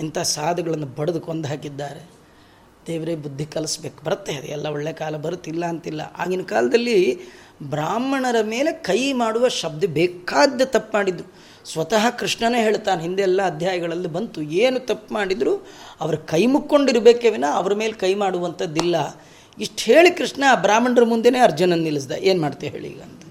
ಇಂಥ 0.00 0.18
ಸಾಧುಗಳನ್ನು 0.18 0.86
ಬಡಿದು 0.86 1.20
ಕೊಂದು 1.20 1.48
ಹಾಕಿದ್ದಾರೆ. 1.48 2.10
ದೇವರೇ 2.86 3.16
ಬುದ್ಧಿ 3.16 3.46
ಕಲಿಸ್ಬೇಕು. 3.46 4.04
ಬರುತ್ತೆ 4.04 4.34
ಅದು. 4.34 4.46
ಎಲ್ಲ 4.46 4.66
ಒಳ್ಳೆ 4.66 4.92
ಕಾಲ 4.92 5.16
ಬರುತ್ತಿಲ್ಲ 5.16 5.66
ಅಂತಿಲ್ಲ. 5.66 6.00
ಆಗಿನ 6.18 6.42
ಕಾಲದಲ್ಲಿ 6.42 7.20
ಬ್ರಾಹ್ಮಣರ 7.62 8.36
ಮೇಲೆ 8.42 8.72
ಕೈ 8.72 9.12
ಮಾಡುವ 9.12 9.48
ಶಬ್ದ 9.48 9.84
ಬೇಕಾದ 9.86 10.60
ತಪ್ಪು 10.64 10.96
ಮಾಡಿದ್ದು 10.96 11.24
ಸ್ವತಃ 11.64 12.10
ಕೃಷ್ಣನೇ 12.10 12.62
ಹೇಳ್ತಾನೆ 12.62 13.02
ಹಿಂದೆಲ್ಲ 13.02 13.46
ಅಧ್ಯಾಯಗಳಲ್ಲಿ 13.46 14.08
ಬಂತು. 14.08 14.42
ಏನು 14.42 14.80
ತಪ್ಪು 14.80 15.14
ಮಾಡಿದರೂ? 15.14 15.66
ಅವರು 16.00 16.16
ಕೈ 16.16 16.46
ಮುಕ್ಕೊಂಡಿರಬೇಕೇ 16.46 17.30
ವಿನ 17.30 17.44
ಅವ್ರ 17.52 17.74
ಮೇಲೆ 17.74 17.92
ಕೈ 17.92 18.14
ಮಾಡುವಂಥದ್ದಿಲ್ಲ. 18.14 19.20
ಇಷ್ಟು 19.58 19.84
ಹೇಳಿ 19.84 20.10
ಕೃಷ್ಣ 20.10 20.44
ಬ್ರಾಹ್ಮಣರ 20.54 21.04
ಮುಂದೆನೇ 21.04 21.38
ಅರ್ಜುನನ್ನು 21.38 21.84
ನಿಲ್ಲಿಸ್ದ. 21.84 22.12
ಏನು 22.12 22.40
ಮಾಡ್ತೇವೆ 22.40 22.72
ಹೇಳಿ 22.72 22.88
ಈಗ 22.88 23.02
ಅಂತ. 23.02 23.22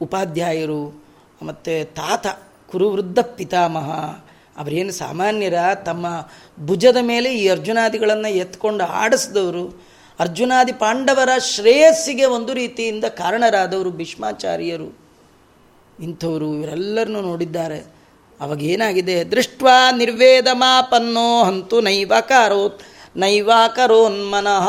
ಉಪಾಧ್ಯಾಯರು 0.00 1.05
ಮತ್ತು 1.42 1.94
ತಾತ 1.94 2.26
ಕುರುವೃದ್ಧ 2.72 3.18
ಪಿತಾಮಹ, 3.18 3.90
ಅವರೇನು 4.58 4.92
ಸಾಮಾನ್ಯರ 4.92 5.54
ತಮ್ಮ 5.86 6.06
ಭುಜದ 6.66 6.96
ಮೇಲೆ 7.00 7.34
ಈ 7.34 7.48
ಅರ್ಜುನಾದಿಗಳನ್ನು 7.48 8.28
ಎತ್ಕೊಂಡು 8.28 8.84
ಆಡಿಸಿದವರು, 8.84 9.84
ಅರ್ಜುನಾದಿ 10.20 10.72
ಪಾಂಡವರ 10.72 11.28
ಶ್ರೇಯಸ್ಸಿಗೆ 11.38 12.24
ಒಂದು 12.24 12.52
ರೀತಿಯಿಂದ 12.52 13.04
ಕಾರಣರಾದವರು 13.04 13.90
ಭೀಷ್ಮಾಚಾರ್ಯರು. 13.90 14.98
ಇಂಥವರು 16.02 16.54
ಇವರೆಲ್ಲರನ್ನೂ 16.54 17.20
ನೋಡಿದ್ದಾರೆ. 17.20 17.96
ಅವಾಗೇನಾಗಿದೆ? 18.40 19.24
ದೃಷ್ಟ 19.24 19.62
ನಿರ್ವೇದ 19.96 20.46
ಮಾಪನ್ನೋ 20.52 21.44
ಹಂತು 21.44 21.80
ನೈವಾಕಾರೋತ್ 21.80 22.80
ನೈವಾಕರೋನ್ಮನಃ 23.16 24.68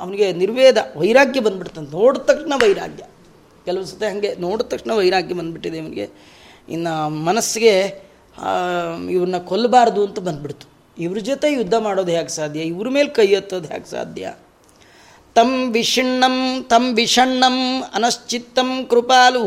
ಅವನಿಗೆ 0.00 0.32
ನಿರ್ವೇದ, 0.32 0.76
ವೈರಾಗ್ಯ 0.96 1.40
ಬಂದ್ಬಿಡ್ತಂತೆ 1.40 1.96
ನೋಡಿದ 1.96 2.22
ತಕ್ಷಣ 2.22 2.52
ವೈರಾಗ್ಯ. 2.56 3.02
ಕೆಲವು 3.64 3.84
ಸತಿ 3.84 4.04
ಹಾಗೆ 4.04 4.34
ನೋಡಿದ 4.34 4.66
ತಕ್ಷಣ 4.66 4.90
ವೈರಾಗ್ಯ 4.92 5.34
ಬಂದ್ಬಿಟ್ಟಿದೆ 5.34 5.78
ಇವನಿಗೆ. 5.78 6.08
ಇನ್ನು 6.68 7.08
ಮನಸ್ಸಿಗೆ 7.08 7.74
ಇವ್ರನ್ನ 9.10 9.38
ಕೊಲ್ಲಬಾರ್ದು 9.38 10.06
ಅಂತ 10.06 10.18
ಬಂದ್ಬಿಡ್ತು. 10.18 10.66
ಇವ್ರ 10.98 11.18
ಜೊತೆ 11.18 11.52
ಯುದ್ಧ 11.52 11.74
ಮಾಡೋದು 11.74 12.12
ಹೇಗೆ 12.12 12.28
ಸಾಧ್ಯ? 12.28 12.60
ಇವ್ರ 12.60 12.88
ಮೇಲೆ 12.88 13.08
ಕೈ 13.08 13.26
ಎತ್ತೋದು 13.26 13.68
ಹೇಗೆ 13.68 13.90
ಸಾಧ್ಯ? 13.90 14.34
ತಂ 15.34 15.72
ವಿಷಣ್ಣಂ 15.72 16.62
ತಂ 16.62 16.94
ವಿಷಣ್ಣಂ, 16.94 17.82
ಅನಶ್ಚಿತ್ತಂ 17.94 18.86
ಕೃಪಾಲು 18.86 19.44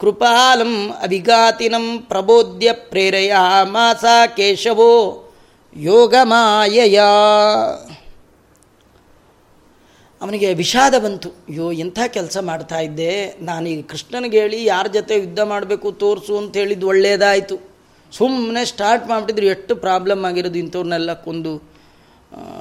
ಕೃಪಾಲಂ 0.00 0.90
ಅವಿಘಾತಿನಂ 0.90 1.98
ಪ್ರಬೋಧ್ಯ 1.98 2.72
ಪ್ರೇರೆಯ 2.72 3.34
ಮಾಸ 3.62 4.04
ಕೇಶವೋ 4.36 4.92
ಯೋಗಮಾಯಯ. 5.76 7.00
ಅವನಿಗೆ 10.22 10.54
ವಿಷಾದ 10.54 10.98
ಬಂತು. 10.98 11.28
ಅಯ್ಯೋ, 11.28 11.72
ಎಂಥ 11.72 11.98
ಕೆಲಸ 12.06 12.38
ಮಾಡ್ತಾ 12.38 12.78
ಇದ್ದೆ? 12.80 13.34
ನಾನೀಗ 13.40 13.84
ಕೃಷ್ಣನಿಗೆ 13.86 14.40
ಹೇಳಿ, 14.40 14.64
ಯಾರ 14.64 14.86
ಜೊತೆ 14.86 15.14
ಯುದ್ಧ 15.14 15.40
ಮಾಡಬೇಕು 15.40 15.92
ತೋರಿಸು 15.92 16.38
ಅಂತ 16.38 16.56
ಹೇಳಿದ್ದು 16.56 16.86
ಒಳ್ಳೆಯದಾಯಿತು 16.86 17.56
ಸುಮ್ಮನೆ 18.12 18.64
ಸ್ಟಾರ್ಟ್ 18.64 19.08
ಮಾಡಿಬಿಟ್ಟಿದ್ರು. 19.08 19.56
ಎಷ್ಟು 19.56 19.76
ಪ್ರಾಬ್ಲಮ್ 19.76 20.24
ಆಗಿರೋದು 20.24 20.58
ಇಂಥವ್ರನ್ನೆಲ್ಲ 20.58 21.12
ಕೊಂದು. 21.12 21.74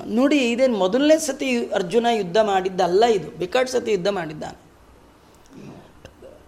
ನೋಡಿ, 0.05 0.37
ಇದೇನು 0.37 0.77
ಮೊದಲನೇ 0.77 1.17
ಸತಿ 1.17 1.65
ಅರ್ಜುನ 1.65 2.05
ಯುದ್ಧ 2.11 2.37
ಮಾಡಿದ್ದಲ್ಲ 2.37 3.05
ಇದು. 3.05 3.37
ಬಿಕಾಟ್ 3.37 3.69
ಸತಿ 3.69 3.91
ಯುದ್ಧ 3.91 4.07
ಮಾಡಿದ್ದಾನೆ. 4.07 4.63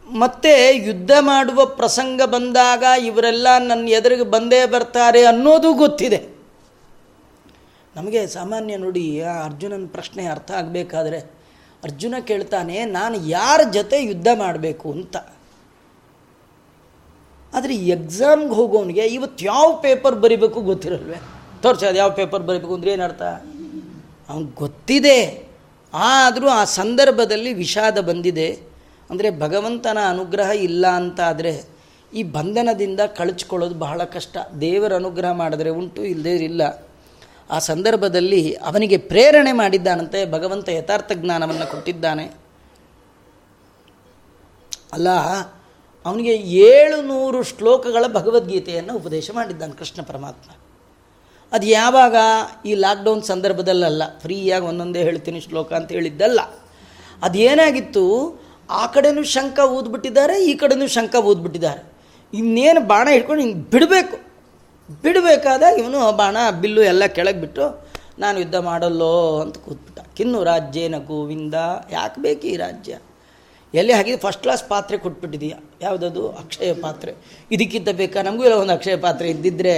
ಮತ್ತೆ 0.10 0.76
ಯುದ್ಧ 0.76 1.12
ಮಾಡುವ 1.20 1.66
ಪ್ರಸಂಗ 1.66 2.22
ಬಂದಾಗ 2.22 2.84
ಇವರೆಲ್ಲ 3.06 3.48
ನನ್ನ 3.58 3.88
ಎದುರಿಗೆ 3.90 4.24
ಬಂದೇ 4.24 4.66
ಬರ್ತಾರೆ 4.66 5.26
ಅನ್ನೋದು 5.26 5.74
ಗೊತ್ತಿದೆ. 5.74 6.35
ನಮಗೆ 7.96 8.22
ಸಾಮಾನ್ಯ 8.36 8.78
ನೋಡಿ 8.86 9.04
ಅರ್ಜುನನ 9.48 9.88
ಪ್ರಶ್ನೆ 9.96 10.24
ಅರ್ಥ 10.34 10.52
ಆಗಬೇಕಾದ್ರೆ 10.62 11.20
ಅರ್ಜುನ 11.88 12.16
ಕೇಳ್ತಾನೆ, 12.30 12.76
ನಾನು 12.98 13.16
ಯಾರ 13.38 13.60
ಜೊತೆ 13.78 13.98
ಯುದ್ಧ 14.10 14.30
ಮಾಡಬೇಕು 14.44 14.88
ಅಂತ? 14.98 15.16
ಆದರೆ 17.54 17.74
ಎಕ್ಸಾಮ್ಗೆ 17.96 18.54
ಹೋಗೋನಿಗೆ 18.60 19.04
ಇವತ್ತು 19.18 19.42
ಯಾವ 19.52 19.68
ಪೇಪರ್ 19.86 20.16
ಬರಿಬೇಕು 20.24 20.60
ಗೊತ್ತಿರಲ್ವೇ? 20.70 21.20
ತೋರ್ಸೋದು 21.64 22.00
ಯಾವ 22.02 22.12
ಪೇಪರ್ 22.22 22.44
ಬರೀಬೇಕು 22.48 22.76
ಅಂದರೆ 22.78 22.92
ಏನರ್ಥ 22.96 23.24
ಅವ್ನು 24.30 24.48
ಗೊತ್ತಿದೆ. 24.64 25.20
ಆದರೂ 25.94 26.48
ಆ 26.60 26.64
ಸಂದರ್ಭದಲ್ಲಿ 26.80 27.52
ವಿಷಾದ 27.64 27.98
ಬಂದಿದೆ. 28.10 28.50
ಅಂದರೆ 29.10 29.30
ಭಗವಂತನ 29.44 30.00
ಅನುಗ್ರಹ 30.14 30.50
ಇಲ್ಲ 30.68 30.86
ಅಂತ 31.02 31.20
ಆದರೆ 31.32 31.54
ಈ 32.12 32.22
ಬಂಧನದಿಂದ 32.36 33.02
ಕಳಚ್ಕೊಳ್ಳೋದು 33.20 33.78
ಬಹಳ 33.86 34.02
ಕಷ್ಟ. 34.16 34.36
ದೇವರ 34.66 34.92
ಅನುಗ್ರಹ 35.02 35.32
ಮಾಡಿದ್ರೆ 35.44 35.72
ಉಂಟು 35.80 36.02
ಇಲ್ಲದೇ 36.14 36.36
ಇಲ್ಲ 36.50 36.64
ಆ 37.50 37.60
ಸಂದರ್ಭದಲ್ಲಿ 37.60 38.54
ಅವನಿಗೆ 38.54 38.98
ಪ್ರೇರಣೆ 38.98 39.52
ಮಾಡಿದ್ದಾನಂತೆ 39.52 40.32
ಭಗವಂತ 40.32 40.70
ಯಥಾರ್ಥ 40.70 41.12
ಜ್ಞಾನವನ್ನು 41.12 41.72
ಕೊಟ್ಟಿದ್ದಾನೆ. 41.72 42.32
ಅಲ್ಲ, 44.94 45.10
ಅವನಿಗೆ 46.06 46.36
ಏಳು 46.36 47.02
ನೂರು 47.02 47.44
ಶ್ಲೋಕಗಳ 47.44 48.06
ಭಗವದ್ಗೀತೆಯನ್ನು 48.08 48.96
ಉಪದೇಶ 48.96 49.32
ಮಾಡಿದ್ದಾನೆ 49.34 49.74
ಕೃಷ್ಣ 49.74 50.02
ಪರಮಾತ್ಮ. 50.02 50.52
ಅದು 51.52 51.68
ಯಾವಾಗ? 51.68 52.16
ಈ 52.66 52.76
ಲಾಕ್ಡೌನ್ 52.76 53.24
ಸಂದರ್ಭದಲ್ಲಲ್ಲ. 53.24 54.20
ಫ್ರೀಯಾಗಿ 54.20 54.66
ಒಂದೊಂದೇ 54.66 55.04
ಹೇಳ್ತೀನಿ 55.04 55.42
ಶ್ಲೋಕ 55.42 55.74
ಅಂತ 55.74 55.92
ಹೇಳಿದ್ದಲ್ಲ. 55.92 56.40
ಅದೇನಾಗಿತ್ತು? 57.22 58.36
ಆ 58.70 58.86
ಕಡೆನೂ 58.86 59.24
ಶಂಕ 59.24 59.60
ಊದ್ಬಿಟ್ಟಿದ್ದಾರೆ, 59.60 60.46
ಈ 60.46 60.54
ಕಡೆನೂ 60.54 60.88
ಶಂಕ 60.88 61.16
ಊದ್ಬಿಟ್ಟಿದ್ದಾರೆ. 61.16 61.94
ಇನ್ನೇನು 62.34 62.82
ಬಾಣ 62.82 63.08
ಹಿಡ್ಕೊಂಡು 63.12 63.44
ಹಿಂಗೆ 63.44 63.70
ಬಿಡಬೇಕು. 63.70 64.35
ಬಿಡಬೇಕಾದಾಗ 64.90 65.80
ಇವನು 65.80 66.12
ಬಾಣ, 66.12 66.38
ಬಿಲ್ಲು 66.62 66.82
ಎಲ್ಲ 66.84 67.06
ಕೆಳಗೆ 67.06 67.40
ಬಿಟ್ಟು, 67.40 67.88
ನಾನು 68.20 68.40
ಯುದ್ಧ 68.40 68.56
ಮಾಡಲ್ಲೋ 68.56 69.40
ಅಂತ 69.42 69.58
ಕೂತ್ಬಿಟ್ಟ. 69.58 70.00
ಕಿನ್ನು 70.18 70.44
ರಾಜ್ಯೇನ 70.44 70.98
ಗೋವಿಂದ, 70.98 71.54
ಯಾಕೆ 71.92 72.22
ಬೇಕು 72.22 72.42
ಈ 72.42 72.56
ರಾಜ್ಯ? 72.56 72.98
ಎಲ್ಲಿ 73.74 73.94
ಹಾಗೆ 73.94 74.18
ಫಸ್ಟ್ 74.18 74.42
ಕ್ಲಾಸ್ 74.42 74.64
ಪಾತ್ರೆ 74.70 74.98
ಕೊಟ್ಬಿಟ್ಟಿದೀಯ. 74.98 75.54
ಯಾವುದದು? 75.82 76.30
ಅಕ್ಷಯ 76.30 76.74
ಪಾತ್ರೆ. 76.74 77.14
ಇದಕ್ಕಿಂತ 77.52 77.90
ಬೇಕಾ? 77.90 78.22
ನಮಗೂ 78.22 78.44
ಇಲ್ಲ 78.44 78.56
ಒಂದು 78.56 78.74
ಅಕ್ಷಯ 78.74 78.96
ಪಾತ್ರೆ 78.96 79.30
ಇದ್ದಿದ್ದರೆ 79.30 79.74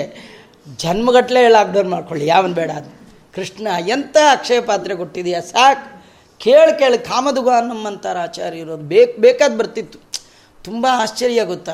ಜನ್ಮಗಟ್ಟಲೆ 0.77 1.47
ಲಾಕ್ಡೌನ್ 1.47 1.89
ಮಾಡ್ಕೊಳ್ಳಿ, 1.89 2.27
ಯಾವನ್ 2.27 2.53
ಬೇಡ 2.53 2.71
ಅದು. 2.71 2.89
ಕೃಷ್ಣ 3.35 3.67
ಎಂಥ 3.87 4.17
ಅಕ್ಷಯ 4.31 4.61
ಪಾತ್ರೆ 4.61 4.95
ಕೊಟ್ಟಿದೆಯಾ? 4.95 5.41
ಸಾಕು. 5.41 6.03
ಕೇಳಿ 6.39 6.79
ಕೇಳಿ 6.79 6.97
ಕಾಮದುಗ 6.97 7.49
ನಮ್ಮಂತಾರ 7.49 8.17
ಆಚಾರ್ಯ 8.17 8.59
ಇರೋದು 8.59 8.83
ಬೇಕು, 8.83 9.21
ಬೇಕಾದ 9.21 9.57
ಬರ್ತಿತ್ತು. 9.57 9.99
ತುಂಬ 10.63 10.87
ಆಶ್ಚರ್ಯ 10.91 11.45
ಗೊತ್ತಾ? 11.45 11.73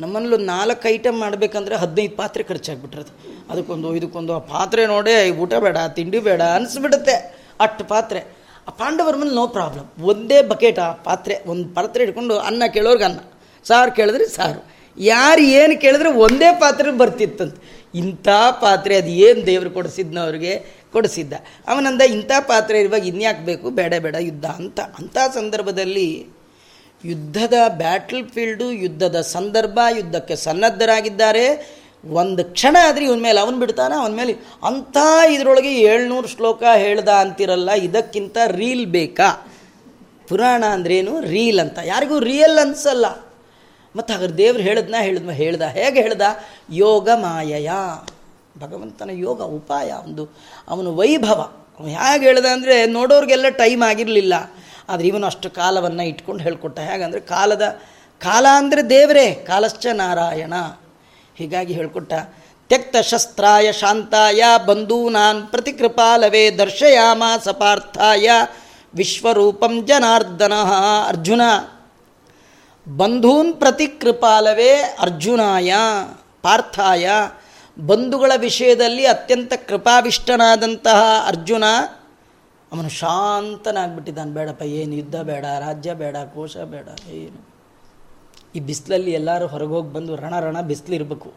ನಮ್ಮಲ್ಲಿ 0.00 0.36
ನಾಲ್ಕು 0.36 0.88
ಐಟಮ್ 0.88 1.20
ಮಾಡಬೇಕಂದ್ರೆ 1.20 1.76
ಹದಿನೈದು 1.76 2.16
ಪಾತ್ರೆ 2.16 2.44
ಖರ್ಚಾಗ್ಬಿಟ್ರದು. 2.44 3.36
ಅದಕ್ಕೊಂದು, 3.50 3.96
ಇದಕ್ಕೊಂದು, 3.96 4.34
ಆ 4.34 4.38
ಪಾತ್ರೆ 4.38 4.86
ನೋಡೇ 4.86 5.30
ಊಟ 5.30 5.54
ಬೇಡ, 5.54 5.76
ತಿಂಡಿ 5.94 6.18
ಬೇಡ 6.18 6.42
ಅನಿಸ್ಬಿಡುತ್ತೆ. 6.42 7.12
ಅಷ್ಟು 7.60 7.84
ಪಾತ್ರೆ. 7.84 8.20
ಆ 8.68 8.70
ಪಾಂಡವರ 8.70 9.16
ಮೇಲೆ 9.16 9.34
ನೋ 9.34 9.46
ಪ್ರಾಬ್ಲಮ್. 9.46 10.04
ಒಂದೇ 10.04 10.42
ಬಕೆಟ್ 10.42 10.78
ಆ 10.78 10.92
ಪಾತ್ರೆ, 10.92 11.42
ಒಂದು 11.46 11.74
ಪಾತ್ರೆ 11.74 12.04
ಇಟ್ಕೊಂಡು 12.04 12.38
ಅನ್ನ 12.38 12.62
ಕೇಳೋರ್ಗೆ 12.72 13.04
ಅನ್ನ. 13.04 13.18
ಸಾರು 13.64 13.92
ಕೇಳಿದ್ರೆ 13.92 14.28
ಸಾರು. 14.28 14.66
ಯಾರು 14.98 15.40
ಏನು 15.40 15.80
ಕೇಳಿದ್ರೆ 15.80 16.10
ಒಂದೇ 16.10 16.56
ಪಾತ್ರೆ 16.60 16.90
ಬರ್ತಿತ್ತಂತ. 16.90 17.54
ಇಂಥ 17.94 18.28
ಪಾತ್ರೆ 18.60 18.96
ಅದು 18.96 19.08
ಏನು 19.08 19.46
ದೇವರು 19.46 19.70
ಕೊಡಿಸಿದ್ನವ್ರಿಗೆ 19.70 20.66
ಕೊಡಿಸಿದ್ದ. 20.92 21.32
ಅವನಂದ, 21.68 22.00
ಇಂಥ 22.00 22.30
ಪಾತ್ರೆ 22.40 22.80
ಇರುವಾಗ 22.80 23.06
ಇನ್ಯಾಕೆ 23.06 23.44
ಬೇಕು? 23.44 23.70
ಬೇಡ 23.70 23.94
ಬೇಡ, 23.98 24.16
ಯುದ್ಧ 24.20 24.44
ಅಂತ. 24.44 24.80
ಅಂಥ 24.80 25.16
ಸಂದರ್ಭದಲ್ಲಿ 25.34 26.28
ಯುದ್ಧದ 27.04 27.54
ಬ್ಯಾಟಲ್ 27.68 28.28
ಫೀಲ್ಡು 28.28 28.70
ಯುದ್ಧದ 28.70 29.20
ಸಂದರ್ಭ, 29.20 29.78
ಯುದ್ಧಕ್ಕೆ 29.96 30.36
ಸನ್ನದ್ಧರಾಗಿದ್ದಾರೆ. 30.36 31.44
ಒಂದು 32.12 32.44
ಕ್ಷಣ 32.44 32.76
ಆದರೆ 32.82 33.04
ಇವನ 33.04 33.20
ಮೇಲೆ 33.20 33.40
ಅವನು 33.40 33.58
ಬಿಡ್ತಾನೆ? 33.58 33.94
ಅವನ 33.94 34.12
ಮೇಲೆ 34.12 34.32
ಅಂಥ 34.64 34.96
ಇದರೊಳಗೆ 35.30 35.80
ಏಳ್ನೂರು 35.80 36.28
ಶ್ಲೋಕ 36.28 36.62
ಹೇಳ್ದ 36.76 37.08
ಅಂತಿರಲ್ಲ, 37.08 37.70
ಇದಕ್ಕಿಂತ 37.70 38.36
ರೀಲ್ 38.46 38.86
ಬೇಕಾ? 38.86 39.46
ಪುರಾಣ 40.28 40.64
ಅಂದ್ರೇನು 40.64 41.20
ರೀಲ್ 41.20 41.60
ಅಂತ. 41.60 41.78
ಯಾರಿಗೂ 41.84 42.18
ರಿಯಲ್ 42.18 42.58
ಅನ್ಸಲ್ಲ. 42.58 43.06
ಮತ್ತು 43.96 44.14
ಅದ್ರ 44.14 44.26
ದೇವ್ರು 44.26 44.62
ಹೇಳಿದ್ನ 44.62 44.94
ಹೇಳಿದ್ಮ 45.00 45.30
ಹೇಳ್ದ 45.30 45.62
ಹೇಗೆ 45.62 46.02
ಹೇಳ್ದ? 46.02 46.22
ಯೋಗ 46.70 47.08
ಮಾಯಯ. 47.14 47.70
ಭಗವಂತನ 48.58 49.10
ಯೋಗ 49.12 49.42
ಉಪಾಯ, 49.42 49.92
ಒಂದು 50.04 50.36
ಅವನು 50.68 50.96
ವೈಭವ. 50.96 51.40
ಅವನು 51.80 51.88
ಹೇಗೆ 51.88 52.24
ಹೇಳ್ದ 52.26 52.46
ಅಂದರೆ 52.46 52.86
ನೋಡೋರಿಗೆಲ್ಲ 52.86 53.48
ಟೈಮ್ 53.48 53.82
ಆಗಿರಲಿಲ್ಲ. 53.82 54.34
ಆದರೆ 54.90 55.06
ಇವನು 55.06 55.26
ಅಷ್ಟು 55.26 55.50
ಕಾಲವನ್ನು 55.50 56.02
ಇಟ್ಕೊಂಡು 56.02 56.42
ಹೇಳ್ಕೊಟ್ಟ. 56.44 56.78
ಹೇಗಂದರೆ 56.78 57.20
ಕಾಲದ, 57.20 57.80
ಕಾಲ 58.20 58.46
ಅಂದರೆ 58.54 58.90
ದೇವರೇ, 58.90 59.34
ಕಾಲಶ್ಚ 59.46 59.86
ನಾರಾಯಣ. 59.92 60.54
ಹೀಗಾಗಿ 61.36 61.72
ಹೇಳ್ಕೊಟ್ಟ, 61.72 62.12
ತ್ಯಕ್ತ 62.68 62.96
ಶಸ್ತ್ರಾಯ 62.96 63.72
ಶಾಂತಾಯ 63.72 64.42
ಬಂಧೂನಾನ್ 64.66 65.46
ಪ್ರತಿಕೃಪಾಲವೇ 65.46 66.50
ದರ್ಶಯಾಮ 66.50 67.22
ಸಪಾರ್ಥಾಯ 67.44 68.30
ವಿಶ್ವರೂಪಂ 68.94 69.86
ಜನಾರ್ದನ 69.86 70.52
ಅರ್ಜುನ. 71.08 71.42
ಬಂಧೂನ್ 72.96 73.54
ಪ್ರತಿಕೃಪಾಲವೇ 73.54 74.72
ಅರ್ಜುನಾಯ, 75.00 75.72
ಪಾರ್ಥಾಯ. 76.42 77.08
ಬಂಧುಗಳ 77.86 78.32
ವಿಷಯದಲ್ಲಿ 78.36 79.06
ಅತ್ಯಂತ 79.06 79.52
ಕೃಪಾವಿಷ್ಟನಾದಂತಹ 79.68 81.00
ಅರ್ಜುನ 81.26 81.64
ಅವನು 82.72 82.88
ಶಾಂತನಾಗ್ಬಿಟ್ಟಿದ್ದಾನೆ. 82.88 84.32
ಬೇಡಪ್ಪ, 84.34 84.62
ಏನು 84.62 84.92
ಯುದ್ಧ 84.94 85.16
ಬೇಡ, 85.30 85.44
ರಾಜ್ಯ 85.66 85.94
ಬೇಡ, 85.94 86.16
ಕೋಶ 86.34 86.56
ಬೇಡ, 86.56 86.88
ಏನು. 87.10 87.40
ಈ 88.56 88.60
ಬಿಸಿಲಲ್ಲಿ 88.60 89.10
ಎಲ್ಲರೂ 89.10 89.46
ಹೊರಗೆ 89.46 89.70
ಹೋಗಿ 89.70 89.92
ಬಂದು 89.92 90.16
ರಣ 90.16 90.34
ರಣ 90.40 90.60
ಬಿಸಿಲಿರ್ಬೇಕು. 90.60 91.30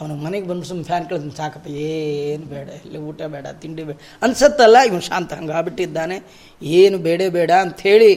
ಅವನು 0.00 0.14
ಮನೆಗೆ 0.14 0.46
ಬಂದು 0.48 0.64
ಸುಮ್ಮನೆ 0.64 0.86
ಫ್ಯಾನ್ 0.86 1.08
ಕಳೆದು 1.08 1.30
ಸಾಕಪ್ಪ, 1.30 1.66
ಏನು 1.66 2.46
ಬೇಡ, 2.46 2.68
ಇಲ್ಲಿ 2.84 2.98
ಊಟ 2.98 3.22
ಬೇಡ, 3.22 3.46
ತಿಂಡಿ 3.46 3.82
ಬೇಡ. 3.82 3.96
ಅನ್ಸತ್ತಲ್ಲ, 4.22 4.76
ಇವನು 4.78 5.00
ಶಾಂತ 5.00 5.32
ಹಂಗೆ 5.32 5.52
ಆಗ್ಬಿಟ್ಟಿದ್ದಾನೆ. 5.52 6.16
ಏನು 6.62 6.98
ಬೇಡ 6.98 7.22
ಬೇಡ 7.32 7.50
ಅಂಥೇಳಿ 7.50 8.10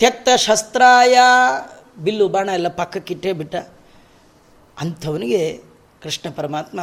ತೆತ್ತ 0.00 0.28
ಶಸ್ತ್ರಾಯ 0.36 1.18
ಬಿಲ್ಲು 1.98 2.28
ಬಾಣ 2.28 2.48
ಎಲ್ಲ 2.48 2.68
ಪಕ್ಕಕ್ಕಿಟ್ಟೇ 2.68 3.32
ಬಿಟ್ಟ. 3.32 3.56
ಅಂಥವನಿಗೆ 4.80 5.42
ಕೃಷ್ಣ 6.02 6.26
ಪರಮಾತ್ಮ 6.36 6.80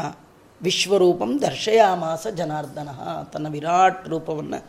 ವಿಶ್ವರೂಪಂ 0.64 1.42
ದರ್ಶಯಾಮಾಸ 1.42 2.28
ಜನಾರ್ದನ 2.28 2.90
ತನ್ನ 3.34 3.48
ವಿರಾಟ್ 3.50 4.08
ರೂಪವನ್ನು 4.08 4.60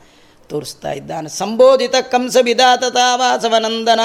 ತೋರಿಸ್ತಾ 0.49 0.92
ಇದ್ದಾನೆ. 0.92 1.28
ಸಂಬೋಧಿತ 1.28 1.94
ಕಂಸ 1.96 2.36
ವಿಧಾತ 2.42 2.82
ವಾಸವನಂದನ. 3.14 4.01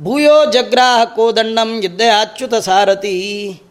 ಭೂಯೋ 0.00 0.44
ಜಗ್ರಾಹ 0.44 1.04
ಕೋದಂಡಂ 1.04 1.80
ಯುದ್ಧ 1.82 2.00
ಅಚ್ಯುತ 2.20 2.54
ಸಾರಥಿ. 2.54 3.62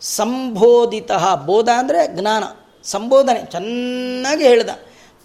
ಸಂಬೋಧಿತ 0.00 1.10
ಬೋಧ 1.46 1.68
ಅಂದರೆ 1.68 2.20
ಜ್ಞಾನ, 2.20 2.44
ಸಂಬೋಧನೆ. 2.84 3.50
ಚೆನ್ನಾಗಿ 3.50 4.44
ಹೇಳ್ದ. 4.44 4.70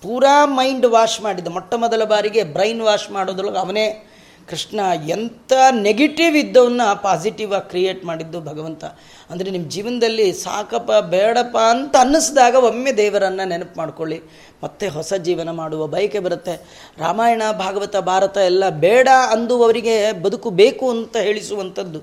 ಪೂರಾ 0.02 0.46
ಮೈಂಡ್ 0.46 0.86
ವಾಶ್ 0.86 1.22
ಮಾಡಿದ್ದ 1.22 1.48
ಮೊಟ್ಟ 1.48 1.74
ಮೊದಲ 1.74 2.04
ಬಾರಿಗೆ 2.04 2.44
ಬ್ರೈನ್ 2.44 2.82
ವಾಶ್ 2.82 3.12
ಮಾಡೋದ್ರೊಳಗೆ 3.12 3.58
ಅವನೇ 3.58 4.07
ಕೃಷ್ಣ 4.50 4.80
ಎಂಥ 5.08 5.54
ನೆಗೆಟಿವ್ 5.72 6.38
ಇದ್ದವನ್ನ 6.38 6.82
ಪಾಸಿಟಿವ್ 7.02 7.54
ಆಗಿ 7.54 7.70
ಕ್ರಿಯೇಟ್ 7.70 8.06
ಮಾಡಿದ್ದು 8.06 8.42
ಭಗವಂತ. 8.42 8.86
ಅಂದರೆ 9.30 9.52
ನಿಮ್ಮ 9.52 9.70
ಜೀವನದಲ್ಲಿ 9.70 10.34
ಸಾಕಪ್ಪ, 10.34 10.92
ಬೇಡಪ್ಪ 10.92 11.58
ಅಂತ 11.58 11.96
ಅನ್ನಿಸಿದಾಗ 12.00 12.56
ಒಮ್ಮೆ 12.56 12.92
ದೇವರನ್ನು 12.92 13.48
ನೆನಪು 13.48 13.78
ಮಾಡ್ಕೊಳ್ಳಿ. 13.78 14.22
ಮತ್ತೆ 14.64 14.88
ಹೊಸ 14.88 15.14
ಜೀವನ 15.14 15.50
ಮಾಡುವ 15.50 15.88
ಬಯಕೆ 15.88 16.20
ಬರುತ್ತೆ. 16.20 16.86
ರಾಮಾಯಣ, 16.98 17.42
ಭಾಗವತ, 17.52 17.98
ಭಾರತ 17.98 18.38
ಎಲ್ಲ 18.38 18.70
ಬೇಡ 18.70 19.08
ಅಂದು 19.32 19.64
ಅವರಿಗೆ 19.64 20.12
ಬದುಕು 20.12 20.50
ಬೇಕು 20.50 20.90
ಅಂತ 20.90 21.18
ಹೇಳಿಸುವಂಥದ್ದು. 21.18 22.02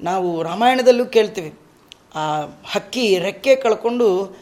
ನಾವು 0.00 0.42
ರಾಮಾಯಣದಲ್ಲೂ 0.42 1.06
ಕೇಳ್ತೀವಿ. 1.06 1.58
ಆ 2.14 2.40
ಹಕ್ಕಿ 2.70 3.18
ರೆಕ್ಕೆ 3.18 3.56
ಕಳ್ಕೊಂಡು 3.56 4.36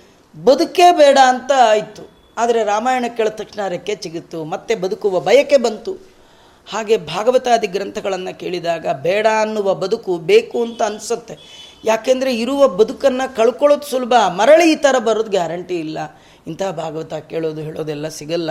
ಬದುಕೇ 0.45 0.93
ಬೇಡ 0.93 1.19
ಅಂತ 1.27 1.53
ಆಯಿತು. 1.65 2.11
ಆದರೆ 2.39 2.65
ರಾಮಾಯಣ 2.65 3.05
ಕೇಳಿದ 3.17 3.33
ತಕ್ಷಣ 3.33 3.69
ರೆಕ್ಕೆ 3.69 3.95
ಸಿಗುತ್ತು 4.03 4.45
ಮತ್ತೆ 4.45 4.75
ಬದುಕುವ 4.75 5.21
ಬಯಕೆ 5.21 5.57
ಬಂತು. 5.57 6.16
ಹಾಗೆ 6.69 6.97
ಭಾಗವತಾದಿ 6.97 7.67
ಗ್ರಂಥಗಳನ್ನು 7.67 8.39
ಕೇಳಿದಾಗ 8.39 8.87
ಬೇಡ 8.89 9.27
ಅನ್ನುವ 9.41 9.75
ಬದುಕು 9.75 10.19
ಬೇಕು 10.19 10.63
ಅಂತ 10.63 10.83
ಅನಿಸುತ್ತೆ. 10.83 11.67
ಯಾಕೆಂದರೆ 11.85 12.37
ಇರುವ 12.37 12.69
ಬದುಕನ್ನು 12.69 13.37
ಕಳ್ಕೊಳ್ಳೋದು 13.37 13.83
ಸುಲಭ, 13.83 14.15
ಮರಳಿ 14.29 14.73
ಈ 14.73 14.75
ಥರ 14.75 14.99
ಬರೋದು 14.99 15.31
ಗ್ಯಾರಂಟಿ 15.31 15.79
ಇಲ್ಲ. 15.79 15.99
ಇಂತಹ 16.47 16.71
ಭಾಗವತ 16.71 17.15
ಕೇಳೋದು, 17.15 17.61
ಹೇಳೋದೆಲ್ಲ 17.61 18.09
ಸಿಗಲ್ಲ. 18.09 18.51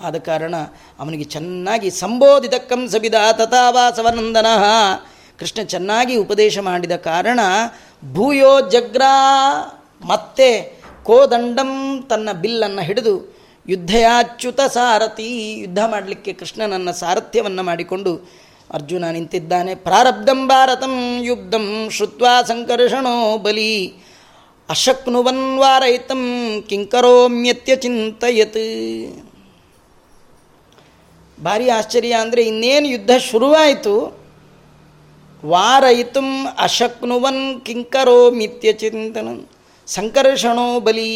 ಆದ 0.00 0.16
ಕಾರಣ 0.16 0.54
ಅವನಿಗೆ 0.98 1.24
ಚೆನ್ನಾಗಿ 1.24 1.90
ಸಂಬೋಧಿತ 1.90 2.54
ಕಂಸಬಿದ 2.54 3.14
ತಥಾವಾಸವನಂದನ 3.32 4.46
ಕೃಷ್ಣ 5.38 5.62
ಚೆನ್ನಾಗಿ 5.62 6.16
ಉಪದೇಶ 6.16 6.58
ಮಾಡಿದ 6.58 6.96
ಕಾರಣ 6.96 7.40
ಭೂಯೋ 8.12 8.60
ಜಗ್ರಾ 8.60 9.14
ಮತ್ತೆ 10.00 10.80
ಕೋದಂಡಂ 11.04 12.06
ತನ್ನ 12.10 12.32
ಬಿಲ್ಲನ್ನು 12.32 12.82
ಹಿಡಿದು 12.82 13.35
ಯುದ್ಧಯಾಚ್ಯುತ 13.68 14.60
ಸಾರಥಿ 14.60 15.58
ಯುದ್ಧ 15.60 15.78
ಮಾಡಲಿಕ್ಕೆ 15.86 16.32
ಕೃಷ್ಣನನ್ನ 16.32 16.90
ಸಾರಥ್ಯವನ್ನು 16.90 17.62
ಮಾಡಿಕೊಂಡು 17.62 18.30
ಅರ್ಜುನ 18.70 19.04
ನಿಂತಿದ್ದಾನೆ. 19.10 19.74
ಪ್ರಾರಬ್ಧಂ 19.74 20.48
ಭಾರತಂ 20.48 21.18
ಯುಗ್ಧಂ 21.20 21.88
ಶ್ರುತ್ವಾ 21.90 22.42
ಸಂಕರ್ಷಣೋ 22.42 23.38
ಬಲಿ. 23.38 23.86
ಅಶಕ್ನುವನ್ 24.68 25.58
ವಾರಯಿತಂ 25.58 26.22
ಕಿಂಕರೋಮ್ಯತ್ಯ 26.68 27.76
ಚಿಂತಯತ್. 27.76 28.62
ಭಾರಿ 31.42 31.68
ಆಶ್ಚರ್ಯ 31.68 32.12
ಅಂದರೆ 32.12 32.42
ಇನ್ನೇನು 32.42 32.86
ಯುದ್ಧ 32.86 33.10
ಶುರುವಾಯಿತು? 33.18 33.94
ವಾರಯಿತುಂ 35.44 36.46
ಅಶಕ್ನುವನ್ 36.58 37.60
ಕಿಂಕರೋ 37.60 38.30
ಮಿತ್ಯ 38.30 38.72
ಚಿಂತನ 38.72 39.28
ಸಂಕರ್ಷಣೋ 39.86 40.80
ಬಲಿ. 40.80 41.10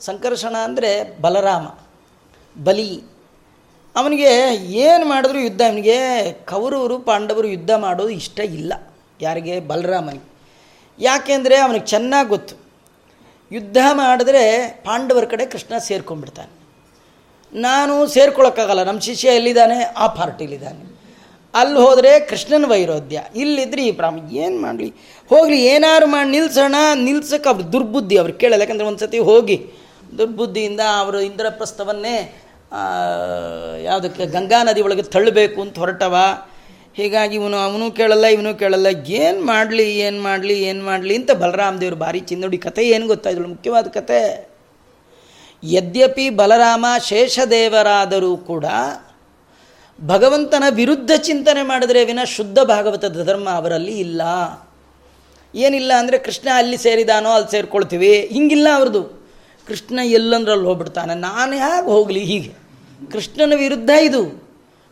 ಸಂಕರ್ಷಣ 0.00 0.56
ಅಂದರೆ 0.56 1.20
ಬಲರಾಮ. 1.20 1.66
ಬಲಿ. 2.58 3.02
ಅವನಿಗೆ 3.96 4.54
ಏನು 4.54 5.04
ಮಾಡಿದ್ರು 5.04 5.38
ಯುದ್ಧ? 5.38 5.62
ಅವನಿಗೆ 5.62 6.32
ಕೌರವರು, 6.32 6.98
ಪಾಂಡವರು 6.98 7.48
ಯುದ್ಧ 7.48 7.70
ಮಾಡೋದು 7.70 8.10
ಇಷ್ಟ 8.10 8.40
ಇಲ್ಲ. 8.40 8.72
ಯಾರಿಗೆ? 9.20 9.60
ಬಲರಾಮನಿಗೆ. 9.60 10.32
ಯಾಕೆಂದರೆ 10.98 11.56
ಅವನಿಗೆ 11.56 11.86
ಚೆನ್ನಾಗಿ 11.86 12.28
ಗೊತ್ತು. 12.28 12.56
ಯುದ್ಧ 13.52 13.76
ಮಾಡಿದ್ರೆ 13.92 14.68
ಪಾಂಡವರ 14.84 15.24
ಕಡೆ 15.24 15.46
ಕೃಷ್ಣ 15.46 15.78
ಸೇರ್ಕೊಂಡ್ಬಿಡ್ತಾನೆ. 15.78 16.62
ನಾನು 17.60 18.06
ಸೇರ್ಕೊಳ್ಳೋಕ್ಕಾಗಲ್ಲ 18.06 18.82
ನಮ್ಮ 18.82 19.00
ಶಿಷ್ಯ 19.00 19.28
ಎಲ್ಲಿದ್ದಾನೆ? 19.28 19.84
ಆ 19.84 20.06
ಪಾರ್ಟಿಲಿದ್ದಾನೆ 20.06 20.92
ಅಲ್ಲಿ 21.54 21.78
ಹೋದರೆ 21.78 22.20
ಕೃಷ್ಣನ 22.20 22.70
ವೈರೋಧ್ಯ 22.70 23.24
ಇಲ್ಲಿದ್ರೆ 23.36 23.86
ಈ 23.86 23.92
ಪ್ರಾಮ, 23.92 24.32
ಏನು 24.32 24.62
ಮಾಡಲಿ? 24.62 24.94
ಹೋಗಲಿ, 25.28 25.64
ಏನಾರು 25.64 26.06
ಮಾಡಿ 26.06 26.30
ನಿಲ್ಸೋಣ. 26.30 26.74
ನಿಲ್ಸಕ್ಕೆ 26.94 27.48
ಅವ್ರ 27.48 27.62
ದುರ್ಬುದ್ಧಿ. 27.62 28.18
ಅವ್ರು 28.18 28.32
ಕೇಳಲ್ಲ. 28.32 28.62
ಯಾಕಂದರೆ 28.62 28.86
ಒಂದು 28.86 28.98
ಸತಿ 28.98 29.18
ಹೋಗಿ 29.18 29.70
ದುರ್ಬುದ್ಧಿಯಿಂದ 30.18 30.80
ಅವರು 30.98 31.20
ಇಂದ್ರಪ್ರಸ್ಥವನ್ನೇ 31.20 32.41
ಯಾವುದಕ್ಕೆ 33.84 34.26
ಗಂಗಾ 34.26 34.62
ನದಿ 34.62 34.80
ಒಳಗೆ 34.80 35.02
ತಳ್ಳಬೇಕು 35.02 35.62
ಅಂತ 35.62 35.78
ಹೊರಟವ. 35.78 36.16
ಹೀಗಾಗಿ 36.96 37.34
ಇವನು, 37.36 37.56
ಅವನು 37.56 37.90
ಕೇಳಲ್ಲ, 37.90 38.24
ಇವನು 38.24 38.58
ಕೇಳಲ್ಲ. 38.58 38.86
ಏನು 39.06 39.44
ಮಾಡಲಿ 39.46 39.98
ಏನು 39.98 40.22
ಮಾಡಲಿ 40.22 40.62
ಏನು 40.62 40.84
ಮಾಡಲಿ 40.84 41.16
ಅಂತ 41.16 41.30
ಬಲರಾಮ 41.32 41.78
ದೇವರು 41.78 41.96
ಭಾರಿ 41.96 42.20
ಚಿನ್ನೋಡಿ 42.20 42.58
ಕತೆ 42.58 42.88
ಏನು 42.88 43.06
ಗೊತ್ತಾಯಿದಳು 43.06 43.48
ಮುಖ್ಯವಾದ 43.48 43.86
ಕತೆ. 43.86 44.52
ಯದ್ಯಪಿ 45.64 46.30
ಬಲರಾಮ 46.30 46.86
ಶೇಷದೇವರಾದರೂ 47.04 48.36
ಕೂಡ 48.36 48.64
ಭಗವಂತನ 50.00 50.64
ವಿರುದ್ಧ 50.70 51.10
ಚಿಂತನೆ 51.16 51.62
ಮಾಡಿದ್ರೆ 51.62 52.04
ವಿನ 52.04 52.18
ಶುದ್ಧ 52.24 52.58
ಭಾಗವತದ 52.58 53.24
ಧರ್ಮ 53.26 53.48
ಅವರಲ್ಲಿ 53.50 53.98
ಇಲ್ಲ. 54.00 54.22
ಏನಿಲ್ಲ 55.54 55.92
ಅಂದರೆ 55.98 56.18
ಕೃಷ್ಣ 56.18 56.48
ಅಲ್ಲಿ 56.54 56.76
ಸೇರಿದಾನೋ 56.76 57.30
ಅಲ್ಲಿ 57.30 57.50
ಸೇರಿಕೊಳ್ತೀವಿ. 57.50 58.28
ಹಿಂಗಿಲ್ಲ 58.32 58.68
ಅವ್ರದ್ದು 58.74 59.02
ಕೃಷ್ಣ 59.66 59.98
ಎಲ್ಲಂದ್ರಲ್ಲಿ 60.04 60.66
ಹೋಗ್ಬಿಡ್ತಾನೆ. 60.66 61.14
ನಾನು 61.14 61.52
ಹೇಗೆ 61.52 61.86
ಹೋಗಲಿ 61.86 62.24
ಹೀಗೆ? 62.24 62.61
ಕೃಷ್ಣನ 63.10 63.52
ವಿರುದ್ಧ 63.56 63.90
ಇದು. 63.90 64.42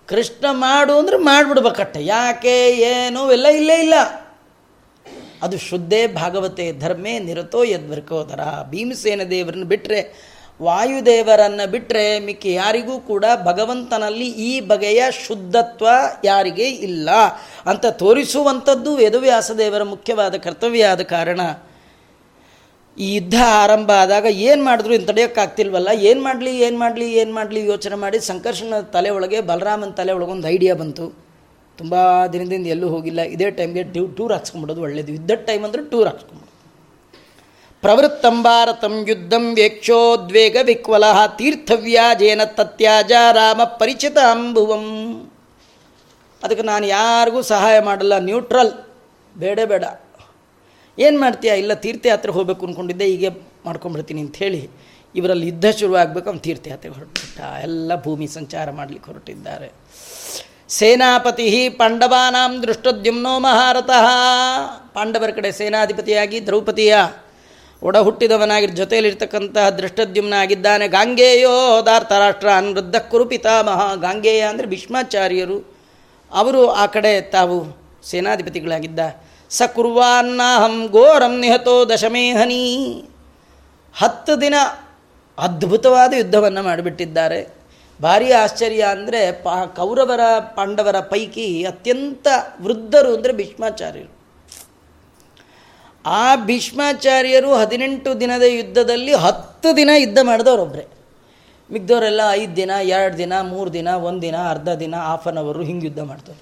ಕೃಷ್ಣ 0.07 0.45
ಮಾಡು 0.51 0.99
ಅಂದ್ರೆ 0.99 1.17
ಮಾಡಿಬಿಡ್ಬೇಕಟ್ಟೆ 1.17 2.05
ಯಾಕೆ, 2.05 2.71
ಏನು, 2.71 3.33
ಎಲ್ಲ 3.33 3.47
ಇಲ್ಲೇ 3.47 3.75
ಇಲ್ಲ. 3.75 3.95
ಅದು 5.43 5.59
ಶುದ್ಧೇ 5.59 6.07
ಭಾಗವತೆ, 6.07 6.73
ಧರ್ಮೇ 6.73 7.19
ನಿರತೋ 7.19 7.63
ಯದ್ವರ್ಕೋದರ. 7.63 8.41
ಭೀಮಸೇನ 8.71 9.21
ದೇವರನ್ನು 9.31 9.67
ಬಿಟ್ಟರೆ 9.67 10.31
ವಾಯುದೇವರನ್ನು 10.63 11.71
ಬಿಟ್ಟರೆ 11.71 12.21
ಮಿಕ್ಕಿ 12.21 12.53
ಯಾರಿಗೂ 12.53 13.01
ಕೂಡ 13.01 13.25
ಭಗವಂತನಲ್ಲಿ 13.45 14.27
ಈ 14.27 14.61
ಬಗೆಯ 14.61 15.03
ಶುದ್ಧತ್ವ 15.27 15.87
ಯಾರಿಗೆ 16.25 16.69
ಇಲ್ಲ. 16.69 17.11
ಅಂತ 17.67 17.87
ತೋರಿಸುವಂಥದ್ದು 17.87 18.95
ವೇದವ್ಯಾಸದೇವರ 18.95 19.83
ಮುಖ್ಯವಾದ 19.83 20.35
ಕರ್ತವ್ಯ 20.35 20.85
ಆದ 20.85 21.01
ಕಾರಣ 21.01 21.41
ಈ 23.05 23.15
ಯುದ್ಧ 23.15 23.37
ಆರಂಭ 23.63 23.91
ಆದಾಗ 24.03 24.27
ಏನು 24.49 24.65
ಮಾಡಿದ್ರು 24.65 24.93
ಇನ್ನು 24.95 25.07
ತಡೆಯೋಕ್ಕಾಗ್ತಿಲ್ವಲ್ಲ? 25.07 25.89
ಏನು 26.09 26.23
ಮಾಡಲಿ 26.23 26.53
ಏನು 26.67 26.79
ಮಾಡಲಿ 26.79 27.07
ಏನು 27.21 27.33
ಮಾಡಲಿ 27.35 27.61
ಯೋಚನೆ 27.67 27.95
ಮಾಡಿ 27.95 28.21
ಸಂಕರ್ಷಣ 28.21 28.81
ತಲೆ 28.81 29.11
ಒಳಗೆ 29.11 29.41
ಬಲರಾಮನ 29.41 29.91
ತಲೆ 29.91 30.13
ಒಂದು 30.13 30.49
ಐಡಿಯಾ 30.49 30.75
ಬಂತು. 30.75 31.07
ತುಂಬ 31.79 31.95
ದಿನದಿಂದ 32.33 32.67
ಎಲ್ಲೂ 32.67 32.89
ಹೋಗಿಲ್ಲ. 32.89 33.21
ಇದೇ 33.21 33.51
ಟೈಮ್ಗೆ 33.51 33.83
ಟ್ಯೂ 33.83 34.07
ಟೂರ್ 34.07 34.33
ಹಾಕ್ಸ್ಕೊಂಬಿಡೋದು 34.33 34.83
ಒಳ್ಳೇದು. 34.83 35.13
ಯುದ್ಧದ 35.13 35.39
ಟೈಮ್ 35.51 35.65
ಅಂದರೆ 35.65 35.83
ಟೂರ್ 35.91 36.09
ಹಾಕ್ಸ್ಕೊಂಬಿಡೋದು 36.09 36.49
ಪ್ರವೃತ್ತಂ 37.83 38.43
ಭಾರತಂ 38.43 38.95
ಯುದ್ಧಂ 39.09 39.45
ವೇಕ್ಷೋದ್ವೇಗ 39.55 40.57
ವಿಕ್ವಲ 40.63 41.05
ತೀರ್ಥವ್ಯಾಜೇನ 41.37 42.45
ತತ್ಯಾಜ 42.45 43.13
ರಾಮ 43.33 43.61
ಪರಿಚಿತ 43.65 44.19
ಅಂಬುವಂ. 44.19 44.85
ಅದಕ್ಕೆ 46.45 46.63
ನಾನು 46.63 46.87
ಯಾರಿಗೂ 46.87 47.41
ಸಹಾಯ 47.43 47.81
ಮಾಡಲ್ಲ. 47.81 48.19
ನ್ಯೂಟ್ರಲ್ 48.19 48.73
ಬೇಡ 49.39 49.61
ಬೇಡ. 49.65 49.85
ಏನು 51.01 51.21
ಮಾಡ್ತೀಯಾ? 51.21 51.55
ಇಲ್ಲ, 51.55 51.73
ತೀರ್ಥಯಾತ್ರೆ 51.75 52.33
ಹೋಗಬೇಕು 52.33 52.67
ಅಂದ್ಕೊಂಡಿದ್ದೆ 52.67 53.05
ಹೀಗೆ 53.05 53.31
ಮಾಡ್ಕೊಂಡ್ಬಿಡ್ತೀನಿ 53.67 54.23
ಹೇಳಿ 54.43 54.63
ಇವರಲ್ಲಿ 55.15 55.47
ಯುದ್ಧ 55.47 55.67
ಶುರುವಾಗಬೇಕು 55.79 56.27
ಅವ್ನು 56.31 56.43
ತೀರ್ಥಯಾತ್ರೆಗೆ 56.47 56.95
ಹೊರಟುಬಿಟ್ಟ. 56.97 57.41
ಎಲ್ಲ 57.63 57.93
ಭೂಮಿ 58.05 58.27
ಸಂಚಾರ 58.27 58.71
ಮಾಡಲಿಕ್ಕೆ 58.71 59.09
ಹೊರಟಿದ್ದಾರೆ. 59.11 59.69
ಸೇನಾಪತಿ 60.69 61.69
ಪಾಂಡವಾನಾಂ 61.69 62.53
ದೃಷ್ಟದ್ಯುಮ್ನೋ 62.63 63.39
ಮಹಾರಥಃ. 63.39 64.07
ಪಾಂಡವರ 64.95 65.31
ಕಡೆ 65.31 65.51
ಸೇನಾಧಿಪತಿಯಾಗಿ 65.53 66.47
ದ್ರೌಪದಿಯ 66.47 66.95
ಒಡ 67.83 67.97
ಹುಟ್ಟಿದವನಾಗಿ 67.97 68.67
ಜೊತೆಯಲ್ಲಿರ್ತಕ್ಕಂತಹ 68.67 69.69
ದೃಷ್ಟದ್ಯುಮ್ನ 69.69 70.35
ಆಗಿದ್ದಾನೆ 70.35 70.89
ಗಾಂಗೇಯೋ. 70.89 71.83
ಧಾರ್ತರಾಷ್ಟ್ರ 71.83 72.49
ಅನ್ವೃದ್ಧ 72.51 72.97
ಕುರು 72.97 73.27
ಮಹಾ 73.71 73.95
ಗಾಂಗೇಯ 73.95 74.43
ಅಂದರೆ 74.43 74.67
ಭೀಷ್ಮಾಚಾರ್ಯರು. 74.67 75.59
ಅವರು 76.33 76.63
ಆ 76.83 76.87
ಕಡೆ 76.87 77.21
ತಾವು 77.21 77.57
ಸೇನಾಧಿಪತಿಗಳಾಗಿದ್ದ 78.11 79.01
ಸ 79.59 79.63
ಘೋರಂ 80.97 81.35
ನಿಹತೋ 81.43 81.77
ದಶಮೇಹನಿ 81.93 82.65
ಹತ್ತು 83.95 84.35
ದಿನ 84.41 84.57
ಅದ್ಭುತವಾದ 85.39 86.13
ಯುದ್ಧವನ್ನು 86.21 86.63
ಮಾಡಿಬಿಟ್ಟಿದ್ದಾರೆ. 86.69 87.41
ಭಾರಿ 88.01 88.29
ಆಶ್ಚರ್ಯ 88.43 88.83
ಅಂದರೆ 88.95 89.21
ಪಾ 89.45 89.55
ಕೌರವರ 89.79 90.23
ಪಾಂಡವರ 90.57 90.99
ಪೈಕಿ 91.13 91.47
ಅತ್ಯಂತ 91.71 92.27
ವೃದ್ಧರು 92.65 93.11
ಅಂದರೆ 93.17 93.33
ಭೀಷ್ಮಾಚಾರ್ಯರು. 93.41 94.13
ಆ 96.05 96.25
ಭೀಷ್ಮಾಚಾರ್ಯರು 96.49 97.51
ಹದಿನೆಂಟು 97.63 98.11
ದಿನದ 98.21 98.45
ಯುದ್ಧದಲ್ಲಿ 98.59 99.15
ಹತ್ತು 99.25 99.71
ದಿನ 99.81 99.91
ಯುದ್ಧ 100.05 100.19
ಮಾಡಿದವರೊಬ್ಬರೇ 100.31 100.87
ಮಿಗ್ದವರೆಲ್ಲ 101.71 102.23
ಐದು 102.39 102.55
ದಿನ, 102.57 102.71
ಎರಡು 102.95 103.17
ದಿನ, 103.23 103.33
ಮೂರು 103.51 103.71
ದಿನ 103.73 103.89
ಒಂದು 104.09 104.23
ದಿನ 104.23 104.37
ಅರ್ಧ 104.53 104.71
ದಿನ 104.85 104.95
ಹಾಫ್ 105.09 105.27
ಅನ್ 105.31 105.39
ಅವರು 105.43 105.63
ಹಿಂಗೆ 105.69 105.85
ಯುದ್ಧ 105.89 106.03
ಮಾಡ್ತಾರೆ. 106.11 106.41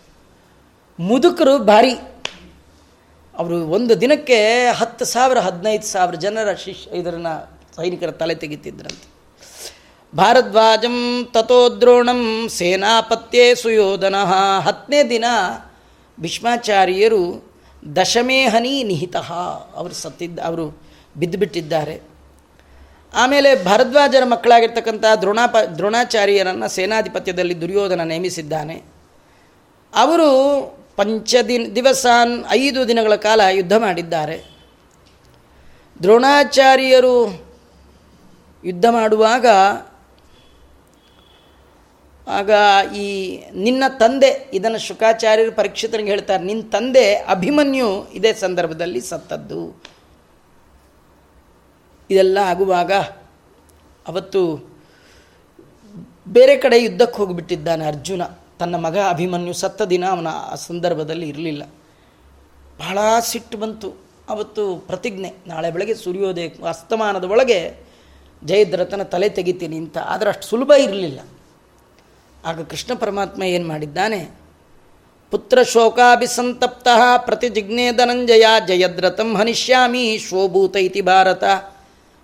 ಮುದುಕರು 0.98 1.56
ಭಾರಿ 1.72 1.92
ಅವರು 3.38 3.56
ಒಂದು 3.66 4.00
ದಿನಕ್ಕೆ 4.00 4.68
ಹತ್ತು 4.70 5.04
ಸಾವಿರ, 5.04 5.38
ಹದಿನೈದು 5.38 5.86
ಸಾವಿರ 5.86 6.14
ಜನರ 6.14 6.54
ಶಿಷ್ಯ 6.54 6.96
ಇದರನ್ನು 6.98 7.34
ಸೈನಿಕರ 7.76 8.10
ತಲೆ 8.10 8.34
ತೆಗಿತಿದ್ರಂತೆ. 8.34 9.06
ಭಾರದ್ವಾಜಂ 10.16 11.28
ತಥೋದ್ರೋಣಂ 11.34 12.48
ಸೇನಾಪತ್ಯೇ 12.48 13.54
ಸುಯೋಧನ. 13.54 14.14
ಹತ್ತನೇ 14.64 15.02
ದಿನ 15.02 15.24
ಭೀಷ್ಮಾಚಾರ್ಯರು 16.20 17.22
ದಶಮೇ 17.96 18.46
ಹನಿ 18.46 18.82
ನಿಹಿತ. 18.82 19.16
ಅವರು 19.74 19.94
ಸತ್ತಿದ್ದ, 19.94 20.38
ಅವರು 20.38 20.80
ಬಿದ್ದುಬಿಟ್ಟಿದ್ದಾರೆ. 21.16 22.00
ಆಮೇಲೆ 23.14 23.64
ಭರದ್ವಾಜರ 23.64 24.24
ಮಕ್ಕಳಾಗಿರ್ತಕ್ಕಂಥ 24.24 25.04
ದ್ರೋಣಾಪ, 25.20 25.56
ದ್ರೋಣಾಚಾರ್ಯರನ್ನು 25.76 26.68
ಸೇನಾಧಿಪತ್ಯದಲ್ಲಿ 26.68 27.60
ದುರ್ಯೋಧನ 27.60 28.00
ನೇಮಿಸಿದ್ದಾನೆ. 28.00 28.76
ಅವರು 29.94 30.28
ಪಂಚದಿನ 30.98 31.64
ದಿವಸಾನ್ 31.74 32.32
ಐದು 32.50 32.80
ದಿನಗಳ 32.88 33.14
ಕಾಲ 33.26 33.40
ಯುದ್ಧ 33.58 33.74
ಮಾಡಿದ್ದಾರೆ. 33.76 34.36
ದ್ರೋಣಾಚಾರ್ಯರು 36.02 37.16
ಯುದ್ಧ 38.64 38.86
ಮಾಡುವಾಗ, 38.90 39.46
ಆಗ 42.38 42.50
ಈ 42.94 43.06
ನಿನ್ನ 43.54 43.84
ತಂದೆ, 44.00 44.30
ಇದನ್ನು 44.52 44.80
ಶುಕಾಚಾರ್ಯರು 44.86 45.52
ಪರೀಕ್ಷಿತನಿಗೆ 45.52 46.10
ಹೇಳ್ತಾರೆ 46.10 46.42
ನಿನ್ನ 46.44 46.64
ತಂದೆ 46.72 47.04
ಅಭಿಮನ್ಯು 47.34 47.88
ಇದೇ 48.14 48.32
ಸಂದರ್ಭದಲ್ಲಿ 48.44 49.00
ಸತ್ತದ್ದು. 49.00 49.62
ಇದೆಲ್ಲ 52.10 52.38
ಆಗುವಾಗ 52.52 52.92
ಅವತ್ತು 54.10 54.42
ಬೇರೆ 56.28 56.56
ಕಡೆ 56.56 56.76
ಯುದ್ಧಕ್ಕೆ 56.82 57.16
ಹೋಗಿಬಿಟ್ಟಿದ್ದಾನೆ 57.16 57.84
ಅರ್ಜುನ. 57.84 58.22
ತನ್ನ 58.58 58.76
ಮಗ 58.76 58.98
ಅಭಿಮನ್ಯು 58.98 59.52
ಸತ್ತ 59.52 59.82
ದಿನ 59.82 60.04
ಅವನ 60.10 60.26
ಆ 60.28 60.54
ಸಂದರ್ಭದಲ್ಲಿ 60.54 61.28
ಇರಲಿಲ್ಲ. 61.28 61.62
ಬಹಳ 62.78 62.98
ಸಿಟ್ಟು 63.20 63.58
ಬಂತು. 63.58 63.94
ಅವತ್ತು 64.28 64.76
ಪ್ರತಿಜ್ಞೆ, 64.76 65.34
ನಾಳೆ 65.46 65.70
ಬೆಳಗ್ಗೆ 65.70 65.94
ಸೂರ್ಯೋದಯ, 65.94 66.48
ಅಸ್ತಮಾನದ 66.68 67.24
ಒಳಗೆ 67.24 67.88
ಜಯದ್ರಥನ 68.44 69.02
ತಲೆ 69.02 69.28
ತೆಗಿತೀನಿ 69.28 69.76
ಅಂತ. 69.76 69.98
ಆದರೆ 69.98 70.28
ಅಷ್ಟು 70.28 70.42
ಸುಲಭ 70.42 70.72
ಇರಲಿಲ್ಲ. 70.78 71.20
ಆಗ 72.44 72.62
ಕೃಷ್ಣ 72.62 72.94
ಪರಮಾತ್ಮ 72.94 73.42
ಏನು 73.42 73.68
ಮಾಡಿದ್ದಾನೆ? 73.68 74.38
ಪುತ್ರ 75.30 75.62
ಶೋಕಾಭಿಸಂತಪ್ತ 75.62 76.88
ಪ್ರತಿಜಿಜ್ಞೆ 77.18 77.92
ಧನಂಜಯ 77.92 78.46
ಜಯದ್ರಥಂ 78.66 79.34
ಹನಿಷ್ಯಾಮಿ 79.34 80.18
ಶೋಭೂತ 80.18 80.76
ಇತಿ 80.76 81.00
ಭಾರತ. 81.00 81.44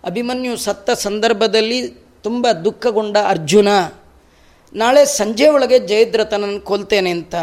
ಅಭಿಮನ್ಯು 0.05 0.57
ಸತ್ತ 0.57 0.91
ಸಂದರ್ಭದಲ್ಲಿ 0.91 1.89
ತುಂಬ 2.23 2.51
ದುಃಖಗೊಂಡ 2.65 3.17
ಅರ್ಜುನ. 3.27 3.69
ನಾಳೆ 4.83 5.03
ಸಂಜೆ 5.19 5.49
ಒಳಗೆ 5.57 5.79
ಜಯದ್ರಥನನ್ನು 5.91 6.61
ಕೊಲ್ತೇನೆ 6.71 7.11
ಅಂತ 7.19 7.35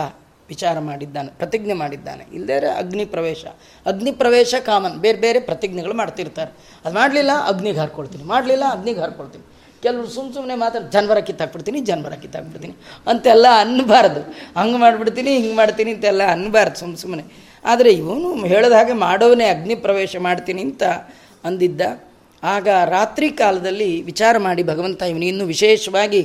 ವಿಚಾರ 0.53 0.77
ಮಾಡಿದ್ದಾನೆ, 0.87 1.29
ಪ್ರತಿಜ್ಞೆ 1.39 1.75
ಮಾಡಿದ್ದಾನೆ. 1.81 2.23
ಇಲ್ಲದೇ 2.37 2.55
ಅಗ್ನಿ 2.81 3.05
ಪ್ರವೇಶ. 3.13 3.43
ಅಗ್ನಿ 3.91 4.11
ಪ್ರವೇಶ 4.21 4.55
ಕಾಮನ್. 4.69 4.95
ಬೇರೆ 5.05 5.19
ಬೇರೆ 5.25 5.39
ಪ್ರತಿಜ್ಞೆಗಳು 5.49 5.95
ಮಾಡ್ತಿರ್ತಾರೆ. 6.01 6.51
ಅದು 6.85 6.93
ಮಾಡಲಿಲ್ಲ, 6.95 7.31
ಅಗ್ನಿಗೆ 7.51 7.79
ಹಾರ್ಕೊಳ್ತೀನಿ. 7.79 8.23
ಮಾಡಲಿಲ್ಲ, 8.33 8.65
ಅಗ್ನಿಗೆ 8.75 9.01
ಹಾರ್ಕೊಳ್ತೀನಿ. 9.03 9.45
ಕೆಲವರು 9.83 10.09
ಸುಮ್ಮ 10.15 10.27
ಸುಮ್ಮನೆ 10.33 10.55
ಮಾತಾಡಿ, 10.63 10.87
ಜನವರ 10.95 11.19
ಕಿತ್ತಾಕ್ಬಿಡ್ತೀನಿ 11.29 11.79
ಜನವರ 11.91 12.15
ಕಿತ್ತಾಕ್ಬಿಡ್ತೀನಿ. 12.23 12.75
ಅಂತೆಲ್ಲ 13.11 13.47
ಅನ್ನಬಾರ್ದು 13.63 14.21
ಹಂಗೆ 14.59 14.77
ಮಾಡಿಬಿಡ್ತೀನಿ, 14.83 15.31
ಹಿಂಗೆ 15.37 15.55
ಮಾಡ್ತೀನಿ 15.61 15.91
ಅಂತೆಲ್ಲ 15.95 16.23
ಅನ್ನಬಾರ್ದು 16.35 16.77
ಸುಮ್ಮ 16.83 16.95
ಸುಮ್ಮನೆ 17.03 17.25
ಆದರೆ 17.71 17.89
ಇವನು 18.01 18.29
ಹೇಳಿದ 18.53 18.75
ಹಾಗೆ 18.79 18.93
ಮಾಡೋವನೇ 19.07 19.47
ಅಗ್ನಿ 19.55 19.75
ಪ್ರವೇಶ 19.87 20.15
ಮಾಡ್ತೀನಿ 20.27 20.61
ಅಂತ 20.69 20.83
ಅಂದಿದ್ದ. 21.47 21.81
ಆಗ 22.43 22.67
ರಾತ್ರಿ 22.95 23.27
ಕಾಲದಲ್ಲಿ 23.41 23.89
ವಿಚಾರ 24.11 24.35
ಮಾಡಿ 24.45 24.63
ಭಗವಂತ 24.69 25.01
ಇವನು 25.11 25.25
ಇನ್ನೂ 25.31 25.45
ವಿಶೇಷವಾಗಿ 25.45 26.21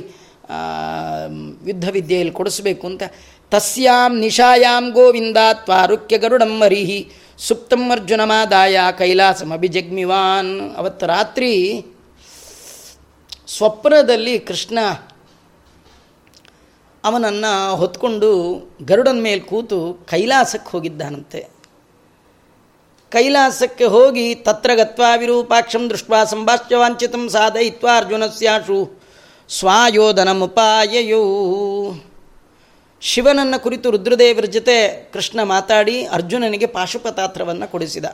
ಯುದ್ಧ 1.67 1.89
ವಿದ್ಯೆಯಲ್ಲಿ 1.89 2.33
ಕೊಡಿಸ್ಬೇಕು 2.33 2.87
ಅಂತ. 2.87 3.03
ತಸ್ಯಾಂ 3.51 4.19
ನಿಶಾಯಾಂ 4.19 4.91
ಗೋವಿಂದ 4.91 5.37
ತ್ವಾರುಕ್ಯ 5.53 6.17
ಗರುಡಂ 6.17 6.59
ಮರಿಹಿ 6.59 7.11
ಸುಪ್ತಂ 7.37 7.91
ಅರ್ಜುನಮಾದಾಯ 7.91 8.79
ಕೈಲಾಸಂ 8.97 9.51
ಅಭಿಜಗ್ಮಿವಾನ್. 9.51 10.75
ಅವತ್ತು 10.77 11.05
ರಾತ್ರಿ 11.05 11.85
ಸ್ವಪ್ನದಲ್ಲಿ 13.47 14.39
ಕೃಷ್ಣ 14.39 14.79
ಅವನನ್ನು 17.03 17.75
ಹೊತ್ಕೊಂಡು 17.75 18.31
ಗರುಡನ 18.85 19.19
ಮೇಲೆ 19.21 19.39
ಕೂತು 19.39 19.93
ಕೈಲಾಸಕ್ಕೆ 19.93 20.69
ಹೋಗಿದ್ದಾನಂತೆ. 20.69 21.47
ಕೈಲಾಸಕ್ಕೆ 23.09 23.85
ಹೋಗಿ 23.85 24.35
ತತ್ರ 24.35 24.71
ಗತ್ವಾ 24.75 25.15
ವಿರೂಪಾಕ್ಷಂ 25.15 25.89
ದೃಷ್ಟ 25.89 26.13
ಸಂಭಾಷ್ಯವಾಂಚಿತಂ 26.25 27.29
ಸಾಧಯಿತ್ವ 27.29 27.87
ಅರ್ಜುನಸ್ಯಾಶು. 27.95 28.96
ಸ್ವಾಯೋಧನಮುಪಾಯಯೋ. 29.49 31.21
ಶಿವನನ್ನು 33.01 33.63
ಕುರಿತು 33.63 33.91
ರುದ್ರದೇವರ 33.91 34.45
ಜೊತೆ 34.45 35.09
ಕೃಷ್ಣ 35.13 35.43
ಮಾತಾಡಿ 35.43 36.05
ಅರ್ಜುನನಿಗೆ 36.05 36.65
ಪಾಶುಪತಾತ್ರವನ್ನು 36.65 37.71
ಕೊಡಿಸಿದ. 37.71 38.05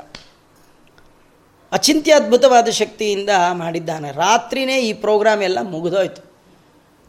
ಅಚಿಂತ್ಯದ್ಭುತವಾದ 1.72 2.70
ಶಕ್ತಿಯಿಂದ 2.70 3.30
ಮಾಡಿದ್ದಾನೆ. 3.52 4.12
ರಾತ್ರಿನೇ 4.12 4.82
ಈ 4.82 4.94
ಪ್ರೋಗ್ರಾಮ್ 4.94 5.44
ಎಲ್ಲ 5.44 5.62
ಮುಗಿದೋಯ್ತು. 5.62 6.22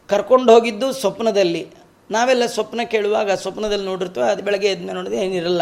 ಕರ್ಕೊಂಡು 0.09 0.53
ಹೋಗಿದ್ದು 0.53 0.93
ಸ್ವಪ್ನದಲ್ಲಿ. 0.93 1.67
ನಾವೆಲ್ಲ 2.11 2.45
ಸ್ವಪ್ನ 2.45 2.81
ಕೇಳುವಾಗ 2.83 3.31
ಸ್ವಪ್ನದಲ್ಲಿ 3.31 3.85
ನೋಡಿರ್ತೀವಿ, 3.85 4.31
ಅದು 4.31 4.43
ಬೆಳಗ್ಗೆ 4.43 4.67
ಎದ್ದ 4.67 4.89
ನೋಡಿದ್ರೆ 4.89 5.25
ಏನಿರಲ್ಲ. 5.25 5.61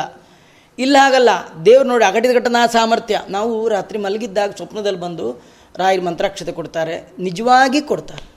ಇಲ್ಲ 0.79 0.97
ಹಾಗಲ್ಲ, 0.99 1.29
ದೇವ್ರು 1.65 1.89
ನೋಡಿ 1.89 2.05
ಅಗಟಿದ 2.05 2.31
ಘಟನಾ 2.31 2.67
ಸಾಮರ್ಥ್ಯ. 2.67 3.21
ನಾವು 3.29 3.69
ರಾತ್ರಿ 3.69 3.99
ಮಲಗಿದ್ದಾಗ 3.99 4.51
ಸ್ವಪ್ನದಲ್ಲಿ 4.51 4.99
ಬಂದು 4.99 5.43
ರಾಯರ 5.77 6.01
ಮಂತ್ರಾಕ್ಷತೆ 6.01 6.51
ಕೊಡ್ತಾರೆ, 6.51 7.11
ನಿಜವಾಗಿ 7.19 7.81
ಕೊಡ್ತಾರೆ. 7.81 8.32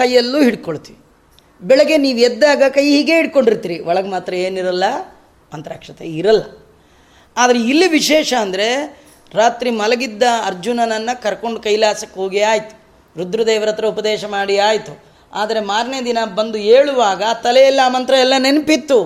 ಕೈಯಲ್ಲೂ 0.00 0.38
ಹಿಡ್ಕೊಳ್ತೀವಿ. 0.46 0.98
ಬೆಳಗ್ಗೆ 1.62 1.96
ನೀವು 2.04 2.20
ಎದ್ದಾಗ 2.28 2.62
ಕೈ 2.76 2.86
ಹೀಗೆ 2.94 3.14
ಹಿಡ್ಕೊಂಡಿರ್ತೀರಿ. 3.20 3.76
ಒಳಗೆ 3.88 4.08
ಮಾತ್ರ 4.14 4.32
ಏನಿರಲ್ಲ, 4.46 4.86
ಅಂತರಾಕ್ಷತೆ 5.52 6.06
ಇರಲ್ಲ. 6.20 6.42
ಆದರೆ 7.36 7.58
ಇಲ್ಲಿ 7.70 7.88
ವಿಶೇಷ 7.98 8.30
ಅಂದರೆ 8.44 8.68
ರಾತ್ರಿ 9.40 9.70
ಮಲಗಿದ್ದ 9.80 10.24
ಅರ್ಜುನನನ್ನು 10.48 11.14
ಕರ್ಕೊಂಡು 11.24 11.58
ಕೈಲಾಸಕ್ಕೆ 11.66 12.16
ಹೋಗಿ 12.22 12.40
ಆಯಿತು. 12.50 12.74
ರುದ್ರದೇವರ 13.16 13.70
ಹತ್ರ 13.72 13.86
ಉಪದೇಶ 13.94 14.24
ಮಾಡಿ 14.36 14.56
ಆಯಿತು. 14.68 14.92
ಆದರೆ 15.40 15.60
ಮಾರನೇ 15.70 16.00
ದಿನ 16.08 16.18
ಬಂದು 16.38 16.58
ಏಳುವಾಗ 16.74 17.22
ತಲೆಯೆಲ್ಲ 17.46 17.80
ಮಂತ್ರ 17.94 18.14
ಎಲ್ಲ 18.24 18.34
ನೆನಪಿತ್ತು. 18.46 18.98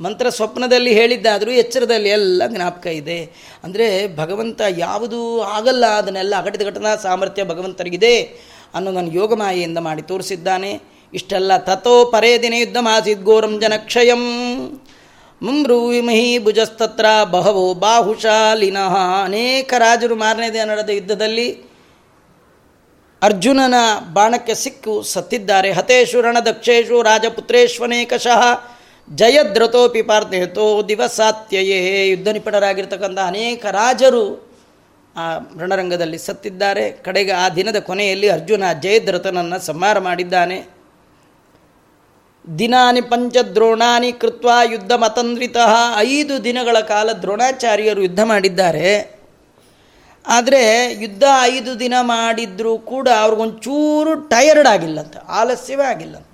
ಮಂತ್ರ 0.00 0.26
ಸ್ವಪ್ನದಲ್ಲಿ 0.36 0.92
ಹೇಳಿದ್ದಾದರೂ 0.98 1.50
ಎಚ್ಚರದಲ್ಲಿ 1.62 2.10
ಎಲ್ಲ 2.18 2.42
ಜ್ಞಾಪಕ 2.52 2.86
ಇದೆ. 3.00 3.18
ಅಂದರೆ 3.64 3.86
ಭಗವಂತ 4.20 4.60
ಯಾವುದು 4.84 5.18
ಆಗಲ್ಲ, 5.56 5.84
ಅದನ್ನೆಲ್ಲ 6.00 6.34
ಅಘಟಿತ 6.42 6.62
ಘಟನಾ 6.70 6.92
ಸಾಮರ್ಥ್ಯ 7.06 7.44
ಭಗವಂತರಿಗಿದೆ. 7.52 8.14
ಅನ್ನೋದನ್ನು 8.74 9.12
ಯೋಗಮಾಯೆಯಿಂದ 9.12 9.78
ಮಾಡಿ 9.78 10.02
ತೋರಿಸಿದ್ದಾನೆ. 10.02 10.80
ಇಷ್ಟೆಲ್ಲ 11.14 11.56
ತಥೋ 11.56 12.04
ಪರೇ 12.04 12.38
ದಿನ 12.38 12.54
ಯುದ್ಧ 12.54 12.76
ಮಾಸಿದ್ 12.80 13.24
ಘೋರಂ 13.24 13.60
ಜನಕ್ಷಯಂ. 13.60 14.22
ಮುಂಬ್ರೂವಿಮಹಿ 15.42 16.38
ಭುಜಸ್ತತ್ರ 16.38 17.04
ಬಹವೋ 17.30 17.74
ಬಾಹುಶಾಲಿನಃ. 17.74 18.96
ಅನೇಕ 19.24 19.74
ರಾಜರು 19.78 20.16
ಮಾರನೇ 20.16 20.50
ದಿನ 20.50 20.70
ನಡೆದ 20.70 20.90
ಯುದ್ಧದಲ್ಲಿ 20.90 21.70
ಅರ್ಜುನನ 23.22 23.74
ಬಾಣಕ್ಕೆ 24.12 24.54
ಸಿಕ್ಕು 24.54 25.02
ಸತ್ತಿದ್ದಾರೆ. 25.02 25.72
ಹತೇಶು 25.72 26.20
ರಣದಕ್ಷೇಶು 26.20 27.02
ರಾಜಪುತ್ರೇಶ್ವನೇಕಶಃ 27.02 28.42
ಜಯದ್ರತೋಪಿ 29.14 30.02
ಪಾರ್ಥೇತೋ 30.02 30.82
ದಿವಸಾತ್ಯಯೇ. 30.88 32.08
ಯುದ್ಧ 32.08 32.28
ನಿಪಟರಾಗಿರ್ತಕ್ಕಂಥ 32.28 33.18
ಅನೇಕ 33.18 33.66
ರಾಜರು 33.66 34.49
ಆ 35.20 35.22
ರಣರಂಗದಲ್ಲಿ 35.60 36.18
ಸತ್ತಿದ್ದಾರೆ. 36.26 36.84
ಕಡೆಗೆ 37.06 37.32
ಆ 37.42 37.46
ದಿನದ 37.58 37.78
ಕೊನೆಯಲ್ಲಿ 37.88 38.28
ಅರ್ಜುನ 38.28 38.64
ಜಯದ್ರಥನನ್ನು 38.82 39.58
ಸಂಹಾರ 39.66 39.98
ಮಾಡಿದ್ದಾನೆ. 40.08 40.58
ದಿನಾನಿ 42.58 43.02
ಪಂಚದ್ರೋಣಾನಿ 43.10 44.10
ಕೃತ್ವ 44.12 44.50
ಯುದ್ಧ 44.72 44.92
ಮತಂದ್ರಿತ 45.04 45.56
ಐದು 46.16 46.34
ದಿನಗಳ 46.44 46.76
ಕಾಲ 46.92 47.08
ದ್ರೋಣಾಚಾರ್ಯರು 47.22 48.02
ಯುದ್ಧ 48.02 48.22
ಮಾಡಿದ್ದಾರೆ. 48.32 48.90
ಆದರೆ 50.24 50.62
ಯುದ್ಧ 51.02 51.24
ಐದು 51.42 51.72
ದಿನ 51.80 51.94
ಮಾಡಿದ್ರೂ 52.00 52.72
ಕೂಡ 52.78 53.08
ಅವ್ರಿಗೊಂಚೂರು 53.20 54.14
ಟಯರ್ಡ್ 54.32 54.68
ಆಗಿಲ್ಲಂತ, 54.68 55.16
ಆಲಸ್ಯವೇ 55.16 55.86
ಆಗಿಲ್ಲಂತ. 55.92 56.26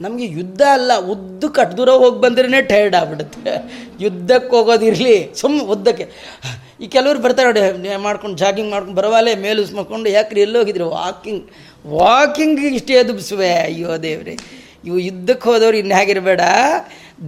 ನಮಗೆ 0.00 0.26
ಯುದ್ಧ 0.38 0.62
ಅಲ್ಲ, 0.72 0.92
ಉದ್ದು 1.14 1.48
ಕಟ್ದೂರ 1.48 1.90
ಹೋಗಿ 2.02 2.18
ಬಂದ್ರೇ 2.20 2.62
ಟಯರ್ಡ್ 2.62 2.96
ಆಗ್ಬಿಡುತ್ತೆ. 3.00 3.52
ಯುದ್ಧಕ್ಕೆ 4.00 4.52
ಹೋಗೋದಿರಲಿ 4.56 5.16
ಸುಮ್ಮ 5.40 5.58
ಉದ್ದಕ್ಕೆ. 5.74 6.06
ಈ 6.82 6.86
ಕೆಲವರು 6.94 7.18
ಬರ್ತಾರೆ 7.24 7.48
ನೋಡಿ 7.48 7.88
ಮಾಡ್ಕೊಂಡು 8.06 8.36
ಜಾಗಿಂಗ್ 8.42 8.70
ಮಾಡ್ಕೊಂಡು, 8.74 8.96
ಬರವಾಲೆ 9.00 9.32
ಮೇಲು 9.44 9.62
ಮಾಡ್ಕೊಂಡು 9.78 10.08
ಯಾಕ್ರಿ 10.18 10.40
ಎಲ್ಲೋಗಿದ್ರು 10.46 10.86
ವಾಕಿಂಗ್ 10.98 11.44
ವಾಕಿಂಗ್ 11.98 12.60
ಇಷ್ಟೇ 12.78 13.02
ದುಬ್ಸುವೆ 13.08 13.50
ಅಯ್ಯೋ 13.66 13.94
ದೇವ್ರಿ. 14.06 14.34
ಇವು 14.88 14.98
ಯುದ್ಧಕ್ಕೆ 15.08 15.46
ಹೋದವ್ರು 15.50 15.76
ಇನ್ನು 15.82 15.94
ಹೇಗಿರಬೇಡ. 15.98 16.40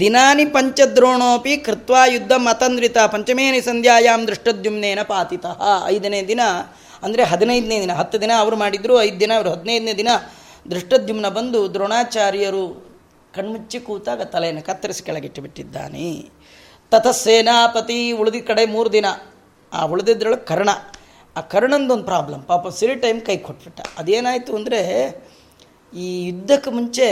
ದಿನಾನಿ 0.01 0.44
ಪಂಚದ್ರೋಣೋಪಿ 0.55 1.53
ಕೃತ್ವ 1.66 1.97
ಯುದ್ಧ 2.14 2.32
ಮತಂದ್ರಿತ 2.47 2.99
ಪಂಚಮೇನಿ 3.12 3.61
ಸಂಧ್ಯಾಯಾಮ್ 3.68 4.24
ದೃಷ್ಟದ್ಯುಮ್ನೇನ 4.28 5.03
ಪಾತಿತ. 5.12 5.47
ಐದನೇ 5.94 6.20
ದಿನ, 6.32 6.42
ಅಂದರೆ 7.05 7.22
ಹದಿನೈದನೇ 7.30 7.78
ದಿನ, 7.84 7.92
ಹತ್ತು 8.01 8.16
ದಿನ 8.24 8.32
ಅವರು 8.42 8.57
ಮಾಡಿದ್ರು, 8.64 8.94
ಐದು 9.07 9.18
ದಿನ 9.24 9.32
ಅವರು 9.38 9.51
ಹದಿನೈದನೇ 9.55 9.94
ದಿನ 10.03 10.11
ದೃಷ್ಟದ್ಯುಮ್ನ 10.72 11.28
ಬಂದು 11.38 11.61
ದ್ರೋಣಾಚಾರ್ಯರು 11.74 12.64
ಕಣ್ಮುಚ್ಚಿ 13.36 13.78
ಕೂತಾಗ 13.86 14.22
ತಲೆಯನ್ನು 14.34 14.62
ಕತ್ತರಿಸಿ 14.68 15.03
ಕೆಳಗಿಟ್ಟು 15.09 15.40
ಬಿಟ್ಟಿದ್ದಾನೆ. 15.47 16.07
ತಥ 16.92 17.07
ಸೇನಾಪತಿ 17.24 17.99
ಉಳಿದ 18.20 18.40
ಕಡೆ 18.51 18.64
ಮೂರು 18.74 18.90
ದಿನ. 18.92 19.07
ಆ 19.77 19.83
ಉಳಿದಿದ್ರೊಳಗೆ 19.93 20.45
ಕರ್ಣ. 20.51 20.70
ಆ 21.37 21.41
ಕರ್ಣಂದೊಂದು 21.53 22.07
ಪ್ರಾಬ್ಲಮ್ 22.11 22.43
ಪಾಪ 22.51 22.68
ಸಿರಿ 22.79 22.95
ಟೈಮ್ 23.05 23.20
ಕೈ 23.20 23.37
ಕೊಟ್ಬಿಟ್ಟ. 23.47 23.81
ಅದೇನಾಯಿತು 23.99 24.53
ಅಂದರೆ, 24.57 24.81
ಈ 25.93 26.07
ಯುದ್ಧಕ್ಕೆ 26.29 26.70
ಮುಂಚೆ 26.70 27.09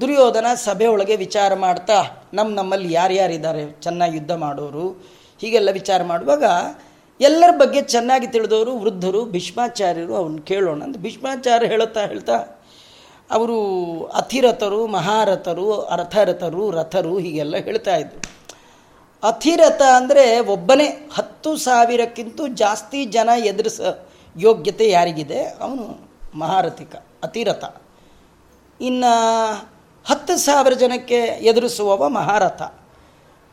ದುರ್ಯೋಧನ 0.00 0.46
ಸಭೆ 0.64 0.86
ಒಳಗೆ 0.86 1.16
ವಿಚಾರ 1.16 1.54
ಮಾಡ್ತಾ 1.64 1.96
ನಮ್ಮ 2.34 2.50
ನಮ್ಮಲ್ಲಿ 2.54 2.90
ಯಾರ್ಯಾರಿದ್ದಾರೆ 2.92 3.64
ಚೆನ್ನಾಗಿ 3.82 4.14
ಯುದ್ಧ 4.16 4.34
ಮಾಡೋರು, 4.44 4.86
ಹೀಗೆಲ್ಲ 5.40 5.70
ವಿಚಾರ 5.70 6.00
ಮಾಡುವಾಗ, 6.02 6.44
ಎಲ್ಲರ 7.20 7.52
ಬಗ್ಗೆ 7.58 7.80
ಚೆನ್ನಾಗಿ 7.94 8.26
ತಿಳಿದವರು 8.26 8.72
ವೃದ್ಧರು, 8.78 9.20
ಭೀಷ್ಮಾಚಾರ್ಯರು 9.34 10.14
ಅವನ್ನ 10.16 10.40
ಕೇಳೋಣ 10.50 10.80
ಅಂತ. 10.82 10.98
ಭೀಷ್ಮಾಚಾರ್ಯ 10.98 11.66
ಹೇಳುತ್ತಾ 11.66 12.02
ಹೇಳ್ತಾ, 12.06 12.36
ಅವರು 13.30 13.58
ಅತಿರಥರು, 14.20 14.80
ಮಹಾರಥರು, 14.86 15.66
ಅರ್ಥರಥರು, 15.94 16.62
ರಥರು 16.70 17.12
ಹೀಗೆಲ್ಲ 17.18 17.56
ಹೇಳ್ತಾ 17.66 17.96
ಇದ್ರು. 17.96 18.20
ಅತಿರಥ 19.22 19.82
ಅಂದರೆ 19.96 20.24
ಒಬ್ಬನೇ 20.54 20.86
ಹತ್ತು 21.16 21.50
ಸಾವಿರಕ್ಕಿಂತ 21.56 22.40
ಜಾಸ್ತಿ 22.62 23.00
ಜನ 23.16 23.30
ಎದುರಿಸ 23.50 23.80
ಯೋಗ್ಯತೆ 24.36 24.86
ಯಾರಿಗಿದೆ? 24.90 25.40
ಅವನು 25.64 25.84
ಮಹಾರಥಿಕ, 26.42 26.94
ಅತಿರಥ. 27.26 27.64
ಇನ್ನು 28.80 29.12
ಹತ್ತು 30.06 30.34
ಸಾವಿರ 30.38 30.74
ಜನಕ್ಕೆ 30.82 31.18
ಎದುರಿಸುವವ 31.50 32.08
ಮಹಾರಥ. 32.08 32.62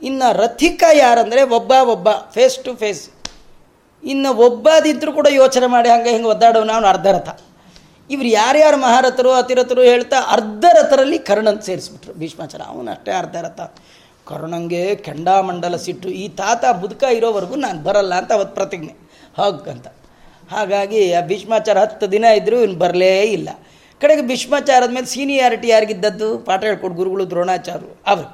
ಇನ್ನು 0.02 0.28
ರಥಿಕ 0.44 0.84
ಯಾರಂದರೆ 0.94 1.44
ಒಬ್ಬ 1.58 1.72
ಒಬ್ಬ 1.94 2.08
ಫೇಸ್ 2.36 2.58
ಟು 2.66 2.74
ಫೇಸ್ 2.76 3.04
ಇನ್ನು 4.04 4.32
ಒಬ್ಬದಿದ್ದರೂ 4.48 5.12
ಕೂಡ 5.20 5.28
ಯೋಚನೆ 5.42 5.68
ಮಾಡಿ 5.68 5.90
ಹಂಗೆ 5.90 6.12
ಹಿಂಗೆ 6.16 6.30
ಒದ್ದಾಡೋನು 6.34 6.74
ಅವನು 6.74 6.88
ಅರ್ಧರಥ. 6.88 7.30
ಇವ್ರು 8.10 8.28
ಯಾರ್ಯಾರು 8.28 8.78
ಮಹಾರಥರು, 8.78 9.32
ಅತಿರಥರು 9.34 9.82
ಹೇಳ್ತಾ 9.82 10.18
ಅರ್ಧರಥರಲ್ಲಿ 10.36 11.20
ಕರ್ಣನ್ 11.30 11.62
ಸೇರಿಸ್ಬಿಟ್ರು 11.62 12.14
ಭೀಷ್ಮಾಚಾರ 12.14 12.62
ಅವನು 12.74 12.92
ಅಷ್ಟೇ 12.92 13.12
ಅರ್ಧ 13.12 13.36
ರಥ 13.48 13.62
ಕರ್ಣಂಗೆ 14.28 14.96
ಕೆಂಡಾಮಂಡಲ 14.96 15.76
ಸಿಟ್ಟು, 15.76 16.10
ಈ 16.10 16.30
ತಾತ 16.30 16.66
ಬುದ್ಕ 16.82 17.04
ಇರೋವರೆಗೂ 17.04 17.56
ನಾನು 17.56 17.84
ಬರಲ್ಲ 17.84 18.14
ಅಂತ 18.16 18.34
ಅವತ್ತು 18.34 18.56
ಪ್ರತಿಜ್ಞೆ. 18.56 18.96
ಅಂತ. 19.72 19.88
ಹಾಗಾಗಿ 20.52 21.14
ಆ 21.14 21.22
ಭೀಷ್ಮಾಚಾರ 21.22 21.78
ಹತ್ತು 21.78 22.12
ದಿನ 22.12 22.24
ಇದ್ದರೂ 22.24 22.60
ಇನ್ನು 22.60 22.80
ಬರಲೇ 22.80 23.22
ಇಲ್ಲ. 23.22 23.50
ಕಡೆಗೆ 24.02 24.22
ಭೀಷ್ಮಾಚಾರದ 24.22 24.90
ಮೇಲೆ 24.90 25.06
ಸೀನಿಯಾರಿಟಿ 25.06 25.68
ಯಾರಿಗಿದ್ದದ್ದು? 25.68 26.38
ಪಾಠ 26.38 26.64
ಹೇಳ್ಕೊಡು 26.64 26.94
ಗುರುಗಳು 26.94 27.30
ದ್ರೋಣಾಚಾರ್ಯರು, 27.30 28.02
ಅವರು. 28.08 28.28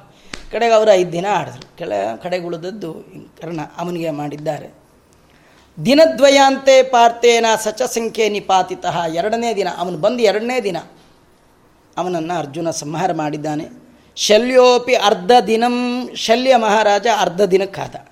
ಕಡೆಗೆ 0.52 0.74
ಅವರು 0.74 0.90
ಐದು 0.92 1.12
ದಿನ 1.12 1.26
ಆಡಿದ್ರು. 1.30 1.76
ಕೆಳ 1.78 1.92
ಕಡೆಗೆ 2.22 2.46
ಉಳಿದದ್ದು 2.46 2.94
ಕರ್ಣ 3.42 3.60
ಅವನಿಗೆ 3.78 4.10
ಮಾಡಿದ್ದಾರೆ. 4.10 4.68
ದಿನದ್ವಯಾಂತೆ 5.86 6.82
ಪಾರ್ಥೇನ 6.82 7.46
ಸಚ 7.64 7.82
ಸಂಖ್ಯೆ 7.82 8.28
ನಿಪಾತಿತ. 8.28 8.84
ಎರಡನೇ 9.14 9.54
ದಿನ, 9.54 9.68
ಅವನು 9.78 9.98
ಬಂದು 9.98 10.22
ಎರಡನೇ 10.22 10.60
ದಿನ. 10.60 10.76
ಅವನನ್ನು 11.96 12.38
ಅರ್ಜುನ 12.38 12.70
ಸಂಹಾರ 12.70 13.12
ಮಾಡಿದ್ದಾನೆ. 13.12 13.83
ಶಲ್ಯೋಪಿ 14.16 14.94
ಅರ್ಧ 14.94 15.30
ದಿನಂ 15.46 16.10
ಶಲ್ಯ 16.14 16.56
ಮಹಾರಾಜ 16.56 17.06
ಅರ್ಧ 17.18 17.42
ದಿನಕ್ಕಾದ. 17.42 18.08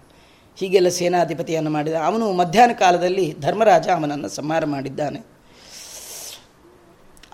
ಹೀಗೆಲ್ಲ 0.56 0.88
ಸೇನಾಧಿಪತಿಯನ್ನು 0.88 1.70
ಮಾಡಿದ. 1.70 1.92
ಅವನು 1.92 2.32
ಮಧ್ಯಾಹ್ನ 2.32 2.72
ಕಾಲದಲ್ಲಿ 2.72 3.36
ಧರ್ಮರಾಜ 3.40 3.88
ಅವನನ್ನು 3.88 4.28
ಸಂಹಾರ 4.28 4.64
ಮಾಡಿದ್ದಾನೆ. 4.64 5.26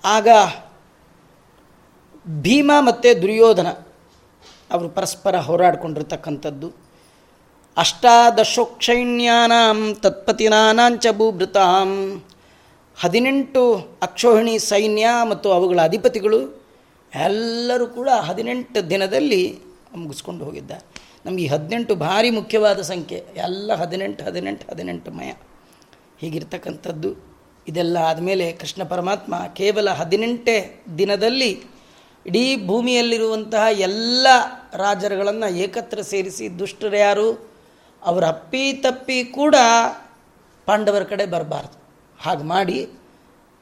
ಆಗ 0.05 0.27
ಭೀಮ 2.27 2.71
ಮತ್ತು 2.79 3.21
ದುರ್ಯೋಧನ 3.21 3.67
ಅವರು 4.71 4.89
ಪರಸ್ಪರ 4.89 5.35
ಹೋರಾಡಿಕೊಂಡಿರ್ತಕ್ಕಂಥದ್ದು. 5.35 6.73
ಅಷ್ಟಾದಶೋಕ್ಷೈಣ್ಯಾನಾಂ 7.77 9.95
ತತ್ಪತಿನಾನಾಂಚ 9.95 11.05
ಭೂಭೃತಾಂ. 11.11 12.23
ಹದಿನೆಂಟು 12.99 13.87
ಅಕ್ಷೋಹಿಣಿ 14.01 14.59
ಸೈನ್ಯ 14.59 15.07
ಮತ್ತು 15.29 15.51
ಅವುಗಳ 15.51 15.79
ಅಧಿಪತಿಗಳು 15.83 16.58
ಎಲ್ಲರೂ 17.13 17.87
ಕೂಡ 17.87 18.09
ಹದಿನೆಂಟು 18.09 18.89
ದಿನದಲ್ಲಿ 18.89 19.41
ಮುಗಿಸ್ಕೊಂಡು 19.95 20.45
ಹೋಗಿದ್ದಾರೆ 20.45 20.85
ನಮಗೆ 21.25 21.47
ಹದಿನೆಂಟು 21.47 21.95
ಭಾರಿ 21.95 22.29
ಮುಖ್ಯವಾದ 22.29 22.81
ಸಂಖ್ಯೆ, 22.81 23.17
ಎಲ್ಲ 23.35 23.75
ಹದಿನೆಂಟು 23.75 24.21
ಹದಿನೆಂಟು 24.23 24.65
ಹದಿನೆಂಟು 24.71 25.11
ಮಯ. 25.11 25.31
ಹೀಗಿರ್ತಕ್ಕಂಥದ್ದು, 26.21 27.09
ಇದೆಲ್ಲ 27.67 27.97
ಆದಮೇಲೆ 27.97 28.51
ಕೃಷ್ಣ 28.51 28.83
ಪರಮಾತ್ಮ 28.83 29.35
ಕೇವಲ 29.55 29.89
ಹದಿನೆಂಟೇ 29.89 30.57
ದಿನದಲ್ಲಿ 30.97 31.51
ಇಡೀ 32.25 32.45
ಭೂಮಿಯಲ್ಲಿರುವಂತಹ 32.67 33.65
ಎಲ್ಲ 33.79 34.27
ರಾಜರುಗಳನ್ನು 34.75 35.47
ಏಕತ್ರ 35.55 36.01
ಸೇರಿಸಿ 36.01 36.45
ದುಷ್ಟರು 36.59 36.97
ಯಾರು? 36.97 37.27
ಅವರ 38.01 38.23
ಅಪ್ಪಿ 38.27 38.73
ತಪ್ಪಿ 38.73 39.23
ಕೂಡ 39.23 39.55
ಪಾಂಡವರ 40.65 41.03
ಕಡೆ 41.03 41.25
ಬರಬಾರ್ದು. 41.25 41.77
ಹಾಗೆ 42.19 42.43
ಮಾಡಿ 42.43 42.79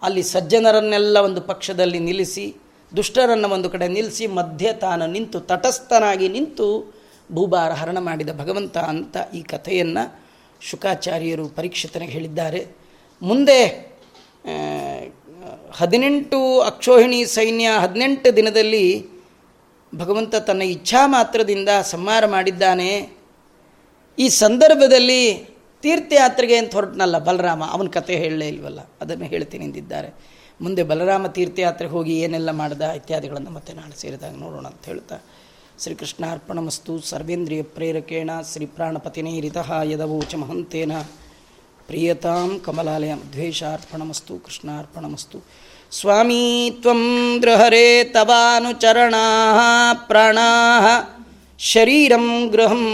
ಅಲ್ಲಿ 0.02 0.24
ಸಜ್ಜನರನ್ನೆಲ್ಲ 0.24 1.18
ಒಂದು 1.18 1.42
ಪಕ್ಷದಲ್ಲಿ 1.42 2.00
ನಿಲ್ಲಿಸಿ 2.00 2.46
ದುಷ್ಟರನ್ನು 2.92 3.48
ಒಂದು 3.56 3.70
ಕಡೆ 3.74 3.88
ನಿಲ್ಲಿಸಿ 3.96 4.26
ಮಧ್ಯೆ 4.40 4.72
ತಾನು 4.84 5.06
ನಿಂತು 5.16 5.40
ತಟಸ್ಥನಾಗಿ 5.50 6.28
ನಿಂತು 6.36 6.68
ಭೂಭಾರ 7.38 7.72
ಹರಣ 7.80 7.98
ಮಾಡಿದ 8.08 8.32
ಭಗವಂತ 8.42 8.78
ಅಂತ 8.92 9.18
ಈ 9.38 9.42
ಕಥೆಯನ್ನು 9.54 10.04
ಶುಕಾಚಾರ್ಯರು 10.70 11.46
ಪರೀಕ್ಷಿತನಿಗೆ 11.58 12.14
ಹೇಳಿದ್ದಾರೆ. 12.18 12.62
ಮುಂದೆ 13.22 13.60
ಹದಿನೆಂಟು 15.80 16.40
ಅಕ್ಷೋಹಿಣಿ 16.70 17.20
ಸೈನ್ಯ 17.38 17.68
ಹದಿನೆಂಟು 17.84 18.30
ದಿನದಲ್ಲಿ 18.36 18.86
ಭಗವಂತ 19.94 20.36
ತನ್ನ 20.48 20.64
ಇಚ್ಛಾ 20.76 21.02
ಮಾತ್ರದಿಂದ 21.08 21.70
ಸಂಹಾರ 21.94 22.24
ಮಾಡಿದ್ದಾನೆ. 22.36 22.90
ಈ 24.18 24.28
ಸಂದರ್ಭದಲ್ಲಿ 24.44 25.22
ತೀರ್ಥಯಾತ್ರೆಗೆ 25.84 26.56
ಅಂತ 26.58 26.76
ಹೊರಟನಲ್ಲ 26.78 27.18
ಬಲರಾಮ, 27.28 27.64
ಅವನ 27.76 27.90
ಕತೆ 27.98 28.16
ಹೇಳಲೇ 28.16 28.48
ಇಲ್ವಲ್ಲ, 28.54 28.80
ಅದನ್ನು 29.02 29.26
ಹೇಳ್ತೀನಿ 29.34 29.64
ಎಂದಿದ್ದಾರೆ. 29.66 30.10
ಮುಂದೆ 30.62 30.84
ಬಲರಾಮ 30.84 31.28
ತೀರ್ಥಯಾತ್ರೆಗೆ 31.28 31.92
ಹೋಗಿ 31.92 32.20
ಏನೆಲ್ಲ 32.20 32.52
ಮಾಡ್ದ, 32.52 32.82
ಇತ್ಯಾದಿಗಳನ್ನು 32.82 33.52
ಮತ್ತೆ 33.52 33.74
ನಾಳೆ 33.74 34.02
ಸೇರಿದಾಗ 34.02 34.36
ನೋಡೋಣ 34.36 34.66
ಅಂತ 34.66 34.86
ಹೇಳ್ತಾ, 34.86 35.18
ಶ್ರೀಕೃಷ್ಣಾರ್ಪಣಮಸ್ತು 35.84 37.00
ಸರ್ವೇಂದ್ರಿಯ 37.00 37.64
ಪ್ರೇರಕೇಣ 37.64 38.30
ಶ್ರೀ 38.54 38.66
ಪ್ರಾಣಪತಿನೇರಿತ 38.66 39.58
ಯದವೋಚ 39.84 40.36
ಮಹಂತೇನ. 40.36 40.92
ಪ್ರಿಯತಾಂ 41.88 42.60
ಕಮಲಾಲಯ 42.60 43.14
ದ್ವೇಷಾರ್ಪಣಮಸ್ತು 43.34 44.40
ಕೃಷ್ಣಾರ್ಪಣಮಸ್ತು. 44.40 45.44
ಸ್ವಾಮೀ 45.92 46.70
ತ್ವಂ 46.70 47.38
ಗೃಹರೇ 47.40 48.04
ತವಾನುಚರಣಾ 48.04 49.24
ಪ್ರಾಣಾ. 49.94 50.50
ಶರೀರಂ 51.60 52.48
ಗೃಹಂ 52.48 52.86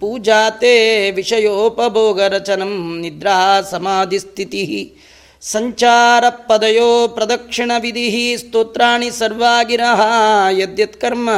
ಪೂಜಾತೆ 0.00 1.10
ವಿಷಯೋಪಭೋಗರಚನಂ 1.10 3.00
ನಿದ್ರಾ 3.00 3.62
ಸಮಾಧಿಸ್ಥಿತಿ. 3.62 4.64
ಸಂಚಾರ 4.66 5.11
ಪದಯೋ 6.46 7.08
ಪ್ರದಕ್ಷಿಣ 7.08 7.72
ವಿಧಿ 7.78 8.36
ಸ್ತೋತ್ರಾಣಿ 8.36 9.10
ಸರ್ವಾಗಿರಹ 9.10 10.00
ಯದ್ಯತ್ಕರ್ಮ 10.50 11.30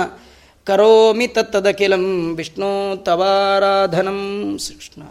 ಕರೋಮಿ 0.67 1.27
ತತ್ತದಖಿಲಂ 1.27 2.05
ವಿಷ್ಣು 2.35 2.71
ತವಾರಾಧನಂ 3.05 4.21
ಕೃಷ್ಣ 4.69 5.03